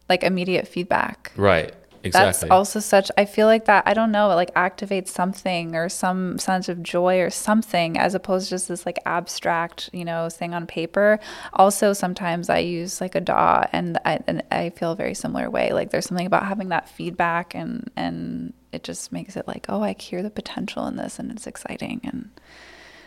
like 0.09 0.23
immediate 0.23 0.67
feedback 0.67 1.31
right? 1.37 1.73
Exactly. 2.03 2.47
That's 2.47 2.51
also 2.51 2.79
such, 2.79 3.11
I 3.17 3.25
feel 3.25 3.47
like 3.47 3.65
that, 3.65 3.83
I 3.85 3.93
don't 3.93 4.11
know, 4.11 4.31
it 4.31 4.35
like 4.35 4.53
activates 4.53 5.09
something 5.09 5.75
or 5.75 5.89
some 5.89 6.37
sense 6.37 6.69
of 6.69 6.81
joy 6.81 7.19
or 7.19 7.29
something 7.29 7.97
as 7.97 8.15
opposed 8.15 8.47
to 8.47 8.51
just 8.51 8.67
this 8.69 8.85
like 8.85 8.99
abstract, 9.05 9.89
you 9.91 10.05
know, 10.05 10.29
thing 10.29 10.53
on 10.53 10.65
paper. 10.65 11.19
Also, 11.53 11.93
sometimes 11.93 12.49
I 12.49 12.59
use 12.59 13.01
like 13.01 13.15
a 13.15 13.21
DAW 13.21 13.65
and 13.73 13.97
I, 14.05 14.19
and 14.27 14.43
I 14.51 14.69
feel 14.69 14.93
a 14.93 14.95
very 14.95 15.13
similar 15.13 15.49
way. 15.49 15.73
Like 15.73 15.89
there's 15.91 16.05
something 16.05 16.27
about 16.27 16.45
having 16.45 16.69
that 16.69 16.87
feedback 16.87 17.53
and, 17.53 17.91
and 17.95 18.53
it 18.71 18.83
just 18.83 19.11
makes 19.11 19.35
it 19.35 19.47
like, 19.47 19.65
oh, 19.67 19.83
I 19.83 19.95
hear 19.99 20.23
the 20.23 20.29
potential 20.29 20.87
in 20.87 20.95
this 20.95 21.19
and 21.19 21.31
it's 21.31 21.47
exciting. 21.47 21.99
And 22.05 22.29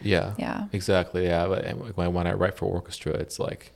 Yeah. 0.03 0.35
Yeah. 0.39 0.67
Exactly. 0.73 1.25
Yeah. 1.25 1.49
But 1.49 1.97
when 1.97 2.13
when 2.13 2.27
I 2.27 2.35
write 2.35 2.57
for 2.59 2.67
orchestra, 2.67 3.13
it's 3.13 3.39
like, 3.39 3.73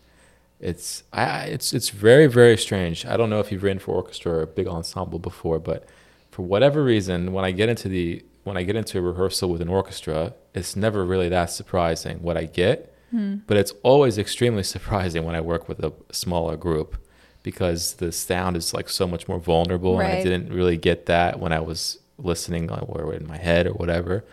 it's 0.60 1.02
I 1.12 1.44
it's 1.46 1.72
it's 1.72 1.90
very 1.90 2.26
very 2.26 2.56
strange. 2.56 3.04
I 3.06 3.16
don't 3.16 3.30
know 3.30 3.40
if 3.40 3.52
you've 3.52 3.62
written 3.62 3.78
for 3.78 3.94
orchestra 3.94 4.32
or 4.32 4.42
a 4.42 4.46
big 4.46 4.66
ensemble 4.66 5.18
before, 5.18 5.58
but 5.58 5.88
for 6.30 6.42
whatever 6.42 6.82
reason, 6.82 7.32
when 7.32 7.44
I 7.44 7.50
get 7.50 7.68
into 7.68 7.88
the 7.88 8.24
when 8.44 8.56
I 8.56 8.62
get 8.62 8.76
into 8.76 8.98
a 8.98 9.00
rehearsal 9.02 9.50
with 9.50 9.60
an 9.60 9.68
orchestra, 9.68 10.34
it's 10.54 10.76
never 10.76 11.04
really 11.04 11.28
that 11.28 11.50
surprising 11.50 12.22
what 12.22 12.36
I 12.36 12.44
get. 12.44 12.94
Hmm. 13.10 13.36
But 13.46 13.56
it's 13.56 13.72
always 13.82 14.18
extremely 14.18 14.62
surprising 14.74 15.24
when 15.24 15.34
I 15.34 15.40
work 15.40 15.68
with 15.68 15.80
a 15.80 15.92
smaller 16.12 16.56
group 16.56 16.96
because 17.42 17.94
the 17.94 18.10
sound 18.10 18.56
is 18.56 18.74
like 18.74 18.88
so 18.88 19.06
much 19.06 19.28
more 19.28 19.38
vulnerable, 19.38 20.00
and 20.00 20.08
I 20.08 20.22
didn't 20.22 20.52
really 20.52 20.76
get 20.76 21.06
that 21.06 21.38
when 21.38 21.52
I 21.52 21.60
was 21.60 21.98
listening 22.18 22.70
or 22.70 23.12
in 23.14 23.26
my 23.26 23.36
head 23.36 23.66
or 23.66 23.72
whatever 23.74 24.24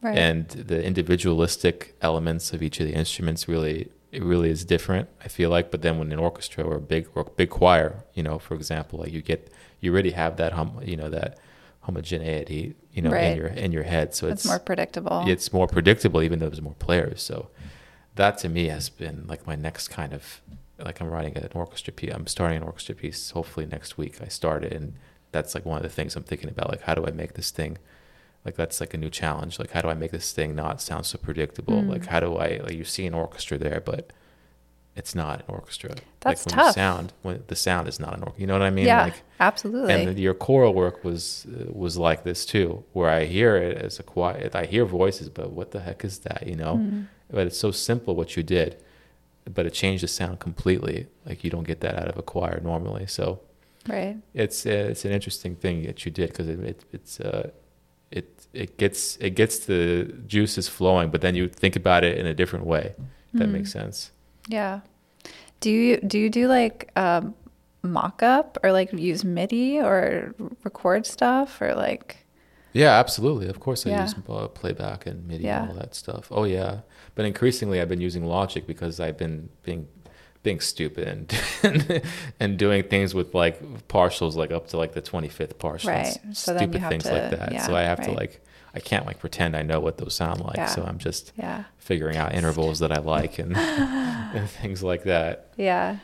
Right. 0.00 0.18
and 0.18 0.48
the 0.48 0.82
individualistic 0.84 1.94
elements 2.02 2.52
of 2.52 2.60
each 2.60 2.80
of 2.80 2.86
the 2.88 2.92
instruments 2.92 3.46
really 3.46 3.88
it 4.12 4.22
really 4.22 4.50
is 4.50 4.64
different 4.64 5.08
i 5.24 5.28
feel 5.28 5.50
like 5.50 5.70
but 5.70 5.82
then 5.82 5.98
when 5.98 6.12
an 6.12 6.18
orchestra 6.18 6.62
or 6.62 6.76
a 6.76 6.80
big 6.80 7.08
or 7.14 7.24
big 7.24 7.50
choir 7.50 8.04
you 8.14 8.22
know 8.22 8.38
for 8.38 8.54
example 8.54 9.00
like 9.00 9.12
you 9.12 9.22
get 9.22 9.50
you 9.80 9.92
already 9.92 10.12
have 10.12 10.36
that 10.36 10.52
hum 10.52 10.78
you 10.84 10.96
know 10.96 11.08
that 11.08 11.38
homogeneity 11.82 12.74
you 12.92 13.02
know 13.02 13.12
in 13.12 13.36
your 13.36 13.46
in 13.48 13.72
your 13.72 13.82
head. 13.82 14.14
So 14.14 14.28
it's 14.28 14.44
it's 14.44 14.46
more 14.46 14.58
predictable. 14.58 15.24
it's 15.26 15.52
more 15.52 15.66
predictable 15.66 16.22
even 16.22 16.38
though 16.38 16.48
there's 16.48 16.62
more 16.62 16.74
players. 16.74 17.22
So 17.22 17.48
that 18.14 18.38
to 18.38 18.48
me 18.48 18.68
has 18.68 18.88
been 18.88 19.24
like 19.26 19.46
my 19.46 19.56
next 19.56 19.88
kind 19.88 20.12
of 20.12 20.40
like 20.78 21.00
i'm 21.00 21.08
writing 21.08 21.36
an 21.36 21.48
orchestra 21.54 21.92
piece 21.92 22.12
i'm 22.12 22.26
starting 22.26 22.56
an 22.56 22.62
orchestra 22.62 22.94
piece 22.94 23.30
hopefully 23.30 23.66
next 23.66 23.98
week. 23.98 24.20
I 24.20 24.28
start 24.28 24.64
it 24.64 24.72
and 24.72 24.94
that's 25.32 25.54
like 25.54 25.64
one 25.64 25.76
of 25.78 25.82
the 25.82 25.88
things 25.88 26.14
i'm 26.16 26.22
thinking 26.22 26.48
about 26.50 26.68
like 26.68 26.82
how 26.82 26.94
do 26.94 27.06
i 27.06 27.10
make 27.10 27.34
this 27.34 27.50
thing 27.50 27.78
like 28.44 28.56
that's 28.56 28.80
like 28.80 28.94
a 28.94 28.98
new 28.98 29.10
challenge. 29.10 29.58
Like 29.58 29.70
how 29.70 29.82
do 29.82 29.88
I 29.88 29.94
make 29.94 30.10
this 30.10 30.32
thing 30.32 30.54
not 30.54 30.80
sound 30.80 31.06
so 31.06 31.18
predictable? 31.18 31.82
Mm. 31.82 31.88
Like 31.88 32.06
how 32.06 32.20
do 32.20 32.36
I 32.36 32.60
like 32.62 32.74
you 32.74 32.84
see 32.84 33.06
an 33.06 33.14
orchestra 33.14 33.58
there, 33.58 33.80
but 33.84 34.12
it's 34.94 35.14
not 35.14 35.40
an 35.40 35.44
orchestra. 35.48 35.94
That's 36.20 36.44
like 36.44 36.56
when 36.56 36.64
tough. 36.64 36.74
The 36.74 36.80
sound 36.80 37.12
when 37.22 37.44
the 37.46 37.56
sound 37.56 37.88
is 37.88 37.98
not 37.98 38.14
an 38.14 38.20
orchestra. 38.20 38.40
You 38.40 38.46
know 38.46 38.54
what 38.54 38.62
I 38.62 38.70
mean? 38.70 38.86
yeah, 38.86 39.04
Like 39.04 39.22
absolutely. 39.40 39.94
and 39.94 40.18
your 40.18 40.34
choral 40.34 40.74
work 40.74 41.04
was 41.04 41.46
uh, 41.48 41.64
was 41.72 41.96
like 41.96 42.24
this 42.24 42.44
too, 42.44 42.84
where 42.92 43.08
I 43.08 43.24
hear 43.24 43.56
it 43.56 43.78
as 43.78 43.98
a 43.98 44.02
quiet. 44.02 44.54
I 44.54 44.66
hear 44.66 44.84
voices, 44.84 45.28
but 45.28 45.52
what 45.52 45.70
the 45.70 45.80
heck 45.80 46.04
is 46.04 46.18
that? 46.20 46.46
You 46.46 46.56
know. 46.56 46.76
Mm. 46.76 47.06
But 47.30 47.46
it's 47.46 47.58
so 47.58 47.70
simple 47.70 48.14
what 48.14 48.36
you 48.36 48.42
did, 48.42 48.76
but 49.50 49.64
it 49.64 49.72
changed 49.72 50.02
the 50.02 50.08
sound 50.08 50.40
completely. 50.40 51.06
Like 51.24 51.42
you 51.44 51.50
don't 51.50 51.66
get 51.66 51.80
that 51.80 51.96
out 51.96 52.08
of 52.08 52.18
a 52.18 52.22
choir 52.22 52.60
normally. 52.62 53.06
So 53.06 53.40
right. 53.88 54.16
it's 54.34 54.66
uh, 54.66 54.88
it's 54.90 55.06
an 55.06 55.12
interesting 55.12 55.56
thing 55.56 55.84
that 55.84 56.04
you 56.04 56.10
did 56.10 56.30
because 56.30 56.48
it, 56.48 56.60
it 56.60 56.84
it's 56.92 57.20
uh 57.20 57.50
it 58.52 58.76
gets 58.76 59.16
it 59.16 59.30
gets 59.30 59.60
the 59.66 60.12
juices 60.26 60.68
flowing, 60.68 61.10
but 61.10 61.20
then 61.20 61.34
you 61.34 61.48
think 61.48 61.76
about 61.76 62.04
it 62.04 62.18
in 62.18 62.26
a 62.26 62.34
different 62.34 62.66
way. 62.66 62.94
If 63.32 63.38
that 63.40 63.48
makes 63.48 63.72
sense. 63.72 64.10
Yeah. 64.48 64.80
Do 65.60 65.70
you 65.70 65.96
do 65.98 66.18
you 66.18 66.28
do 66.28 66.48
like 66.48 66.90
um, 66.96 67.34
mock 67.82 68.22
up 68.22 68.58
or 68.62 68.72
like 68.72 68.92
use 68.92 69.24
MIDI 69.24 69.80
or 69.80 70.34
record 70.64 71.06
stuff 71.06 71.60
or 71.62 71.74
like 71.74 72.18
Yeah, 72.74 72.98
absolutely. 72.98 73.48
Of 73.48 73.58
course, 73.60 73.86
I 73.86 73.90
Yeah. 73.90 74.02
use 74.02 74.14
uh, 74.28 74.48
playback 74.48 75.06
and 75.06 75.26
MIDI 75.26 75.44
Yeah. 75.44 75.62
and 75.62 75.70
all 75.70 75.76
that 75.76 75.94
stuff. 75.94 76.28
Oh 76.30 76.44
yeah, 76.44 76.80
but 77.14 77.24
increasingly 77.24 77.80
I've 77.80 77.88
been 77.88 78.00
using 78.02 78.24
Logic 78.26 78.66
because 78.66 79.00
I've 79.00 79.16
been 79.16 79.48
being 79.62 79.86
being 80.42 80.60
stupid 80.60 81.06
and 81.62 82.02
and 82.40 82.58
doing 82.58 82.82
things 82.82 83.14
with 83.14 83.34
like 83.34 83.60
partials 83.88 84.34
like 84.34 84.50
up 84.50 84.66
to 84.68 84.76
like 84.76 84.92
the 84.92 85.00
twenty 85.00 85.28
fifth 85.28 85.58
partial, 85.58 85.90
Right. 85.90 86.18
So 86.32 86.52
then 86.54 86.62
you 86.62 86.68
stupid 86.68 86.80
have 86.80 86.90
things 86.90 87.04
to- 87.04 87.12
like 87.12 87.30
that. 87.30 87.52
yeah, 87.52 87.66
so 87.66 87.74
I 87.76 87.82
have 87.82 88.00
to 88.02 88.10
like 88.12 88.40
I 88.74 88.80
can't 88.80 89.06
like 89.06 89.18
pretend 89.18 89.54
I 89.56 89.62
know 89.62 89.80
what 89.80 89.98
those 89.98 90.14
sound 90.14 90.40
like. 90.40 90.56
Yeah. 90.56 90.66
So 90.66 90.82
I'm 90.82 90.98
just 90.98 91.32
yeah 91.38 91.64
figuring 91.78 92.16
out 92.16 92.34
intervals 92.34 92.78
that 92.80 92.90
I 92.92 92.98
like 93.00 93.38
and, 93.38 93.56
and 93.56 94.48
things 94.48 94.82
like 94.82 95.04
that. 95.04 95.52
yeah? 95.56 95.98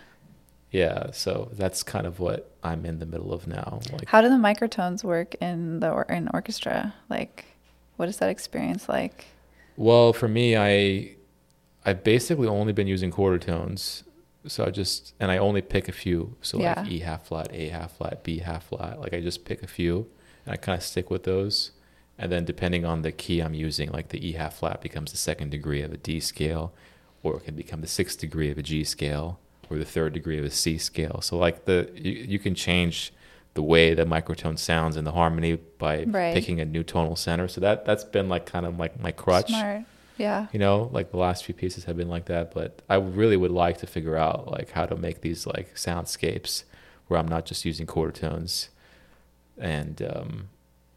Yeah, 0.70 1.12
so 1.12 1.48
that's 1.54 1.82
kind 1.82 2.06
of 2.06 2.20
what 2.20 2.54
I'm 2.62 2.84
in 2.84 2.98
the 2.98 3.06
middle 3.06 3.32
of 3.32 3.46
now. 3.46 3.80
Like 3.90 4.06
How 4.06 4.20
do 4.20 4.28
the 4.28 4.34
microtones 4.34 5.02
work 5.02 5.34
in 5.40 5.80
the 5.80 5.88
or- 5.90 6.04
in 6.10 6.28
orchestra? 6.34 6.92
Like, 7.08 7.46
what 7.96 8.06
is 8.10 8.18
that 8.18 8.28
experience 8.28 8.86
like? 8.86 9.24
Well, 9.78 10.12
for 10.12 10.28
me, 10.28 10.56
I 10.58 11.14
I've 11.86 12.04
basically 12.04 12.46
only 12.48 12.74
been 12.74 12.86
using 12.86 13.10
quarter 13.10 13.38
tones. 13.38 14.04
So 14.48 14.64
I 14.64 14.70
just 14.70 15.14
and 15.20 15.30
I 15.30 15.38
only 15.38 15.62
pick 15.62 15.88
a 15.88 15.92
few. 15.92 16.36
So 16.42 16.58
Yeah. 16.60 16.74
like 16.80 16.90
E 16.90 16.98
half 17.00 17.26
flat, 17.26 17.48
A 17.52 17.68
half 17.68 17.96
flat, 17.96 18.22
B 18.24 18.38
half 18.38 18.66
flat. 18.68 19.00
Like 19.00 19.14
I 19.14 19.20
just 19.20 19.44
pick 19.44 19.62
a 19.62 19.66
few 19.66 20.06
and 20.44 20.52
I 20.52 20.56
kind 20.56 20.76
of 20.76 20.82
stick 20.82 21.10
with 21.10 21.24
those. 21.24 21.72
And 22.18 22.32
then 22.32 22.44
depending 22.44 22.84
on 22.84 23.02
the 23.02 23.12
key 23.12 23.40
I'm 23.40 23.54
using, 23.54 23.90
like 23.92 24.08
the 24.08 24.26
E 24.26 24.32
half 24.32 24.56
flat 24.58 24.80
becomes 24.80 25.12
the 25.12 25.18
second 25.18 25.50
degree 25.50 25.82
of 25.82 25.92
a 25.92 25.96
D 25.96 26.18
scale, 26.18 26.72
or 27.22 27.36
it 27.36 27.44
can 27.44 27.54
become 27.54 27.80
the 27.80 27.86
sixth 27.86 28.18
degree 28.18 28.50
of 28.50 28.58
a 28.58 28.62
G 28.62 28.82
scale, 28.82 29.38
or 29.70 29.78
the 29.78 29.84
third 29.84 30.14
degree 30.14 30.38
of 30.38 30.44
a 30.44 30.50
C 30.50 30.78
scale. 30.78 31.20
So 31.20 31.36
like 31.38 31.64
the 31.66 31.90
you, 31.94 32.12
you 32.12 32.38
can 32.40 32.54
change 32.56 33.12
the 33.54 33.62
way 33.62 33.92
the 33.94 34.04
microtone 34.04 34.58
sounds 34.58 34.96
in 34.96 35.04
the 35.04 35.12
harmony 35.12 35.56
by 35.78 36.04
Right. 36.04 36.34
picking 36.34 36.60
a 36.60 36.64
new 36.64 36.82
tonal 36.82 37.16
center. 37.16 37.46
So 37.48 37.60
that 37.60 37.84
that's 37.84 38.04
been 38.04 38.28
like 38.28 38.46
kind 38.46 38.66
of 38.66 38.78
like 38.78 39.00
my 39.00 39.12
crutch 39.12 39.48
Smart. 39.50 39.82
Yeah. 40.18 40.48
you 40.52 40.58
know 40.58 40.90
like 40.92 41.10
the 41.10 41.16
last 41.16 41.44
few 41.44 41.54
pieces 41.54 41.84
have 41.84 41.96
been 41.96 42.08
like 42.08 42.26
that 42.26 42.52
but 42.52 42.82
i 42.88 42.96
really 42.96 43.36
would 43.36 43.50
like 43.52 43.78
to 43.78 43.86
figure 43.86 44.16
out 44.16 44.50
like 44.50 44.70
how 44.72 44.84
to 44.84 44.96
make 44.96 45.20
these 45.22 45.46
like 45.46 45.74
soundscapes 45.76 46.64
where 47.06 47.18
i'm 47.20 47.28
not 47.28 47.46
just 47.46 47.64
using 47.64 47.86
quarter 47.86 48.12
tones 48.12 48.68
and 49.56 50.02
um 50.02 50.48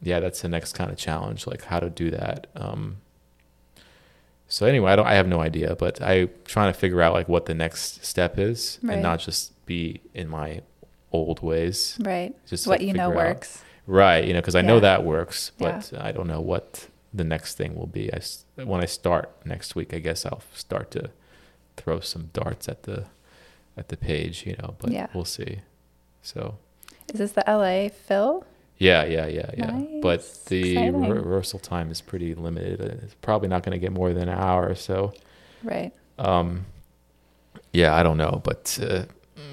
yeah 0.02 0.20
that's 0.20 0.42
the 0.42 0.50
next 0.50 0.74
kind 0.74 0.90
of 0.92 0.98
challenge 0.98 1.46
like 1.48 1.64
how 1.66 1.80
to 1.80 1.90
do 1.90 2.10
that 2.12 2.48
um 2.56 2.98
so 4.48 4.66
anyway 4.66 4.92
i 4.92 4.96
don't 4.96 5.08
i 5.08 5.14
have 5.14 5.28
no 5.28 5.40
idea 5.42 5.76
but 5.76 6.02
I'm 6.02 6.30
trying 6.46 6.74
to 6.74 6.78
figure 6.78 7.02
out 7.02 7.14
like 7.14 7.28
what 7.30 7.46
the 7.46 7.54
next 7.54 8.04
step 8.06 8.38
is 8.38 8.80
Right. 8.82 8.94
and 8.96 9.04
not 9.04 9.20
just 9.20 9.54
be 9.66 10.02
in 10.14 10.28
my 10.28 10.62
old 11.12 11.42
ways 11.42 11.98
Right. 12.02 12.34
just 12.48 12.68
what 12.68 12.82
you 12.82 12.94
know 12.94 13.10
out- 13.10 13.16
works. 13.16 13.64
Right, 13.88 14.24
you 14.26 14.34
know, 14.34 14.40
because 14.40 14.56
I 14.56 14.62
know 14.62 14.80
that 14.80 15.04
works, 15.04 15.52
but 15.58 15.92
I 16.00 16.12
don't 16.12 16.28
know 16.28 16.40
what 16.40 16.88
the 17.14 17.24
next 17.24 17.58
thing 17.58 17.76
will 17.76 17.88
be. 17.88 18.14
I 18.14 18.20
when 18.66 18.82
I 18.82 18.86
start 18.86 19.30
next 19.46 19.76
week, 19.76 19.94
I 19.94 20.00
guess 20.00 20.26
I'll 20.26 20.42
start 20.54 20.92
to 20.92 21.10
throw 21.78 22.00
some 22.00 22.30
darts 22.34 22.68
at 22.70 22.84
the 22.84 23.06
at 23.78 23.88
the 23.90 23.98
page, 23.98 24.46
you 24.46 24.56
know. 24.62 24.76
But 24.80 24.92
Yeah. 24.92 25.08
we'll 25.14 25.26
see. 25.26 25.60
So 26.22 26.56
Is 27.14 27.20
this 27.20 27.32
the 27.32 27.44
LA 27.48 27.90
Phil? 27.90 28.46
yeah, 28.78 29.04
yeah, 29.06 29.28
yeah, 29.28 29.50
yeah. 29.58 29.82
But 30.02 30.24
the 30.48 30.90
re- 30.92 31.10
rehearsal 31.20 31.60
time 31.60 31.90
is 31.92 32.02
pretty 32.02 32.36
limited. 32.36 32.80
It's 32.82 33.16
probably 33.22 33.48
not 33.48 33.64
going 33.64 33.74
to 33.74 33.80
get 33.80 33.92
more 33.92 34.12
than 34.14 34.28
an 34.30 34.38
hour 34.38 34.68
or 34.68 34.76
so. 34.76 35.14
Right. 35.64 35.92
Um, 36.20 36.66
yeah, 37.74 37.96
I 37.96 38.04
don't 38.04 38.18
know, 38.18 38.42
but 38.44 38.78
uh, 38.82 39.06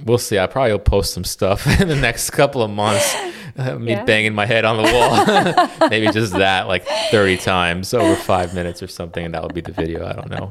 we'll 0.04 0.18
see. 0.18 0.38
I 0.38 0.46
probably 0.46 0.72
will 0.72 0.78
post 0.80 1.14
some 1.14 1.24
stuff 1.24 1.66
in 1.80 1.88
the 1.88 1.96
next 1.96 2.30
couple 2.30 2.62
of 2.62 2.70
months. 2.70 3.14
Me 3.78 3.90
Yeah. 3.90 4.04
banging 4.04 4.34
my 4.34 4.46
head 4.46 4.64
on 4.64 4.76
the 4.76 4.82
wall, 4.92 5.88
maybe 5.90 6.08
just 6.12 6.32
that, 6.34 6.68
like 6.68 6.86
thirty 7.10 7.36
times 7.36 7.92
over 7.92 8.14
five 8.16 8.54
minutes 8.54 8.82
or 8.82 8.86
something, 8.86 9.24
and 9.24 9.34
that 9.34 9.42
would 9.42 9.54
be 9.54 9.60
the 9.60 9.72
video. 9.72 10.06
I 10.06 10.12
don't 10.12 10.30
know. 10.30 10.50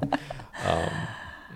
Um, 0.65 0.89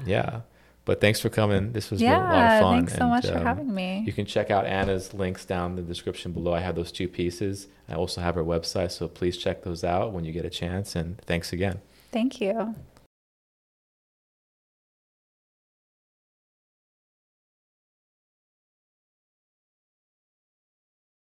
yeah, 0.06 0.42
but 0.86 1.02
thanks 1.02 1.20
for 1.20 1.30
coming. 1.30 1.74
This 1.74 1.92
was 1.92 2.02
really 2.02 2.14
a 2.14 2.18
lot 2.18 2.30
of 2.30 2.34
Yeah. 2.36 2.60
fun. 2.62 2.78
Thanks 2.78 2.94
so 2.94 3.02
and, 3.02 3.10
much 3.10 3.28
for 3.28 3.38
um, 3.38 3.44
having 3.46 3.74
me. 3.74 4.04
You 4.06 4.14
can 4.14 4.26
check 4.26 4.50
out 4.50 4.66
Anna's 4.66 5.14
links 5.14 5.46
down 5.46 5.72
in 5.72 5.76
the 5.76 5.82
description 5.84 6.32
below. 6.32 6.54
I 6.54 6.60
have 6.62 6.76
those 6.76 6.92
two 6.92 7.08
pieces. 7.08 7.68
I 7.90 7.96
also 7.96 8.22
have 8.22 8.36
her 8.36 8.44
website, 8.44 8.92
so 8.92 9.08
please 9.08 9.38
check 9.38 9.64
those 9.64 9.84
out 9.84 10.14
when 10.14 10.24
you 10.26 10.32
get 10.32 10.46
a 10.46 10.50
chance. 10.50 10.96
And 10.96 11.20
thanks 11.26 11.52
again. 11.54 11.82
Thank 12.12 12.42
you. 12.42 12.76